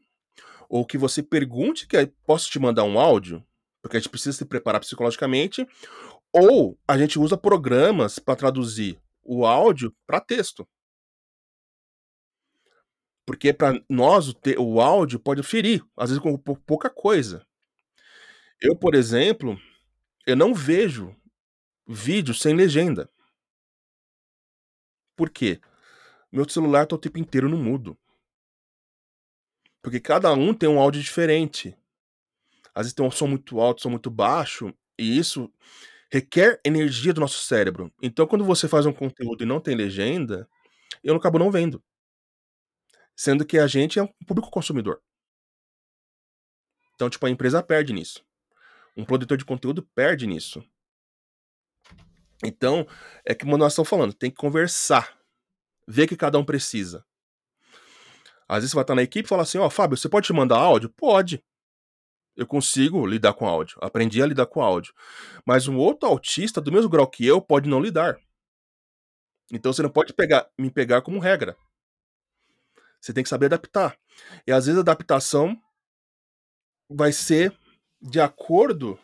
ou 0.69 0.85
que 0.85 0.99
você 0.99 1.23
pergunte 1.23 1.87
que 1.87 2.07
posso 2.27 2.51
te 2.51 2.59
mandar 2.59 2.85
um 2.85 3.01
áudio, 3.01 3.43
porque 3.81 3.97
a 3.97 4.01
gente 4.01 4.11
precisa 4.11 4.37
se 4.37 4.45
preparar 4.45 4.81
psicologicamente, 4.81 5.67
ou 6.31 6.79
a 6.87 6.99
gente 6.99 7.19
usa 7.19 7.39
programas 7.39 8.19
para 8.19 8.37
traduzir 8.37 9.01
o 9.23 9.47
áudio 9.47 9.95
para 10.07 10.21
texto. 10.21 10.69
Porque 13.25 13.55
para 13.55 13.83
nós 13.89 14.29
o, 14.29 14.35
te, 14.35 14.55
o 14.59 14.81
áudio 14.81 15.19
pode 15.19 15.43
ferir, 15.43 15.83
às 15.97 16.11
vezes 16.11 16.23
com 16.23 16.37
pouca 16.37 16.91
coisa. 16.91 17.47
Eu, 18.61 18.77
por 18.77 18.95
exemplo, 18.95 19.59
eu 20.27 20.37
não 20.37 20.53
vejo 20.53 21.15
vídeo 21.89 22.35
sem 22.35 22.55
legenda. 22.55 23.11
Por 25.17 25.31
quê? 25.31 25.61
Meu 26.31 26.49
celular 26.49 26.87
tá 26.87 26.95
o 26.95 26.99
tempo 26.99 27.19
inteiro 27.19 27.49
no 27.49 27.57
mudo. 27.57 27.99
Porque 29.83 29.99
cada 29.99 30.33
um 30.35 30.53
tem 30.53 30.69
um 30.69 30.79
áudio 30.79 31.03
diferente. 31.03 31.75
Às 32.75 32.87
vezes 32.87 32.93
tem 32.93 33.05
um 33.05 33.11
som 33.11 33.27
muito 33.27 33.59
alto, 33.59 33.81
som 33.81 33.91
muito 33.91 34.11
baixo, 34.11 34.73
e 34.99 35.19
isso 35.19 35.53
requer 36.13 36.61
energia 36.65 37.13
do 37.13 37.21
nosso 37.21 37.41
cérebro. 37.41 37.93
Então, 38.03 38.27
quando 38.27 38.45
você 38.45 38.69
faz 38.69 38.87
um 38.87 38.93
conteúdo 38.93 39.43
e 39.43 39.47
não 39.47 39.61
tem 39.61 39.75
legenda, 39.75 40.49
eu 41.03 41.15
não 41.15 41.19
acabo 41.19 41.39
não 41.39 41.51
vendo. 41.51 41.83
Sendo 43.17 43.45
que 43.45 43.59
a 43.59 43.67
gente 43.67 43.99
é 43.99 44.03
um 44.03 44.13
público 44.27 44.51
consumidor. 44.51 45.03
Então, 46.95 47.09
tipo, 47.09 47.27
a 47.27 47.31
empresa 47.31 47.63
perde 47.63 47.93
nisso. 47.93 48.25
Um 48.97 49.05
produtor 49.05 49.39
de 49.39 49.45
conteúdo 49.45 49.83
perde 49.95 50.27
nisso. 50.27 50.65
Então, 52.45 52.87
é 53.25 53.35
que 53.35 53.45
nós 53.45 53.73
estamos 53.73 53.89
falando, 53.89 54.13
tem 54.13 54.31
que 54.31 54.37
conversar. 54.37 55.17
Ver 55.87 56.05
o 56.05 56.09
que 56.09 56.17
cada 56.17 56.39
um 56.39 56.45
precisa. 56.45 57.05
Às 58.49 58.59
vezes 58.59 58.71
você 58.71 58.77
vai 58.77 58.83
estar 58.83 58.95
na 58.95 59.03
equipe 59.03 59.27
e 59.27 59.29
falar 59.29 59.43
assim, 59.43 59.59
ó, 59.59 59.67
oh, 59.67 59.71
Fábio, 59.71 59.97
você 59.97 60.09
pode 60.09 60.27
te 60.27 60.33
mandar 60.33 60.59
áudio? 60.59 60.91
Pode 60.91 61.43
eu 62.39 62.47
consigo 62.47 63.05
lidar 63.05 63.35
com 63.35 63.49
áudio. 63.49 63.77
Aprendi 63.83 64.23
a 64.23 64.27
lidar 64.27 64.47
com 64.47 64.63
áudio. 64.63 64.95
Mas 65.45 65.67
um 65.67 65.77
outro 65.77 66.09
autista 66.09 66.61
do 66.61 66.71
mesmo 66.71 66.89
grau 66.89 67.11
que 67.11 67.27
eu 67.27 67.43
pode 67.43 67.69
não 67.69 67.81
lidar. 67.81 68.17
Então 69.53 69.73
você 69.73 69.83
não 69.83 69.91
pode 69.91 70.13
pegar, 70.13 70.49
me 70.57 70.71
pegar 70.71 71.03
como 71.03 71.19
regra. 71.19 71.57
Você 73.01 73.13
tem 73.13 73.25
que 73.25 73.29
saber 73.29 73.47
adaptar. 73.47 73.99
E 74.47 74.53
às 74.53 74.67
vezes 74.67 74.79
a 74.79 74.83
adaptação 74.83 75.61
vai 76.89 77.13
ser 77.13 77.53
de 78.01 78.21
acordo 78.21 78.97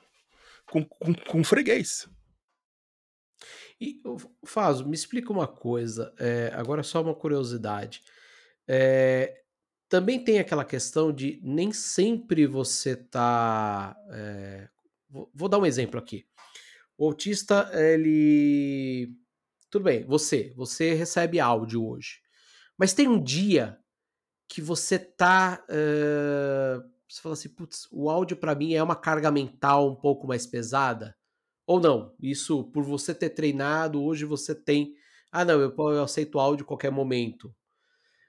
com, 0.71 0.85
com, 0.85 1.13
com 1.13 1.41
o 1.41 1.45
freguês. 1.45 2.09
E, 3.81 4.01
Fazo, 4.45 4.87
me 4.89 4.95
explica 4.95 5.33
uma 5.33 5.47
coisa. 5.47 6.15
É, 6.19 6.51
agora 6.55 6.83
só 6.83 7.03
uma 7.03 7.15
curiosidade. 7.15 8.03
É, 8.67 9.43
também 9.89 10.23
tem 10.23 10.39
aquela 10.39 10.65
questão 10.65 11.13
de 11.13 11.41
nem 11.43 11.73
sempre 11.73 12.47
você 12.47 12.97
tá. 12.97 13.97
É, 14.11 14.69
vou, 15.09 15.31
vou, 15.35 15.49
dar 15.49 15.59
um 15.59 15.67
exemplo 15.67 15.99
aqui. 15.99 16.27
O 16.97 17.07
autista, 17.07 17.71
ele. 17.73 19.15
Tudo 19.71 19.85
bem, 19.85 20.05
você, 20.05 20.53
você 20.57 20.95
recebe 20.95 21.41
áudio 21.41 21.85
hoje. 21.85 22.21
Mas 22.79 22.93
tem 22.95 23.09
um 23.09 23.23
dia 23.23 23.79
que 24.49 24.61
você 24.61 24.99
tá. 24.99 25.65
É, 25.69 26.81
você 27.09 27.21
fala 27.21 27.35
assim, 27.35 27.49
putz, 27.49 27.87
o 27.93 28.09
áudio 28.11 28.37
para 28.37 28.55
mim 28.55 28.75
é 28.75 28.83
uma 28.83 28.97
carga 28.97 29.31
mental 29.31 29.91
um 29.91 29.97
pouco 29.97 30.27
mais 30.27 30.47
pesada. 30.47 31.15
Ou 31.67 31.81
não, 31.81 32.15
isso 32.21 32.65
por 32.65 32.83
você 32.83 33.15
ter 33.15 33.31
treinado, 33.31 34.03
hoje 34.03 34.25
você 34.25 34.55
tem. 34.55 34.95
Ah, 35.33 35.45
não, 35.45 35.61
eu, 35.61 35.75
eu 35.77 36.03
aceito 36.03 36.39
áudio 36.39 36.65
a 36.65 36.69
qualquer 36.69 36.91
momento. 36.91 37.55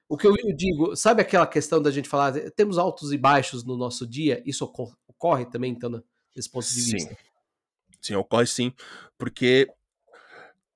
O 0.08 0.18
que 0.18 0.28
eu 0.28 0.34
digo, 0.56 0.96
sabe 0.96 1.22
aquela 1.22 1.48
questão 1.48 1.82
da 1.82 1.90
gente 1.90 2.08
falar, 2.08 2.34
temos 2.52 2.78
altos 2.78 3.12
e 3.12 3.18
baixos 3.18 3.64
no 3.64 3.76
nosso 3.76 4.06
dia? 4.06 4.42
Isso 4.46 4.64
ocorre 5.08 5.46
também, 5.46 5.72
então, 5.72 6.04
nesse 6.36 6.50
ponto 6.50 6.68
de 6.68 6.82
sim. 6.82 6.92
vista? 6.94 7.18
Sim, 8.00 8.16
ocorre 8.16 8.46
sim. 8.46 8.72
Porque 9.18 9.68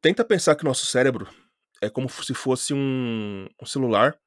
tenta 0.01 0.26
pensar 0.26 0.55
que 0.55 0.64
o 0.64 0.68
nosso 0.68 0.86
cérebro 0.88 1.28
é 1.80 1.89
como 1.89 2.10
se 2.10 2.34
fosse 2.34 2.74
um, 2.74 3.47
um 3.62 3.66
celular 3.66 4.20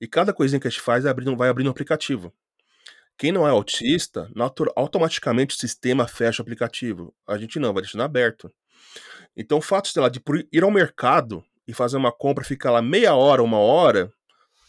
e 0.00 0.06
cada 0.06 0.32
coisinha 0.32 0.60
que 0.60 0.68
a 0.68 0.70
gente 0.70 0.80
faz 0.80 1.04
é 1.04 1.08
abrindo, 1.08 1.36
vai 1.36 1.48
abrindo 1.48 1.66
um 1.66 1.70
aplicativo. 1.70 2.32
Quem 3.16 3.30
não 3.30 3.46
é 3.46 3.50
autista, 3.50 4.28
automaticamente 4.74 5.54
o 5.54 5.58
sistema 5.58 6.06
fecha 6.06 6.42
o 6.42 6.44
aplicativo. 6.44 7.14
A 7.26 7.38
gente 7.38 7.58
não, 7.58 7.72
vai 7.72 7.82
deixando 7.82 8.02
aberto. 8.02 8.52
Então 9.36 9.58
o 9.58 9.62
fato, 9.62 9.88
sei 9.88 10.02
lá, 10.02 10.08
de 10.08 10.20
ir 10.52 10.62
ao 10.62 10.70
mercado 10.70 11.44
e 11.66 11.72
fazer 11.72 11.96
uma 11.96 12.12
compra, 12.12 12.44
ficar 12.44 12.70
lá 12.70 12.82
meia 12.82 13.14
hora, 13.14 13.42
uma 13.42 13.58
hora, 13.58 14.12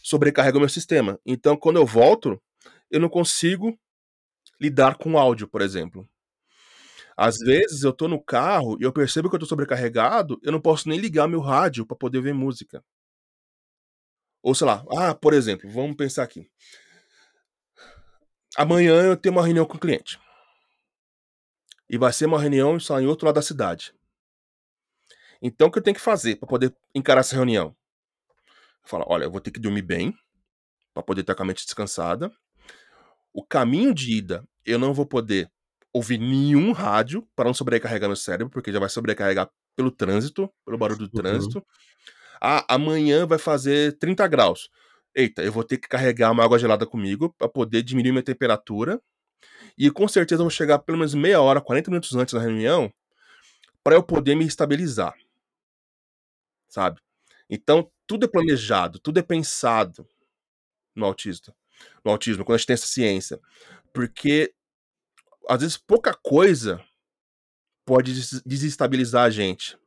sobrecarrega 0.02 0.56
o 0.56 0.60
meu 0.60 0.68
sistema. 0.68 1.18
Então, 1.26 1.56
quando 1.56 1.76
eu 1.76 1.86
volto, 1.86 2.40
eu 2.90 3.00
não 3.00 3.08
consigo 3.08 3.78
lidar 4.60 4.96
com 4.96 5.18
áudio, 5.18 5.48
por 5.48 5.60
exemplo. 5.60 6.08
Às 7.16 7.38
vezes 7.38 7.82
eu 7.82 7.92
tô 7.92 8.06
no 8.08 8.22
carro 8.22 8.76
e 8.78 8.84
eu 8.84 8.92
percebo 8.92 9.28
que 9.28 9.36
eu 9.36 9.40
tô 9.40 9.46
sobrecarregado, 9.46 10.38
eu 10.42 10.52
não 10.52 10.60
posso 10.60 10.88
nem 10.88 10.98
ligar 10.98 11.26
meu 11.26 11.40
rádio 11.40 11.86
para 11.86 11.96
poder 11.96 12.20
ver 12.20 12.34
música. 12.34 12.84
Ou 14.42 14.54
sei 14.54 14.66
lá, 14.66 14.84
ah, 14.96 15.14
por 15.14 15.34
exemplo, 15.34 15.68
vamos 15.70 15.96
pensar 15.96 16.22
aqui. 16.22 16.46
Amanhã 18.56 19.02
eu 19.02 19.16
tenho 19.16 19.34
uma 19.34 19.44
reunião 19.44 19.66
com 19.66 19.76
o 19.76 19.80
cliente. 19.80 20.18
E 21.88 21.98
vai 21.98 22.12
ser 22.12 22.26
uma 22.26 22.40
reunião 22.40 22.80
só 22.80 23.00
em 23.00 23.06
outro 23.06 23.26
lado 23.26 23.36
da 23.36 23.42
cidade. 23.42 23.94
Então, 25.40 25.68
o 25.68 25.70
que 25.70 25.78
eu 25.78 25.82
tenho 25.82 25.94
que 25.94 26.00
fazer 26.00 26.36
para 26.36 26.48
poder 26.48 26.74
encarar 26.94 27.20
essa 27.20 27.36
reunião? 27.36 27.76
Fala, 28.82 29.04
olha, 29.06 29.24
eu 29.24 29.30
vou 29.30 29.40
ter 29.40 29.50
que 29.50 29.60
dormir 29.60 29.82
bem 29.82 30.16
para 30.94 31.02
poder 31.02 31.20
estar 31.20 31.34
com 31.34 31.42
a 31.42 31.46
mente 31.46 31.64
descansada. 31.64 32.32
O 33.32 33.44
caminho 33.44 33.92
de 33.92 34.16
ida, 34.16 34.48
eu 34.64 34.78
não 34.78 34.94
vou 34.94 35.04
poder 35.04 35.50
ouvir 35.92 36.18
nenhum 36.18 36.72
rádio 36.72 37.28
para 37.36 37.44
não 37.44 37.54
sobrecarregar 37.54 38.08
meu 38.08 38.16
cérebro, 38.16 38.50
porque 38.50 38.72
já 38.72 38.80
vai 38.80 38.88
sobrecarregar 38.88 39.50
pelo 39.74 39.90
trânsito, 39.90 40.50
pelo 40.64 40.78
barulho 40.78 41.00
do 41.00 41.04
uhum. 41.04 41.22
trânsito. 41.22 41.66
Ah, 42.40 42.64
amanhã 42.74 43.26
vai 43.26 43.38
fazer 43.38 43.98
30 43.98 44.26
graus. 44.26 44.70
Eita, 45.16 45.42
eu 45.42 45.50
vou 45.50 45.64
ter 45.64 45.78
que 45.78 45.88
carregar 45.88 46.30
uma 46.30 46.44
água 46.44 46.58
gelada 46.58 46.86
comigo 46.86 47.34
para 47.38 47.48
poder 47.48 47.82
diminuir 47.82 48.12
minha 48.12 48.22
temperatura. 48.22 49.00
E 49.78 49.90
com 49.90 50.06
certeza 50.06 50.42
eu 50.42 50.44
vou 50.44 50.50
chegar 50.50 50.78
pelo 50.80 50.98
menos 50.98 51.14
meia 51.14 51.40
hora, 51.40 51.60
40 51.60 51.90
minutos 51.90 52.14
antes 52.14 52.34
da 52.34 52.40
reunião, 52.40 52.92
para 53.82 53.96
eu 53.96 54.02
poder 54.02 54.34
me 54.34 54.46
estabilizar 54.46 55.14
sabe? 56.76 57.00
Então, 57.48 57.90
tudo 58.06 58.26
é 58.26 58.28
planejado, 58.28 58.98
tudo 58.98 59.18
é 59.18 59.22
pensado 59.22 60.06
no 60.94 61.06
autismo. 61.06 61.54
No 62.04 62.10
autismo, 62.10 62.44
quando 62.44 62.56
a 62.56 62.58
gente 62.58 62.66
tem 62.66 62.74
essa 62.74 62.86
ciência. 62.86 63.40
Porque, 63.92 64.52
às 65.48 65.60
vezes, 65.60 65.76
pouca 65.78 66.14
coisa 66.14 66.82
pode 67.86 68.12
desestabilizar 68.44 69.24
a 69.24 69.30
gente. 69.30 69.78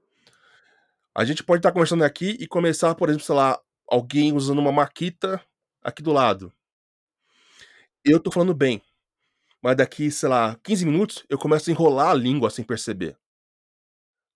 A 1.13 1.25
gente 1.25 1.43
pode 1.43 1.59
estar 1.59 1.71
conversando 1.71 2.03
aqui 2.03 2.37
e 2.39 2.47
começar, 2.47 2.95
por 2.95 3.09
exemplo, 3.09 3.25
sei 3.25 3.35
lá, 3.35 3.59
alguém 3.89 4.33
usando 4.33 4.59
uma 4.59 4.71
maquita 4.71 5.41
aqui 5.81 6.01
do 6.01 6.11
lado. 6.11 6.53
Eu 8.03 8.19
tô 8.19 8.31
falando 8.31 8.53
bem. 8.53 8.81
Mas 9.61 9.75
daqui, 9.75 10.09
sei 10.09 10.29
lá, 10.29 10.55
15 10.63 10.85
minutos, 10.85 11.25
eu 11.29 11.37
começo 11.37 11.69
a 11.69 11.73
enrolar 11.73 12.11
a 12.11 12.13
língua 12.13 12.49
sem 12.49 12.63
perceber. 12.63 13.17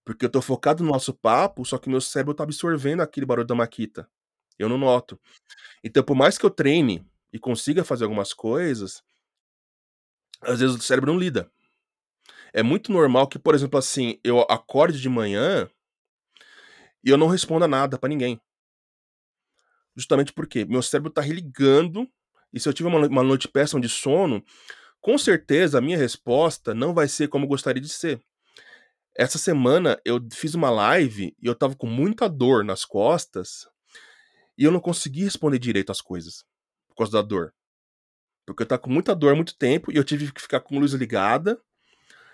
Porque 0.05 0.25
eu 0.25 0.29
tô 0.29 0.41
focado 0.41 0.83
no 0.83 0.91
nosso 0.91 1.13
papo, 1.13 1.63
só 1.65 1.77
que 1.77 1.89
meu 1.89 2.01
cérebro 2.01 2.33
tá 2.33 2.43
absorvendo 2.43 3.01
aquele 3.01 3.25
barulho 3.25 3.47
da 3.47 3.55
maquita. 3.55 4.09
Eu 4.59 4.67
não 4.67 4.77
noto. 4.77 5.19
Então, 5.83 6.03
por 6.03 6.15
mais 6.15 6.37
que 6.37 6.45
eu 6.45 6.49
treine 6.49 7.05
e 7.31 7.39
consiga 7.39 7.83
fazer 7.83 8.03
algumas 8.03 8.33
coisas, 8.33 9.01
às 10.41 10.59
vezes 10.59 10.75
o 10.75 10.81
cérebro 10.81 11.11
não 11.11 11.19
lida. 11.19 11.49
É 12.53 12.61
muito 12.61 12.91
normal 12.91 13.27
que, 13.27 13.39
por 13.39 13.55
exemplo, 13.55 13.79
assim, 13.79 14.19
eu 14.23 14.41
acorde 14.41 15.01
de 15.01 15.09
manhã 15.09 15.69
e 17.03 17.09
eu 17.09 17.17
não 17.17 17.27
responda 17.27 17.67
nada 17.67 17.97
para 17.97 18.09
ninguém. 18.09 18.39
Justamente 19.95 20.33
porque 20.33 20.65
meu 20.65 20.81
cérebro 20.81 21.11
tá 21.11 21.21
religando, 21.21 22.07
e 22.51 22.59
se 22.59 22.67
eu 22.67 22.73
tiver 22.73 22.89
uma, 22.89 23.07
uma 23.07 23.23
noite 23.23 23.47
péssima 23.47 23.81
de 23.81 23.89
sono, 23.89 24.43
com 25.01 25.17
certeza 25.17 25.77
a 25.77 25.81
minha 25.81 25.97
resposta 25.97 26.73
não 26.73 26.93
vai 26.93 27.07
ser 27.07 27.27
como 27.27 27.45
eu 27.45 27.49
gostaria 27.49 27.81
de 27.81 27.89
ser. 27.89 28.21
Essa 29.15 29.37
semana 29.37 29.99
eu 30.03 30.19
fiz 30.31 30.55
uma 30.55 30.69
live 30.69 31.35
e 31.39 31.45
eu 31.45 31.53
tava 31.53 31.75
com 31.75 31.85
muita 31.85 32.27
dor 32.27 32.63
nas 32.63 32.83
costas. 32.83 33.67
E 34.57 34.63
eu 34.63 34.71
não 34.71 34.79
consegui 34.79 35.23
responder 35.23 35.59
direito 35.59 35.91
as 35.91 36.01
coisas. 36.01 36.43
Por 36.87 36.95
causa 36.95 37.11
da 37.11 37.21
dor. 37.21 37.53
Porque 38.45 38.63
eu 38.63 38.67
tava 38.67 38.81
com 38.81 38.89
muita 38.89 39.15
dor 39.15 39.33
há 39.33 39.35
muito 39.35 39.55
tempo 39.55 39.91
e 39.91 39.95
eu 39.95 40.03
tive 40.03 40.31
que 40.31 40.41
ficar 40.41 40.59
com 40.59 40.77
a 40.77 40.79
luz 40.79 40.93
ligada. 40.93 41.59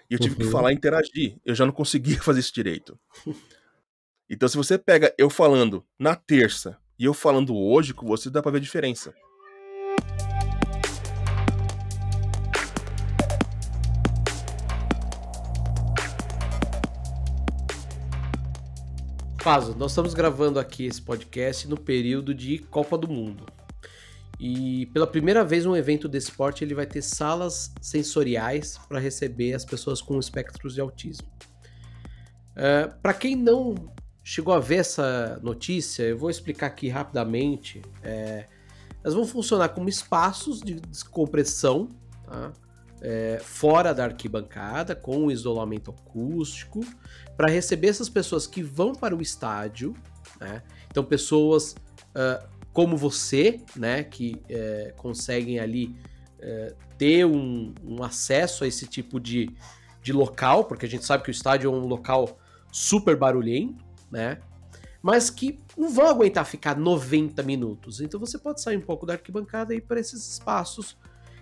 E 0.09 0.13
eu 0.13 0.19
tive 0.19 0.35
uhum. 0.35 0.45
que 0.45 0.51
falar 0.51 0.71
e 0.71 0.75
interagir. 0.75 1.39
Eu 1.45 1.53
já 1.53 1.65
não 1.65 1.73
conseguia 1.73 2.19
fazer 2.23 2.39
isso 2.39 2.53
direito. 2.53 2.99
Então, 4.29 4.47
se 4.47 4.55
você 4.55 4.77
pega 4.77 5.13
eu 5.17 5.29
falando 5.29 5.85
na 5.97 6.15
terça 6.15 6.79
e 6.99 7.05
eu 7.05 7.13
falando 7.13 7.55
hoje 7.55 7.93
com 7.93 8.05
você, 8.05 8.29
dá 8.29 8.41
pra 8.41 8.51
ver 8.51 8.57
a 8.57 8.61
diferença. 8.61 9.13
Faso, 19.41 19.73
nós 19.77 19.91
estamos 19.91 20.13
gravando 20.13 20.59
aqui 20.59 20.85
esse 20.85 21.01
podcast 21.01 21.65
no 21.69 21.79
período 21.79 22.35
de 22.35 22.57
Copa 22.57 22.97
do 22.97 23.07
Mundo. 23.07 23.45
E 24.37 24.87
pela 24.87 25.07
primeira 25.07 25.45
vez 25.45 25.65
um 25.65 25.75
evento 25.75 26.09
desse 26.09 26.29
esporte 26.29 26.65
ele 26.65 26.73
vai 26.73 26.85
ter 26.85 27.01
salas 27.01 27.73
sensoriais 27.81 28.77
para 28.89 28.99
receber 28.99 29.53
as 29.53 29.63
pessoas 29.63 30.01
com 30.01 30.19
espectros 30.19 30.73
de 30.73 30.81
autismo. 30.81 31.27
Uh, 32.57 32.59
é, 32.59 32.87
para 33.01 33.13
quem 33.13 33.37
não 33.37 33.93
chegou 34.29 34.53
a 34.53 34.59
ver 34.59 34.75
essa 34.75 35.39
notícia, 35.41 36.03
eu 36.03 36.15
vou 36.15 36.29
explicar 36.29 36.67
aqui 36.67 36.87
rapidamente. 36.87 37.81
É, 38.03 38.45
elas 39.03 39.15
vão 39.15 39.25
funcionar 39.25 39.69
como 39.69 39.89
espaços 39.89 40.61
de 40.61 40.75
descompressão, 40.75 41.89
tá? 42.27 42.53
é, 43.01 43.39
fora 43.41 43.91
da 43.91 44.03
arquibancada, 44.03 44.95
com 44.95 45.31
isolamento 45.31 45.89
acústico, 45.89 46.81
para 47.35 47.49
receber 47.49 47.87
essas 47.87 48.07
pessoas 48.07 48.45
que 48.45 48.61
vão 48.61 48.93
para 48.93 49.15
o 49.15 49.21
estádio, 49.21 49.95
né? 50.39 50.61
Então, 50.91 51.03
pessoas 51.03 51.75
uh, 52.13 52.47
como 52.71 52.95
você, 52.95 53.59
né, 53.75 54.03
que 54.03 54.39
é, 54.47 54.93
conseguem 54.95 55.59
ali 55.59 55.95
é, 56.39 56.75
ter 56.99 57.25
um, 57.25 57.73
um, 57.83 58.03
acesso 58.03 58.63
a 58.63 58.67
esse 58.67 58.85
tipo 58.85 59.19
de, 59.19 59.49
de 60.03 60.13
local, 60.13 60.65
porque 60.65 60.85
a 60.85 60.89
gente 60.89 61.03
sabe 61.03 61.23
que 61.23 61.31
o 61.31 61.31
estádio 61.31 61.71
é 61.71 61.73
um 61.73 61.87
local 61.87 62.37
super 62.71 63.15
barulhento, 63.15 63.88
né? 64.11 64.39
Mas 65.01 65.29
que 65.29 65.59
não 65.77 65.89
vão 65.89 66.07
aguentar 66.07 66.45
ficar 66.45 66.77
90 66.77 67.41
minutos. 67.43 68.01
Então 68.01 68.19
você 68.19 68.37
pode 68.37 68.61
sair 68.61 68.77
um 68.77 68.81
pouco 68.81 69.05
da 69.05 69.13
arquibancada 69.13 69.73
e 69.73 69.77
ir 69.77 69.81
para 69.81 69.99
esses 69.99 70.29
espaços 70.29 70.97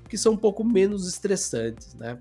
que 0.08 0.18
são 0.18 0.34
um 0.34 0.38
pouco 0.38 0.64
menos 0.64 1.08
estressantes, 1.08 1.94
né? 1.96 2.18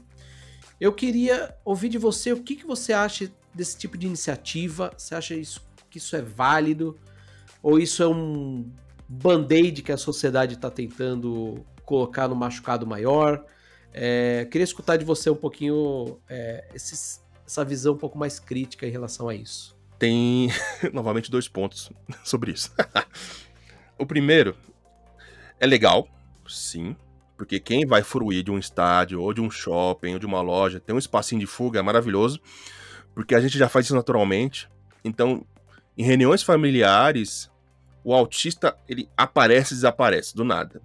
Eu 0.80 0.92
queria 0.92 1.56
ouvir 1.64 1.88
de 1.88 1.98
você 1.98 2.32
o 2.32 2.42
que, 2.42 2.56
que 2.56 2.66
você 2.66 2.92
acha 2.92 3.30
desse 3.54 3.78
tipo 3.78 3.96
de 3.96 4.06
iniciativa. 4.06 4.92
Você 4.96 5.14
acha 5.14 5.34
isso, 5.34 5.62
que 5.88 5.98
isso 5.98 6.14
é 6.14 6.22
válido? 6.22 6.98
Ou 7.62 7.78
isso 7.78 8.02
é 8.02 8.08
um 8.08 8.70
band-aid 9.08 9.82
que 9.82 9.92
a 9.92 9.96
sociedade 9.96 10.54
está 10.54 10.70
tentando 10.70 11.64
colocar 11.84 12.28
no 12.28 12.36
machucado 12.36 12.86
maior? 12.86 13.44
É, 13.92 14.46
queria 14.50 14.64
escutar 14.64 14.96
de 14.98 15.04
você 15.04 15.30
um 15.30 15.36
pouquinho 15.36 16.18
é, 16.28 16.68
esses, 16.74 17.24
essa 17.46 17.64
visão 17.64 17.94
um 17.94 17.98
pouco 17.98 18.18
mais 18.18 18.38
crítica 18.38 18.86
em 18.86 18.90
relação 18.90 19.28
a 19.28 19.34
isso. 19.34 19.75
Tem, 19.98 20.48
novamente, 20.92 21.30
dois 21.30 21.48
pontos 21.48 21.90
sobre 22.24 22.52
isso. 22.52 22.72
o 23.98 24.06
primeiro, 24.06 24.56
é 25.58 25.66
legal, 25.66 26.08
sim, 26.46 26.96
porque 27.36 27.60
quem 27.60 27.86
vai 27.86 28.02
fruir 28.02 28.42
de 28.42 28.50
um 28.50 28.58
estádio, 28.58 29.20
ou 29.20 29.32
de 29.32 29.40
um 29.40 29.50
shopping, 29.50 30.14
ou 30.14 30.18
de 30.18 30.26
uma 30.26 30.40
loja, 30.40 30.80
tem 30.80 30.94
um 30.94 30.98
espacinho 30.98 31.40
de 31.40 31.46
fuga, 31.46 31.80
é 31.80 31.82
maravilhoso, 31.82 32.40
porque 33.14 33.34
a 33.34 33.40
gente 33.40 33.58
já 33.58 33.68
faz 33.68 33.86
isso 33.86 33.94
naturalmente. 33.94 34.68
Então, 35.04 35.46
em 35.96 36.02
reuniões 36.04 36.42
familiares, 36.42 37.50
o 38.04 38.14
autista 38.14 38.76
ele 38.88 39.08
aparece 39.16 39.72
e 39.72 39.76
desaparece 39.76 40.36
do 40.36 40.44
nada. 40.44 40.80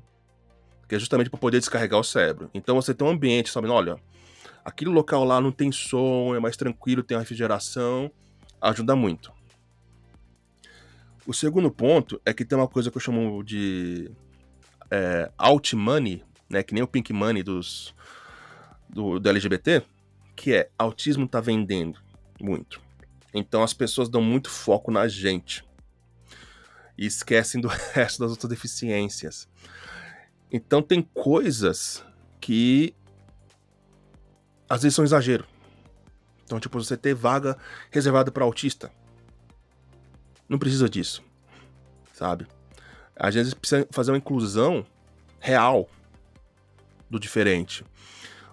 Que 0.87 0.95
é 0.95 0.99
justamente 0.99 1.29
para 1.29 1.39
poder 1.39 1.59
descarregar 1.59 1.99
o 1.99 2.03
cérebro. 2.03 2.49
Então 2.53 2.75
você 2.75 2.93
tem 2.93 3.07
um 3.07 3.11
ambiente, 3.11 3.49
sabendo, 3.49 3.73
olha, 3.73 3.97
aquele 4.65 4.89
local 4.89 5.23
lá 5.23 5.39
não 5.39 5.51
tem 5.51 5.71
som, 5.71 6.33
é 6.35 6.39
mais 6.39 6.57
tranquilo, 6.57 7.03
tem 7.03 7.17
refrigeração, 7.17 8.11
ajuda 8.61 8.95
muito. 8.95 9.31
O 11.25 11.33
segundo 11.33 11.71
ponto 11.71 12.21
é 12.25 12.33
que 12.33 12.45
tem 12.45 12.57
uma 12.57 12.67
coisa 12.67 12.91
que 12.91 12.97
eu 12.97 13.01
chamo 13.01 13.43
de 13.43 14.11
é, 14.89 15.31
alt 15.37 15.73
money, 15.73 16.23
né, 16.49 16.63
que 16.63 16.73
nem 16.73 16.83
o 16.83 16.87
Pink 16.87 17.13
Money 17.13 17.43
dos, 17.43 17.95
do, 18.89 19.19
do 19.19 19.29
LGBT, 19.29 19.83
que 20.35 20.53
é 20.53 20.69
autismo 20.77 21.27
tá 21.27 21.39
vendendo 21.39 21.99
muito. 22.39 22.81
Então 23.33 23.63
as 23.63 23.73
pessoas 23.73 24.09
dão 24.09 24.21
muito 24.21 24.49
foco 24.49 24.91
na 24.91 25.07
gente 25.07 25.63
e 26.97 27.05
esquecem 27.05 27.61
do 27.61 27.67
resto 27.93 28.19
das 28.19 28.31
outras 28.31 28.49
deficiências. 28.49 29.47
Então 30.51 30.81
tem 30.81 31.01
coisas 31.01 32.03
que 32.39 32.93
às 34.67 34.81
vezes 34.83 34.95
são 34.95 35.05
exagero. 35.05 35.45
Então, 36.51 36.59
tipo, 36.59 36.83
você 36.83 36.97
ter 36.97 37.13
vaga 37.13 37.57
reservada 37.89 38.29
para 38.29 38.43
autista. 38.43 38.91
Não 40.49 40.59
precisa 40.59 40.89
disso. 40.89 41.23
Sabe? 42.11 42.45
Às 43.15 43.35
vezes 43.35 43.53
precisa 43.53 43.87
fazer 43.89 44.11
uma 44.11 44.17
inclusão 44.17 44.85
real 45.39 45.87
do 47.09 47.17
diferente. 47.17 47.85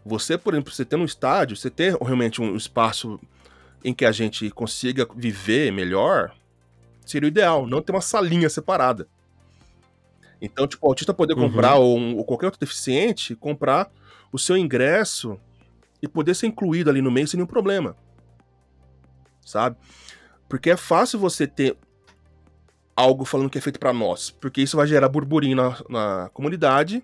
Você, 0.04 0.38
por 0.38 0.54
exemplo, 0.54 0.72
você 0.72 0.84
ter 0.84 0.94
um 0.94 1.04
estádio, 1.04 1.56
você 1.56 1.68
ter 1.68 1.96
realmente 1.96 2.40
um 2.40 2.54
espaço 2.54 3.18
em 3.82 3.92
que 3.92 4.04
a 4.04 4.12
gente 4.12 4.48
consiga 4.50 5.04
viver 5.16 5.72
melhor, 5.72 6.32
seria 7.04 7.26
o 7.26 7.28
ideal, 7.28 7.66
não 7.66 7.82
ter 7.82 7.90
uma 7.90 8.00
salinha 8.00 8.48
separada. 8.48 9.08
Então, 10.40 10.68
tipo, 10.68 10.86
o 10.86 10.88
autista 10.88 11.12
poder 11.12 11.34
uhum. 11.34 11.48
comprar, 11.48 11.74
ou, 11.78 11.98
um, 11.98 12.16
ou, 12.16 12.24
qualquer 12.24 12.46
outro 12.46 12.60
deficiente, 12.60 13.34
comprar 13.34 13.90
o 14.30 14.38
seu 14.38 14.56
ingresso 14.56 15.36
e 16.00 16.08
poder 16.08 16.34
ser 16.34 16.46
incluído 16.46 16.90
ali 16.90 17.02
no 17.02 17.10
meio 17.10 17.26
sem 17.26 17.38
nenhum 17.38 17.46
problema. 17.46 17.96
Sabe? 19.44 19.76
Porque 20.48 20.70
é 20.70 20.76
fácil 20.76 21.18
você 21.18 21.46
ter 21.46 21.76
algo 22.94 23.24
falando 23.24 23.50
que 23.50 23.58
é 23.58 23.60
feito 23.60 23.78
para 23.78 23.92
nós, 23.92 24.30
porque 24.30 24.60
isso 24.60 24.76
vai 24.76 24.86
gerar 24.86 25.08
burburinho 25.08 25.56
na, 25.56 25.76
na 25.88 26.30
comunidade 26.30 27.02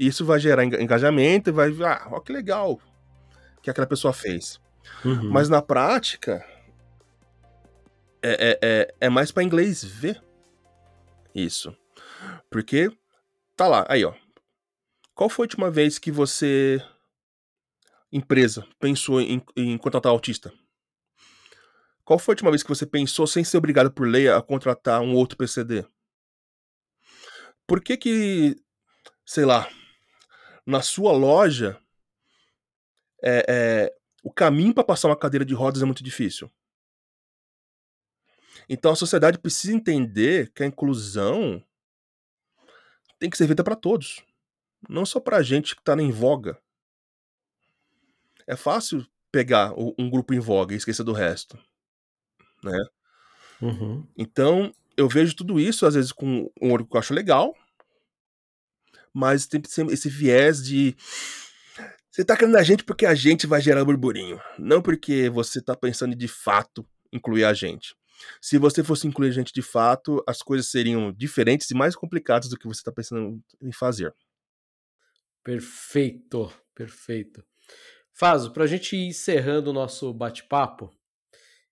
isso 0.00 0.24
vai 0.24 0.40
gerar 0.40 0.64
engajamento 0.64 1.50
e 1.50 1.52
vai. 1.52 1.68
Ah, 1.84 2.08
olha 2.10 2.22
que 2.22 2.32
legal 2.32 2.80
que 3.62 3.68
aquela 3.68 3.86
pessoa 3.86 4.14
fez. 4.14 4.58
Uhum. 5.04 5.30
Mas 5.30 5.50
na 5.50 5.60
prática, 5.60 6.42
é, 8.22 8.48
é, 8.50 8.58
é, 8.62 8.94
é 8.98 9.08
mais 9.10 9.30
para 9.30 9.42
inglês 9.42 9.84
ver 9.84 10.22
isso. 11.34 11.76
Porque 12.50 12.90
tá 13.54 13.68
lá, 13.68 13.84
aí 13.90 14.02
ó. 14.02 14.14
Qual 15.14 15.28
foi 15.28 15.44
a 15.44 15.48
última 15.48 15.70
vez 15.70 15.98
que 15.98 16.10
você, 16.10 16.82
empresa, 18.12 18.66
pensou 18.78 19.20
em, 19.20 19.42
em 19.56 19.78
contratar 19.78 20.10
autista? 20.10 20.52
Qual 22.04 22.18
foi 22.18 22.32
a 22.32 22.34
última 22.34 22.50
vez 22.50 22.62
que 22.62 22.68
você 22.68 22.84
pensou, 22.84 23.26
sem 23.26 23.44
ser 23.44 23.56
obrigado 23.56 23.90
por 23.90 24.06
lei, 24.06 24.28
a 24.28 24.42
contratar 24.42 25.00
um 25.00 25.14
outro 25.14 25.36
PCD? 25.36 25.86
Por 27.66 27.80
que 27.80 27.96
que, 27.96 28.56
sei 29.24 29.44
lá, 29.44 29.68
na 30.66 30.82
sua 30.82 31.12
loja, 31.12 31.80
é, 33.22 33.44
é, 33.48 33.96
o 34.22 34.32
caminho 34.32 34.74
para 34.74 34.84
passar 34.84 35.08
uma 35.08 35.16
cadeira 35.16 35.44
de 35.44 35.54
rodas 35.54 35.82
é 35.82 35.84
muito 35.84 36.02
difícil. 36.02 36.50
Então 38.68 38.92
a 38.92 38.96
sociedade 38.96 39.38
precisa 39.38 39.74
entender 39.74 40.52
que 40.52 40.62
a 40.62 40.66
inclusão 40.66 41.64
tem 43.18 43.28
que 43.28 43.36
ser 43.36 43.46
feita 43.46 43.64
para 43.64 43.76
todos, 43.76 44.24
não 44.88 45.04
só 45.04 45.20
para 45.20 45.38
a 45.38 45.42
gente 45.42 45.74
que 45.74 45.82
está 45.82 45.94
em 45.94 46.10
voga. 46.10 46.60
É 48.46 48.56
fácil 48.56 49.06
pegar 49.32 49.72
um 49.76 50.10
grupo 50.10 50.34
em 50.34 50.40
voga 50.40 50.74
e 50.74 50.76
esquecer 50.76 51.04
do 51.04 51.12
resto, 51.12 51.58
né? 52.64 52.78
Uhum. 53.62 54.06
Então 54.16 54.74
eu 54.96 55.08
vejo 55.08 55.36
tudo 55.36 55.60
isso 55.60 55.86
às 55.86 55.94
vezes 55.94 56.12
com 56.12 56.50
um 56.60 56.72
olho 56.72 56.84
que 56.86 56.96
eu 56.96 56.98
acho 56.98 57.14
legal, 57.14 57.54
mas 59.12 59.46
tem 59.46 59.62
esse 59.90 60.08
viés 60.08 60.64
de 60.64 60.96
você 62.10 62.24
tá 62.24 62.36
querendo 62.36 62.56
a 62.56 62.62
gente 62.62 62.82
porque 62.82 63.06
a 63.06 63.14
gente 63.14 63.46
vai 63.46 63.60
gerar 63.60 63.84
burburinho, 63.84 64.40
não 64.58 64.82
porque 64.82 65.30
você 65.30 65.62
tá 65.62 65.76
pensando 65.76 66.12
em 66.12 66.16
de 66.16 66.28
fato 66.28 66.84
incluir 67.12 67.44
a 67.44 67.54
gente. 67.54 67.94
Se 68.40 68.58
você 68.58 68.84
fosse 68.84 69.06
incluir 69.06 69.28
a 69.28 69.32
gente 69.32 69.52
de 69.52 69.62
fato, 69.62 70.22
as 70.26 70.42
coisas 70.42 70.66
seriam 70.66 71.12
diferentes 71.12 71.70
e 71.70 71.74
mais 71.74 71.96
complicadas 71.96 72.48
do 72.48 72.58
que 72.58 72.66
você 72.66 72.80
está 72.80 72.92
pensando 72.92 73.40
em 73.62 73.72
fazer. 73.72 74.14
Perfeito, 75.42 76.52
perfeito. 76.74 77.42
Fazo, 78.12 78.52
para 78.52 78.64
a 78.64 78.66
gente 78.66 78.96
ir 78.96 79.08
encerrando 79.08 79.70
o 79.70 79.72
nosso 79.72 80.12
bate-papo, 80.12 80.90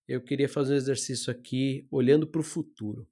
eu 0.06 0.22
queria 0.22 0.48
fazer 0.48 0.74
um 0.74 0.76
exercício 0.76 1.30
aqui 1.30 1.86
olhando 1.90 2.26
para 2.26 2.40
o 2.40 2.44
futuro. 2.44 3.06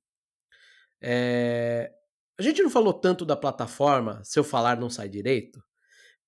É, 1.01 1.93
a 2.39 2.43
gente 2.43 2.63
não 2.63 2.71
falou 2.71 2.95
tanto 2.95 3.25
da 3.25 3.37
plataforma, 3.37 4.23
se 4.25 4.39
eu 4.39 4.45
falar 4.45 4.79
não 4.79 4.89
sai 4.89 5.09
direito, 5.09 5.63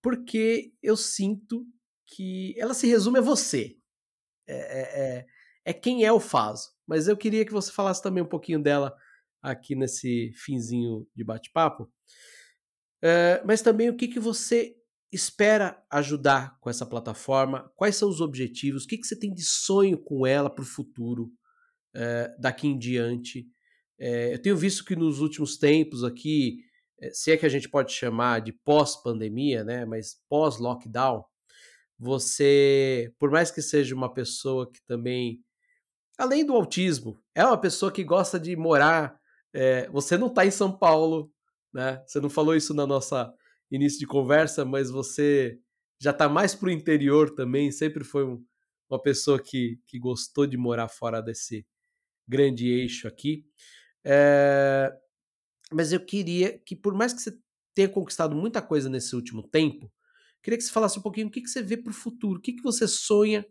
porque 0.03 0.72
eu 0.82 0.96
sinto 0.96 1.66
que 2.07 2.55
ela 2.59 2.74
se 2.74 2.86
resume 2.86 3.18
a 3.18 3.22
você. 3.22 3.76
É, 4.46 4.57
é, 4.57 5.16
é, 5.18 5.26
é 5.66 5.72
quem 5.72 6.05
é 6.05 6.12
o 6.12 6.20
Faso. 6.20 6.70
Mas 6.86 7.09
eu 7.09 7.16
queria 7.16 7.44
que 7.44 7.53
você 7.53 7.70
falasse 7.70 8.03
também 8.03 8.22
um 8.22 8.28
pouquinho 8.28 8.62
dela 8.62 8.96
aqui 9.42 9.74
nesse 9.74 10.32
finzinho 10.34 11.07
de 11.14 11.22
bate-papo. 11.22 11.90
É, 13.03 13.42
mas 13.44 13.62
também 13.62 13.88
o 13.90 13.96
que, 13.96 14.09
que 14.09 14.18
você 14.18 14.78
espera 15.12 15.82
ajudar 15.90 16.59
com 16.61 16.68
essa 16.68 16.86
plataforma? 16.86 17.70
Quais 17.74 17.96
são 17.96 18.09
os 18.09 18.20
objetivos? 18.20 18.84
O 18.84 18.86
que, 18.86 18.98
que 18.98 19.06
você 19.06 19.18
tem 19.18 19.32
de 19.32 19.42
sonho 19.42 19.98
com 19.98 20.26
ela 20.26 20.50
para 20.50 20.62
o 20.62 20.66
futuro, 20.66 21.30
é, 21.94 22.34
daqui 22.38 22.66
em 22.66 22.78
diante? 22.78 23.46
É, 23.98 24.34
eu 24.34 24.40
tenho 24.40 24.56
visto 24.56 24.84
que 24.84 24.94
nos 24.94 25.20
últimos 25.20 25.56
tempos 25.56 26.04
aqui, 26.04 26.59
se 27.12 27.32
é 27.32 27.36
que 27.36 27.46
a 27.46 27.48
gente 27.48 27.68
pode 27.68 27.92
chamar 27.92 28.40
de 28.40 28.52
pós-pandemia, 28.52 29.64
né, 29.64 29.84
mas 29.84 30.20
pós-lockdown, 30.28 31.24
você, 31.98 33.12
por 33.18 33.30
mais 33.30 33.50
que 33.50 33.61
seja 33.61 33.94
uma 33.94 34.12
pessoa 34.12 34.70
que 34.70 34.80
também, 34.86 35.40
além 36.16 36.44
do 36.44 36.54
autismo, 36.54 37.20
é 37.34 37.44
uma 37.44 37.61
pessoa 37.61 37.90
que 37.90 38.04
gosta 38.04 38.38
de 38.38 38.54
morar. 38.54 39.18
É, 39.52 39.88
você 39.90 40.16
não 40.16 40.28
está 40.28 40.46
em 40.46 40.50
São 40.50 40.70
Paulo, 40.70 41.32
né? 41.72 42.02
Você 42.06 42.20
não 42.20 42.30
falou 42.30 42.54
isso 42.54 42.72
na 42.72 42.86
nossa 42.86 43.32
início 43.71 43.99
de 43.99 44.07
conversa, 44.07 44.64
mas 44.64 44.91
você 44.91 45.59
já 46.01 46.11
está 46.11 46.29
mais 46.29 46.55
para 46.55 46.69
o 46.69 46.73
interior 46.73 47.35
também. 47.35 47.71
Sempre 47.73 48.05
foi 48.05 48.25
um, 48.25 48.45
uma 48.91 49.01
pessoa 49.01 49.41
que, 49.41 49.81
que 49.87 49.99
gostou 49.99 50.47
de 50.47 50.57
morar 50.57 50.89
fora 50.89 51.21
desse 51.21 51.66
grande 52.27 52.69
eixo 52.69 53.09
aqui. 53.09 53.45
É, 54.05 54.93
mas 55.73 55.93
eu 55.93 56.01
queria 56.01 56.59
que, 56.59 56.75
por 56.77 56.95
mais 56.95 57.12
que 57.12 57.21
você 57.21 57.39
tenha 57.75 57.89
conquistado 57.89 58.35
muita 58.35 58.62
coisa 58.62 58.89
nesse 58.89 59.14
último 59.14 59.43
tempo, 59.43 59.93
Queria 60.43 60.57
que 60.57 60.64
você 60.64 60.73
falasse 60.73 60.99
um 60.99 61.03
pouquinho 61.03 61.27
o 61.27 61.31
que, 61.31 61.41
que 61.43 61.49
você 61.49 61.62
vê 61.62 61.77
para 61.77 61.91
o 61.91 61.95
futuro, 61.95 62.39
o 62.39 62.43
que, 62.43 62.53
que 62.53 62.62
você 62.62 62.87
sonha 62.87 63.45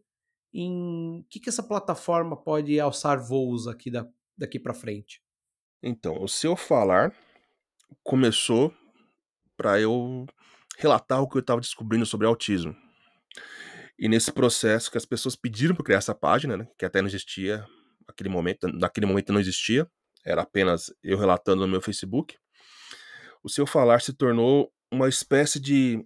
em. 0.53 1.19
O 1.19 1.25
que, 1.29 1.39
que 1.39 1.49
essa 1.49 1.63
plataforma 1.63 2.35
pode 2.35 2.79
alçar 2.79 3.19
voos 3.19 3.67
aqui 3.67 3.91
da, 3.91 4.07
daqui 4.37 4.59
para 4.59 4.73
frente? 4.73 5.21
Então, 5.83 6.21
o 6.21 6.27
seu 6.27 6.55
falar 6.55 7.13
começou 8.03 8.73
para 9.57 9.81
eu 9.81 10.25
relatar 10.77 11.21
o 11.21 11.27
que 11.27 11.37
eu 11.37 11.41
estava 11.41 11.59
descobrindo 11.59 12.05
sobre 12.05 12.27
autismo. 12.27 12.75
E 13.99 14.07
nesse 14.07 14.31
processo 14.31 14.91
que 14.91 14.97
as 14.97 15.05
pessoas 15.05 15.35
pediram 15.35 15.73
para 15.73 15.83
criar 15.83 15.97
essa 15.97 16.13
página, 16.13 16.55
né, 16.55 16.67
que 16.77 16.85
até 16.85 17.01
não 17.01 17.07
existia 17.07 17.65
naquele 18.07 18.29
momento, 18.29 18.67
naquele 18.67 19.07
momento 19.07 19.33
não 19.33 19.39
existia, 19.39 19.89
era 20.23 20.43
apenas 20.43 20.93
eu 21.03 21.17
relatando 21.17 21.61
no 21.61 21.67
meu 21.67 21.81
Facebook. 21.81 22.37
O 23.43 23.49
seu 23.49 23.65
falar 23.65 24.01
se 24.01 24.13
tornou 24.13 24.71
uma 24.91 25.09
espécie 25.09 25.59
de 25.59 26.05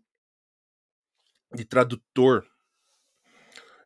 de 1.53 1.65
tradutor 1.65 2.45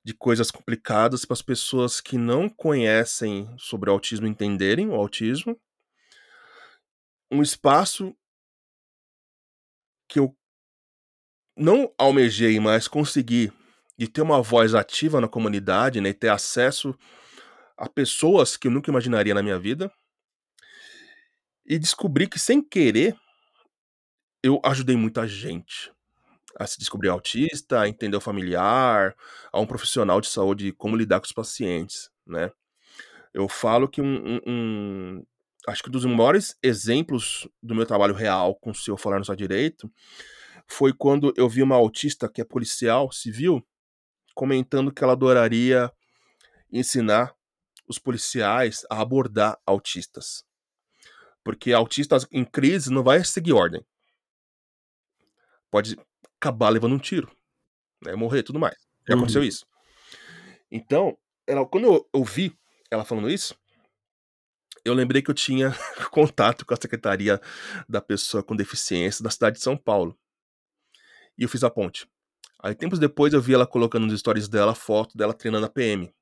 de 0.04 0.14
coisas 0.14 0.52
complicadas 0.52 1.26
para 1.26 1.34
as 1.34 1.42
pessoas 1.42 2.00
que 2.00 2.16
não 2.16 2.48
conhecem 2.48 3.52
sobre 3.58 3.90
o 3.90 3.94
autismo 3.94 4.28
entenderem 4.28 4.90
o 4.90 4.94
autismo. 4.94 5.60
Um 7.32 7.42
espaço 7.42 8.16
que 10.16 10.20
eu 10.20 10.34
não 11.58 11.94
almejei, 11.98 12.58
mas 12.58 12.88
consegui 12.88 13.52
de 13.98 14.08
ter 14.08 14.22
uma 14.22 14.42
voz 14.42 14.74
ativa 14.74 15.20
na 15.20 15.28
comunidade, 15.28 16.00
né, 16.00 16.10
e 16.10 16.14
ter 16.14 16.30
acesso 16.30 16.98
a 17.78 17.90
pessoas 17.90 18.56
que 18.56 18.68
eu 18.68 18.72
nunca 18.72 18.90
imaginaria 18.90 19.34
na 19.34 19.44
minha 19.44 19.60
vida. 19.60 19.92
E 21.66 21.78
descobri 21.78 22.30
que 22.30 22.40
sem 22.40 22.62
querer 22.62 23.14
eu 24.42 24.62
ajudei 24.64 24.96
muita 24.96 25.28
gente 25.28 25.92
a 26.58 26.66
se 26.66 26.80
descobrir 26.80 27.10
autista, 27.10 27.82
a 27.82 27.90
entender 27.90 28.16
o 28.16 28.22
familiar, 28.22 29.14
a 29.52 29.60
um 29.60 29.68
profissional 29.68 30.22
de 30.22 30.28
saúde 30.28 30.72
como 30.72 30.96
lidar 30.96 31.20
com 31.20 31.26
os 31.26 31.34
pacientes, 31.34 32.10
né? 32.26 32.52
Eu 33.34 33.50
falo 33.50 33.90
que 33.90 34.02
um, 34.02 34.38
um, 34.38 34.42
um 34.48 35.26
acho 35.68 35.84
que 35.84 35.90
um 35.90 35.92
dos 35.92 36.06
maiores 36.06 36.56
exemplos 36.62 37.48
do 37.62 37.76
meu 37.76 37.86
trabalho 37.86 38.14
real 38.14 38.56
com 38.56 38.72
o 38.72 38.76
seu 38.76 38.98
falar 38.98 39.20
no 39.20 39.26
seu 39.26 39.36
direito 39.36 39.92
foi 40.68 40.94
quando 40.94 41.34
eu 41.38 41.48
vi 41.48 41.62
uma 41.62 41.76
autista 41.76 42.30
que 42.30 42.42
é 42.42 42.46
policial 42.46 43.12
civil 43.12 43.66
comentando 44.34 44.92
que 44.92 45.04
ela 45.04 45.14
adoraria 45.14 45.92
ensinar 46.72 47.34
os 47.88 48.00
policiais 48.00 48.86
a 48.90 49.00
abordar 49.00 49.58
autistas. 49.66 50.44
Porque 51.44 51.72
autistas 51.72 52.28
em 52.32 52.44
crise 52.44 52.92
não 52.92 53.04
vai 53.04 53.24
seguir 53.24 53.54
ordem. 53.54 53.86
Pode 55.70 55.98
acabar 56.38 56.70
levando 56.70 56.96
um 56.96 57.00
tiro, 57.00 57.32
né, 58.04 58.16
morrer 58.16 58.44
tudo 58.44 58.60
mais. 58.60 58.76
Já 59.08 59.14
uhum. 59.14 59.22
aconteceu 59.22 59.44
isso. 59.44 59.66
Então, 60.72 61.18
ela, 61.48 61.66
quando 61.66 61.86
eu 61.86 62.10
ouvi 62.12 62.58
ela 62.90 63.06
falando 63.06 63.30
isso, 63.30 63.56
eu 64.86 64.94
lembrei 64.94 65.22
que 65.22 65.32
eu 65.32 65.36
tinha 65.36 65.72
contato 66.12 66.66
com 66.66 66.74
a 66.74 66.78
secretaria 66.78 67.42
da 67.90 68.00
pessoa 68.00 68.44
com 68.44 68.56
deficiência 68.56 69.24
da 69.24 69.32
cidade 69.32 69.58
de 69.58 69.64
São 69.64 69.76
Paulo. 69.76 70.18
E 71.36 71.44
eu 71.44 71.50
fiz 71.50 71.64
a 71.64 71.70
ponte. 71.70 72.08
Aí, 72.62 72.74
tempos 72.76 73.00
depois, 73.00 73.34
eu 73.34 73.42
vi 73.42 73.54
ela 73.54 73.68
colocando 73.68 74.06
nos 74.06 74.20
stories 74.20 74.48
dela 74.48 74.76
foto 74.76 75.18
dela 75.18 75.34
treinando 75.34 75.66
a 75.66 75.70
PM. 75.70 76.14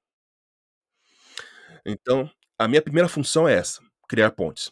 Então, 1.85 2.29
a 2.57 2.67
minha 2.67 2.81
primeira 2.81 3.09
função 3.09 3.47
é 3.47 3.53
essa: 3.53 3.81
criar 4.07 4.31
pontes. 4.31 4.71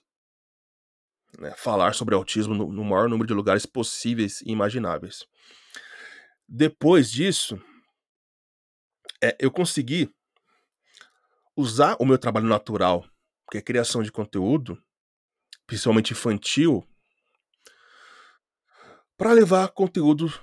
Né? 1.37 1.53
Falar 1.57 1.93
sobre 1.93 2.15
autismo 2.15 2.53
no, 2.53 2.71
no 2.71 2.83
maior 2.83 3.09
número 3.09 3.27
de 3.27 3.33
lugares 3.33 3.65
possíveis 3.65 4.41
e 4.41 4.51
imagináveis. 4.51 5.25
Depois 6.47 7.11
disso, 7.11 7.61
é, 9.23 9.35
eu 9.39 9.51
consegui 9.51 10.13
usar 11.55 11.95
o 11.99 12.05
meu 12.05 12.17
trabalho 12.17 12.47
natural, 12.47 13.05
que 13.51 13.57
é 13.57 13.61
criação 13.61 14.01
de 14.01 14.09
conteúdo, 14.09 14.81
principalmente 15.67 16.13
infantil, 16.13 16.87
para 19.17 19.33
levar 19.33 19.67
conteúdo 19.67 20.33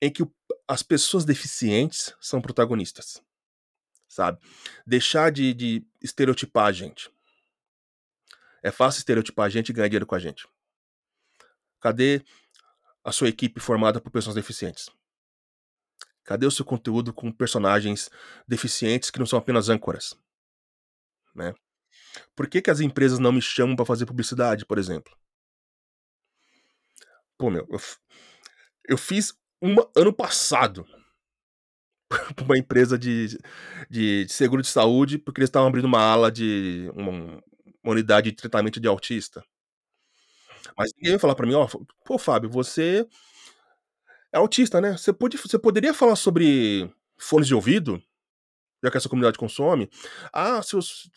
em 0.00 0.10
que 0.10 0.26
as 0.66 0.82
pessoas 0.82 1.26
deficientes 1.26 2.16
são 2.18 2.40
protagonistas, 2.40 3.22
sabe? 4.08 4.40
Deixar 4.86 5.30
de, 5.30 5.52
de 5.52 5.86
estereotipar 6.00 6.66
a 6.66 6.72
gente. 6.72 7.12
É 8.62 8.70
fácil 8.70 9.00
estereotipar 9.00 9.44
a 9.44 9.50
gente 9.50 9.68
e 9.68 9.72
ganhar 9.74 9.88
dinheiro 9.88 10.06
com 10.06 10.14
a 10.14 10.18
gente. 10.18 10.48
Cadê 11.78 12.24
a 13.04 13.12
sua 13.12 13.28
equipe 13.28 13.60
formada 13.60 14.00
por 14.00 14.10
pessoas 14.10 14.34
deficientes? 14.34 14.88
Cadê 16.24 16.46
o 16.46 16.50
seu 16.50 16.64
conteúdo 16.64 17.12
com 17.12 17.30
personagens 17.30 18.08
deficientes 18.48 19.10
que 19.10 19.18
não 19.18 19.26
são 19.26 19.38
apenas 19.38 19.68
âncoras? 19.68 20.18
Né? 21.34 21.54
Por 22.40 22.48
que, 22.48 22.62
que 22.62 22.70
as 22.70 22.80
empresas 22.80 23.18
não 23.18 23.32
me 23.32 23.42
chamam 23.42 23.76
para 23.76 23.84
fazer 23.84 24.06
publicidade, 24.06 24.64
por 24.64 24.78
exemplo? 24.78 25.14
Pô, 27.36 27.50
meu, 27.50 27.68
eu, 27.70 27.78
eu 28.88 28.96
fiz 28.96 29.34
uma 29.60 29.86
ano 29.94 30.10
passado 30.10 30.86
para 32.08 32.42
uma 32.42 32.56
empresa 32.56 32.98
de, 32.98 33.36
de, 33.90 34.24
de, 34.24 34.32
seguro 34.32 34.62
de 34.62 34.68
saúde 34.68 35.18
porque 35.18 35.42
eles 35.42 35.50
estavam 35.50 35.68
abrindo 35.68 35.84
uma 35.84 36.00
ala 36.00 36.32
de 36.32 36.90
uma, 36.94 37.12
uma 37.84 37.92
unidade 37.92 38.30
de 38.30 38.38
tratamento 38.38 38.80
de 38.80 38.88
autista. 38.88 39.44
Mas 40.78 40.92
ninguém 40.94 41.10
vai 41.10 41.20
falar 41.20 41.34
para 41.34 41.46
mim, 41.46 41.52
ó, 41.52 41.68
pô, 42.06 42.16
Fábio, 42.16 42.48
você 42.48 43.06
é 44.32 44.38
autista, 44.38 44.80
né? 44.80 44.96
Você, 44.96 45.12
pode, 45.12 45.36
você 45.36 45.58
poderia 45.58 45.92
falar 45.92 46.16
sobre 46.16 46.90
fones 47.18 47.46
de 47.46 47.54
ouvido, 47.54 48.02
já 48.82 48.90
que 48.90 48.96
essa 48.96 49.10
comunidade 49.10 49.36
consome? 49.36 49.90
Ah, 50.32 50.62
seus, 50.62 51.10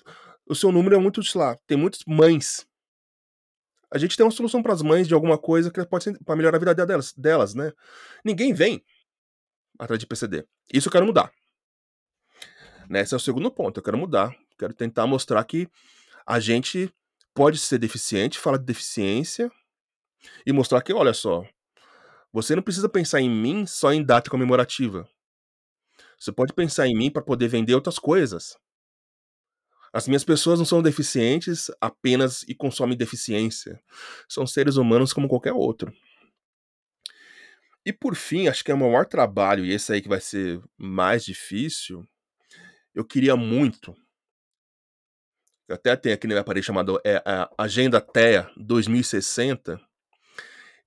o 0.47 0.55
seu 0.55 0.71
número 0.71 0.95
é 0.95 0.99
muito, 0.99 1.23
sei 1.23 1.39
lá, 1.39 1.57
tem 1.67 1.77
muitas 1.77 2.01
mães. 2.05 2.67
A 3.91 3.97
gente 3.97 4.17
tem 4.17 4.25
uma 4.25 4.31
solução 4.31 4.63
para 4.63 4.73
as 4.73 4.81
mães 4.81 5.07
de 5.07 5.13
alguma 5.13 5.37
coisa 5.37 5.71
que 5.71 5.85
pode 5.85 6.03
ser 6.03 6.17
para 6.23 6.35
melhorar 6.35 6.57
a 6.57 6.59
vida 6.59 6.85
delas, 6.85 7.13
delas, 7.13 7.53
né? 7.53 7.71
Ninguém 8.25 8.53
vem 8.53 8.83
atrás 9.77 9.99
de 9.99 10.07
PCD. 10.07 10.45
Isso 10.73 10.87
eu 10.87 10.91
quero 10.91 11.05
mudar. 11.05 11.31
Né? 12.89 13.01
Esse 13.01 13.13
é 13.13 13.17
o 13.17 13.19
segundo 13.19 13.51
ponto. 13.51 13.79
Eu 13.79 13.83
quero 13.83 13.97
mudar. 13.97 14.35
Quero 14.57 14.73
tentar 14.73 15.05
mostrar 15.07 15.43
que 15.43 15.67
a 16.25 16.39
gente 16.39 16.91
pode 17.33 17.57
ser 17.57 17.77
deficiente, 17.77 18.39
falar 18.39 18.57
de 18.57 18.65
deficiência 18.65 19.51
e 20.45 20.53
mostrar 20.53 20.81
que, 20.81 20.93
olha 20.93 21.13
só, 21.13 21.45
você 22.31 22.55
não 22.55 22.63
precisa 22.63 22.89
pensar 22.89 23.21
em 23.21 23.29
mim 23.29 23.65
só 23.65 23.91
em 23.91 24.03
data 24.03 24.29
comemorativa. 24.29 25.07
Você 26.19 26.31
pode 26.31 26.53
pensar 26.53 26.87
em 26.87 26.95
mim 26.95 27.11
para 27.11 27.21
poder 27.21 27.47
vender 27.47 27.75
outras 27.75 27.99
coisas. 27.99 28.57
As 29.93 30.07
minhas 30.07 30.23
pessoas 30.23 30.57
não 30.57 30.65
são 30.65 30.81
deficientes 30.81 31.69
apenas 31.79 32.43
e 32.47 32.55
consomem 32.55 32.97
deficiência. 32.97 33.79
São 34.27 34.45
seres 34.47 34.75
humanos 34.75 35.13
como 35.13 35.29
qualquer 35.29 35.53
outro. 35.53 35.93
E 37.85 37.93
por 37.93 38.15
fim, 38.15 38.47
acho 38.47 38.63
que 38.63 38.71
é 38.71 38.73
o 38.73 38.77
maior 38.77 39.05
trabalho, 39.05 39.63
e 39.63 39.71
esse 39.71 39.93
aí 39.93 40.01
que 40.01 40.09
vai 40.09 40.19
ser 40.19 40.61
mais 40.77 41.23
difícil, 41.23 42.07
eu 42.95 43.05
queria 43.05 43.35
muito. 43.35 43.95
Eu 45.67 45.75
até 45.75 45.95
tenho 45.95 46.15
aqui 46.15 46.27
na 46.27 46.35
minha 46.35 46.43
parede 46.43 46.65
chamado 46.65 46.99
é, 47.05 47.21
Agenda 47.57 48.01
TEA 48.01 48.49
2060 48.57 49.79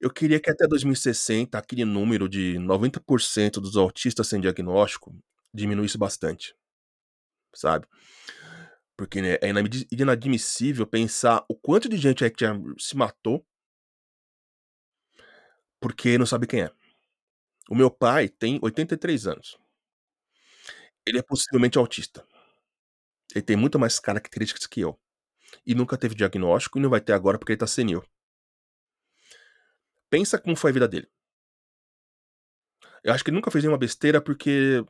eu 0.01 0.11
queria 0.11 0.39
que 0.39 0.51
até 0.51 0.67
2060 0.67 1.57
aquele 1.57 1.85
número 1.85 2.29
de 2.29 2.59
90% 2.59 3.53
dos 3.61 3.77
autistas 3.77 4.29
sem 4.29 4.41
diagnóstico 4.41 5.15
diminuísse 5.53 5.97
bastante, 5.97 6.55
sabe? 7.55 7.87
Porque 8.97 9.21
né, 9.21 9.35
é 9.43 9.51
inadmissível 9.93 10.87
pensar 10.87 11.45
o 11.49 11.55
quanto 11.55 11.89
de 11.89 11.97
gente 11.97 12.25
aí 12.25 12.31
que 12.31 12.45
se 12.79 12.97
matou 12.97 13.45
porque 15.81 16.17
não 16.19 16.27
sabe 16.27 16.47
quem 16.47 16.63
é. 16.63 16.71
O 17.69 17.75
meu 17.75 17.91
pai 17.91 18.29
tem 18.29 18.59
83 18.63 19.27
anos. 19.27 19.59
Ele 21.07 21.19
é 21.19 21.23
possivelmente 21.23 21.79
autista. 21.79 22.27
Ele 23.35 23.43
tem 23.43 23.57
muito 23.57 23.79
mais 23.79 24.01
características 24.01 24.67
que 24.67 24.81
eu. 24.81 24.99
E 25.65 25.75
nunca 25.75 25.97
teve 25.97 26.15
diagnóstico 26.15 26.79
e 26.79 26.83
não 26.83 26.91
vai 26.91 27.01
ter 27.01 27.13
agora 27.13 27.39
porque 27.39 27.53
ele 27.53 27.59
tá 27.59 27.67
senil. 27.67 28.03
Pensa 30.11 30.39
como 30.39 30.57
foi 30.57 30.71
a 30.71 30.75
vida 30.75 30.89
dele. 30.89 31.09
Eu 33.05 33.13
acho 33.13 33.23
que 33.23 33.31
ele 33.31 33.37
nunca 33.37 33.51
fez 33.51 33.63
nenhuma 33.63 33.79
besteira 33.79 34.21
porque. 34.21 34.85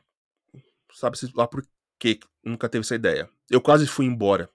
Sabe-se 0.93 1.31
lá 1.35 1.47
por 1.47 1.63
que 1.99 2.19
nunca 2.43 2.69
teve 2.69 2.83
essa 2.83 2.95
ideia. 2.95 3.29
Eu 3.49 3.61
quase 3.61 3.87
fui 3.87 4.05
embora 4.05 4.49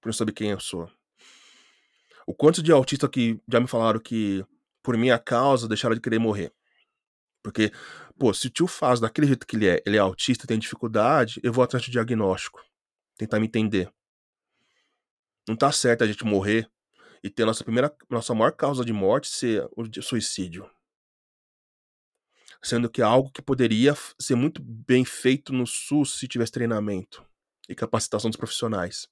por 0.00 0.08
não 0.08 0.12
saber 0.12 0.32
quem 0.32 0.50
eu 0.50 0.60
sou. 0.60 0.90
O 2.26 2.34
quanto 2.34 2.62
de 2.62 2.70
autista 2.70 3.08
que 3.08 3.40
já 3.48 3.58
me 3.58 3.66
falaram 3.66 3.98
que 3.98 4.44
por 4.82 4.96
minha 4.96 5.18
causa 5.18 5.68
deixaram 5.68 5.94
de 5.94 6.00
querer 6.00 6.18
morrer. 6.18 6.52
Porque, 7.42 7.72
pô, 8.18 8.32
se 8.34 8.48
o 8.48 8.50
tio 8.50 8.66
faz 8.66 9.00
daquele 9.00 9.26
jeito 9.26 9.46
que 9.46 9.56
ele 9.56 9.66
é, 9.68 9.82
ele 9.86 9.96
é 9.96 10.00
autista, 10.00 10.46
tem 10.46 10.58
dificuldade, 10.58 11.40
eu 11.42 11.52
vou 11.52 11.64
atrás 11.64 11.84
de 11.84 11.90
diagnóstico. 11.90 12.62
Tentar 13.16 13.40
me 13.40 13.46
entender. 13.46 13.90
Não 15.48 15.56
tá 15.56 15.72
certo 15.72 16.04
a 16.04 16.06
gente 16.06 16.24
morrer 16.24 16.70
e 17.22 17.30
ter 17.30 17.44
a 17.44 17.46
nossa 17.46 17.64
primeira, 17.64 17.94
nossa 18.10 18.34
maior 18.34 18.52
causa 18.52 18.84
de 18.84 18.92
morte 18.92 19.28
ser 19.28 19.66
o 19.74 20.02
suicídio. 20.02 20.68
Sendo 22.62 22.90
que 22.90 23.00
é 23.00 23.04
algo 23.04 23.30
que 23.30 23.40
poderia 23.40 23.94
ser 24.18 24.34
muito 24.34 24.60
bem 24.62 25.04
feito 25.04 25.52
no 25.52 25.66
SUS 25.66 26.18
se 26.18 26.26
tivesse 26.26 26.52
treinamento 26.52 27.24
e 27.68 27.74
capacitação 27.74 28.30
dos 28.30 28.36
profissionais. 28.36 29.08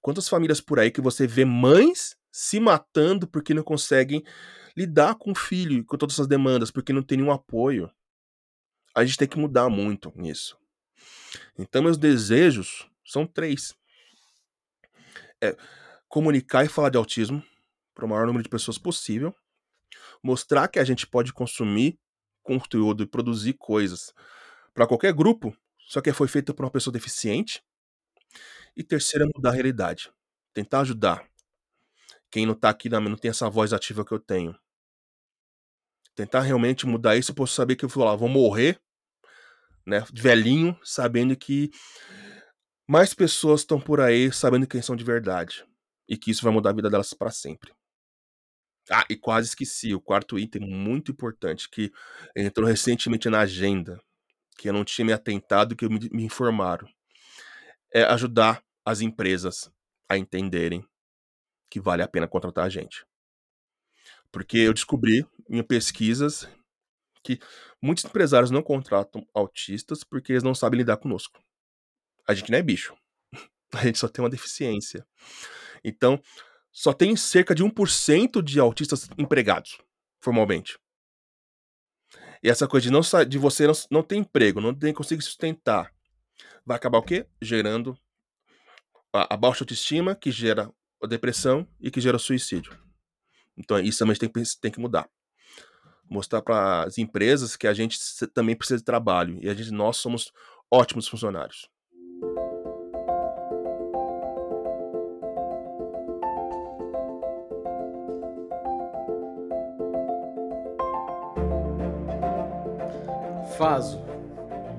Quantas 0.00 0.28
famílias 0.28 0.60
por 0.60 0.78
aí 0.78 0.90
que 0.90 1.00
você 1.00 1.26
vê 1.26 1.44
mães 1.44 2.16
se 2.30 2.60
matando 2.60 3.26
porque 3.26 3.54
não 3.54 3.62
conseguem 3.62 4.22
lidar 4.76 5.14
com 5.14 5.32
o 5.32 5.34
filho, 5.34 5.84
com 5.84 5.96
todas 5.96 6.16
essas 6.16 6.26
demandas, 6.26 6.70
porque 6.70 6.92
não 6.92 7.02
tem 7.02 7.16
nenhum 7.18 7.32
apoio. 7.32 7.90
A 8.94 9.04
gente 9.04 9.16
tem 9.16 9.28
que 9.28 9.38
mudar 9.38 9.70
muito 9.70 10.12
nisso. 10.14 10.58
Então, 11.58 11.82
meus 11.82 11.96
desejos 11.96 12.86
são 13.04 13.26
três: 13.26 13.74
é 15.40 15.56
comunicar 16.08 16.64
e 16.64 16.68
falar 16.68 16.90
de 16.90 16.98
autismo 16.98 17.42
para 17.94 18.04
o 18.04 18.08
maior 18.08 18.26
número 18.26 18.42
de 18.42 18.50
pessoas 18.50 18.76
possível, 18.76 19.34
mostrar 20.26 20.68
que 20.68 20.78
a 20.78 20.84
gente 20.84 21.06
pode 21.06 21.32
consumir 21.32 21.98
conteúdo 22.42 23.02
e 23.02 23.06
produzir 23.06 23.54
coisas 23.54 24.12
para 24.74 24.86
qualquer 24.86 25.12
grupo, 25.12 25.56
só 25.78 26.00
que 26.00 26.12
foi 26.12 26.28
feito 26.28 26.52
por 26.54 26.64
uma 26.64 26.70
pessoa 26.70 26.92
deficiente. 26.92 27.62
E 28.76 28.82
terceiro 28.82 29.24
é 29.24 29.30
mudar 29.34 29.50
a 29.50 29.52
realidade, 29.52 30.10
tentar 30.52 30.80
ajudar 30.80 31.24
quem 32.30 32.44
não 32.44 32.54
tá 32.54 32.68
aqui 32.68 32.88
não 32.88 33.16
tem 33.16 33.30
essa 33.30 33.48
voz 33.48 33.72
ativa 33.72 34.04
que 34.04 34.12
eu 34.12 34.18
tenho 34.18 34.54
tentar 36.16 36.40
realmente 36.40 36.86
mudar 36.86 37.14
isso, 37.14 37.30
eu 37.30 37.34
posso 37.34 37.54
saber 37.54 37.76
que 37.76 37.84
eu 37.84 37.88
vou 37.90 38.02
lá, 38.02 38.16
vou 38.16 38.28
morrer, 38.28 38.80
né, 39.86 40.02
velhinho, 40.12 40.76
sabendo 40.82 41.36
que 41.36 41.70
mais 42.88 43.12
pessoas 43.12 43.60
estão 43.60 43.78
por 43.78 44.00
aí 44.00 44.32
sabendo 44.32 44.66
quem 44.66 44.80
são 44.80 44.96
de 44.96 45.04
verdade 45.04 45.64
e 46.08 46.16
que 46.16 46.30
isso 46.30 46.42
vai 46.42 46.52
mudar 46.52 46.70
a 46.70 46.72
vida 46.72 46.88
delas 46.88 47.12
para 47.12 47.30
sempre. 47.30 47.75
Ah, 48.90 49.04
e 49.10 49.16
quase 49.16 49.48
esqueci, 49.48 49.94
o 49.94 50.00
quarto 50.00 50.38
item 50.38 50.62
muito 50.62 51.10
importante 51.10 51.68
que 51.68 51.92
entrou 52.36 52.68
recentemente 52.68 53.28
na 53.28 53.40
agenda, 53.40 54.00
que 54.56 54.68
eu 54.68 54.72
não 54.72 54.84
tinha 54.84 55.04
me 55.04 55.12
atentado, 55.12 55.74
que 55.74 55.88
me, 55.88 56.08
me 56.10 56.24
informaram. 56.24 56.88
É 57.92 58.04
ajudar 58.04 58.62
as 58.84 59.00
empresas 59.00 59.70
a 60.08 60.16
entenderem 60.16 60.86
que 61.68 61.80
vale 61.80 62.02
a 62.02 62.08
pena 62.08 62.28
contratar 62.28 62.64
a 62.64 62.68
gente. 62.68 63.04
Porque 64.30 64.58
eu 64.58 64.72
descobri 64.72 65.26
em 65.48 65.62
pesquisas 65.62 66.48
que 67.22 67.40
muitos 67.82 68.04
empresários 68.04 68.50
não 68.50 68.62
contratam 68.62 69.26
autistas 69.34 70.04
porque 70.04 70.32
eles 70.32 70.42
não 70.42 70.54
sabem 70.54 70.78
lidar 70.78 70.96
conosco. 70.96 71.42
A 72.26 72.34
gente 72.34 72.50
não 72.50 72.58
é 72.58 72.62
bicho. 72.62 72.94
A 73.72 73.84
gente 73.84 73.98
só 73.98 74.08
tem 74.08 74.22
uma 74.22 74.30
deficiência. 74.30 75.04
Então, 75.82 76.22
só 76.76 76.92
tem 76.92 77.16
cerca 77.16 77.54
de 77.54 77.64
1% 77.64 78.42
de 78.42 78.60
autistas 78.60 79.08
empregados, 79.16 79.78
formalmente. 80.20 80.78
E 82.42 82.50
essa 82.50 82.68
coisa 82.68 82.84
de, 82.84 82.92
não, 82.92 83.00
de 83.26 83.38
você 83.38 83.66
não, 83.66 83.72
não 83.90 84.02
ter 84.02 84.16
emprego, 84.16 84.60
não 84.60 84.74
tem, 84.74 84.92
conseguir 84.92 85.22
sustentar, 85.22 85.90
vai 86.66 86.76
acabar 86.76 86.98
o 86.98 87.02
quê? 87.02 87.26
Gerando 87.40 87.98
a, 89.10 89.32
a 89.32 89.36
baixa 89.38 89.64
autoestima, 89.64 90.14
que 90.14 90.30
gera 90.30 90.70
a 91.02 91.06
depressão 91.06 91.66
e 91.80 91.90
que 91.90 91.98
gera 91.98 92.18
o 92.18 92.20
suicídio. 92.20 92.78
Então 93.56 93.80
isso 93.80 94.00
também 94.00 94.14
tem, 94.14 94.30
tem 94.60 94.70
que 94.70 94.78
mudar. 94.78 95.08
Mostrar 96.10 96.42
para 96.42 96.84
as 96.84 96.98
empresas 96.98 97.56
que 97.56 97.66
a 97.66 97.72
gente 97.72 97.98
também 98.34 98.54
precisa 98.54 98.76
de 98.76 98.84
trabalho 98.84 99.38
e 99.42 99.48
a 99.48 99.54
gente, 99.54 99.70
nós 99.70 99.96
somos 99.96 100.30
ótimos 100.70 101.08
funcionários. 101.08 101.70
Faso, 113.56 113.98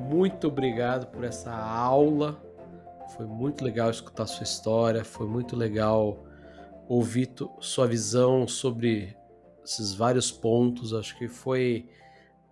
muito 0.08 0.50
obrigado 0.50 1.08
por 1.08 1.24
essa 1.24 1.52
aula. 1.52 2.40
Foi 3.16 3.26
muito 3.26 3.64
legal 3.64 3.90
escutar 3.90 4.28
sua 4.28 4.44
história, 4.44 5.04
foi 5.04 5.26
muito 5.26 5.56
legal 5.56 6.24
ouvir 6.88 7.34
sua 7.60 7.88
visão 7.88 8.48
sobre 8.48 9.18
esses 9.66 9.96
vários 9.96 10.32
pontos. 10.32 10.94
Acho 10.94 11.18
que 11.18 11.28
foi 11.28 11.90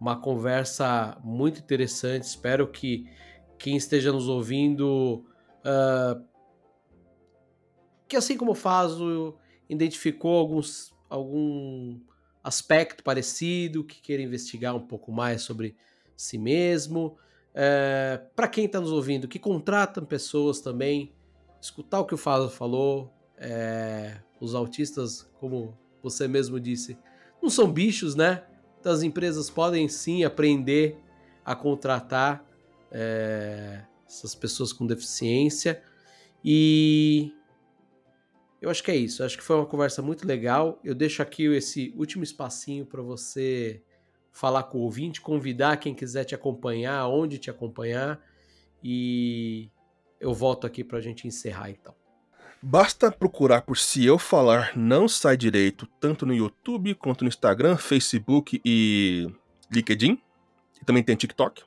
uma 0.01 0.19
conversa 0.19 1.15
muito 1.23 1.59
interessante. 1.59 2.23
Espero 2.23 2.67
que 2.71 3.07
quem 3.59 3.77
esteja 3.77 4.11
nos 4.11 4.27
ouvindo, 4.27 5.23
uh, 5.59 6.25
que 8.07 8.15
assim 8.17 8.35
como 8.35 8.55
faz, 8.55 8.93
identificou 9.69 10.39
alguns, 10.39 10.91
algum 11.07 11.99
aspecto 12.43 13.03
parecido, 13.03 13.83
que 13.83 14.01
queira 14.01 14.23
investigar 14.23 14.75
um 14.75 14.87
pouco 14.87 15.11
mais 15.11 15.43
sobre 15.43 15.77
si 16.15 16.37
mesmo. 16.37 17.07
Uh, 17.07 17.17
eh, 17.55 18.21
Para 18.35 18.47
quem 18.47 18.65
está 18.65 18.79
nos 18.79 18.91
ouvindo, 18.91 19.27
que 19.27 19.39
contratam 19.39 20.05
pessoas 20.05 20.59
também, 20.59 21.13
escutar 21.61 21.99
o 21.99 22.05
que 22.05 22.13
o 22.13 22.17
Fábio 22.17 22.49
falou, 22.49 23.13
é, 23.37 24.17
os 24.39 24.55
autistas, 24.55 25.29
como 25.39 25.77
você 26.01 26.27
mesmo 26.27 26.59
disse, 26.59 26.97
não 27.41 27.49
são 27.49 27.71
bichos, 27.71 28.15
né? 28.15 28.43
Então 28.79 28.91
as 28.91 29.01
empresas 29.01 29.49
podem 29.49 29.87
sim 29.87 30.23
aprender 30.23 30.97
a 31.43 31.55
contratar 31.55 32.45
é, 32.91 33.83
essas 34.07 34.35
pessoas 34.35 34.71
com 34.71 34.85
deficiência. 34.85 35.81
E 36.43 37.33
eu 38.61 38.69
acho 38.69 38.83
que 38.83 38.91
é 38.91 38.95
isso. 38.95 39.21
Eu 39.21 39.25
acho 39.25 39.37
que 39.37 39.43
foi 39.43 39.55
uma 39.55 39.65
conversa 39.65 40.01
muito 40.01 40.27
legal. 40.27 40.79
Eu 40.83 40.93
deixo 40.93 41.21
aqui 41.21 41.45
esse 41.45 41.93
último 41.97 42.23
espacinho 42.23 42.85
para 42.85 43.01
você 43.01 43.81
falar 44.35 44.63
com 44.63 44.79
o 44.79 44.81
ouvinte, 44.81 45.21
convidar 45.21 45.77
quem 45.77 45.95
quiser 45.95 46.25
te 46.25 46.35
acompanhar, 46.35 47.07
onde 47.07 47.37
te 47.37 47.49
acompanhar. 47.49 48.19
E 48.83 49.69
eu 50.19 50.33
volto 50.33 50.67
aqui 50.67 50.83
para 50.83 50.97
a 50.97 51.01
gente 51.01 51.25
encerrar 51.25 51.69
então. 51.69 51.95
Basta 52.61 53.09
procurar 53.09 53.61
por 53.61 53.77
Se 53.77 54.05
Eu 54.05 54.19
Falar 54.19 54.75
Não 54.75 55.07
Sai 55.07 55.37
Direito, 55.37 55.87
tanto 56.01 56.25
no 56.25 56.33
YouTube 56.33 56.95
quanto 56.95 57.23
no 57.23 57.29
Instagram, 57.29 57.77
Facebook 57.77 58.59
e 58.65 59.31
LinkedIn. 59.71 60.21
E 60.81 60.85
também 60.85 61.01
tem 61.01 61.15
TikTok. 61.15 61.63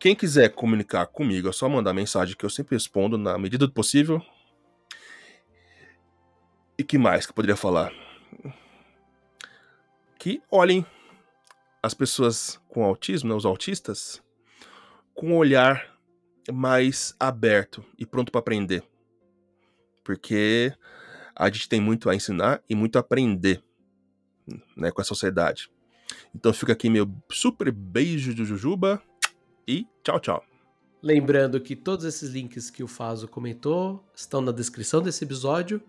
Quem 0.00 0.16
quiser 0.16 0.48
comunicar 0.48 1.06
comigo 1.06 1.48
é 1.48 1.52
só 1.52 1.68
mandar 1.68 1.94
mensagem 1.94 2.36
que 2.36 2.44
eu 2.44 2.50
sempre 2.50 2.74
respondo 2.74 3.16
na 3.16 3.38
medida 3.38 3.64
do 3.64 3.72
possível. 3.72 4.20
E 6.76 6.82
que 6.82 6.98
mais 6.98 7.26
que 7.26 7.30
eu 7.30 7.36
poderia 7.36 7.56
falar? 7.56 7.92
Que 10.18 10.42
olhem 10.50 10.84
as 11.82 11.94
pessoas 11.94 12.60
com 12.68 12.84
autismo, 12.84 13.30
né, 13.30 13.34
os 13.34 13.44
autistas, 13.44 14.22
com 15.14 15.30
um 15.30 15.36
olhar 15.36 15.90
mais 16.52 17.14
aberto 17.18 17.84
e 17.98 18.06
pronto 18.06 18.30
para 18.30 18.40
aprender 18.40 18.84
porque 20.02 20.72
a 21.34 21.48
gente 21.48 21.68
tem 21.68 21.80
muito 21.80 22.10
a 22.10 22.14
ensinar 22.14 22.62
e 22.68 22.74
muito 22.74 22.96
a 22.96 23.00
aprender 23.00 23.62
né, 24.76 24.90
com 24.90 25.00
a 25.00 25.04
sociedade. 25.04 25.70
Então 26.34 26.52
fica 26.52 26.72
aqui 26.72 26.90
meu 26.90 27.10
super 27.30 27.70
beijo 27.70 28.34
de 28.34 28.44
Jujuba 28.44 29.02
e 29.66 29.86
tchau, 30.02 30.20
tchau. 30.20 30.44
Lembrando 31.02 31.60
que 31.60 31.74
todos 31.74 32.04
esses 32.04 32.30
links 32.30 32.70
que 32.70 32.82
o 32.82 32.88
Faso 32.88 33.26
comentou 33.26 34.04
estão 34.14 34.40
na 34.40 34.52
descrição 34.52 35.02
desse 35.02 35.24
episódio 35.24 35.82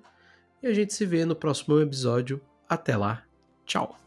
e 0.62 0.68
a 0.68 0.74
gente 0.74 0.94
se 0.94 1.06
vê 1.06 1.26
no 1.26 1.36
próximo 1.36 1.80
episódio. 1.80 2.42
Até 2.68 2.96
lá, 2.98 3.24
tchau. 3.66 4.03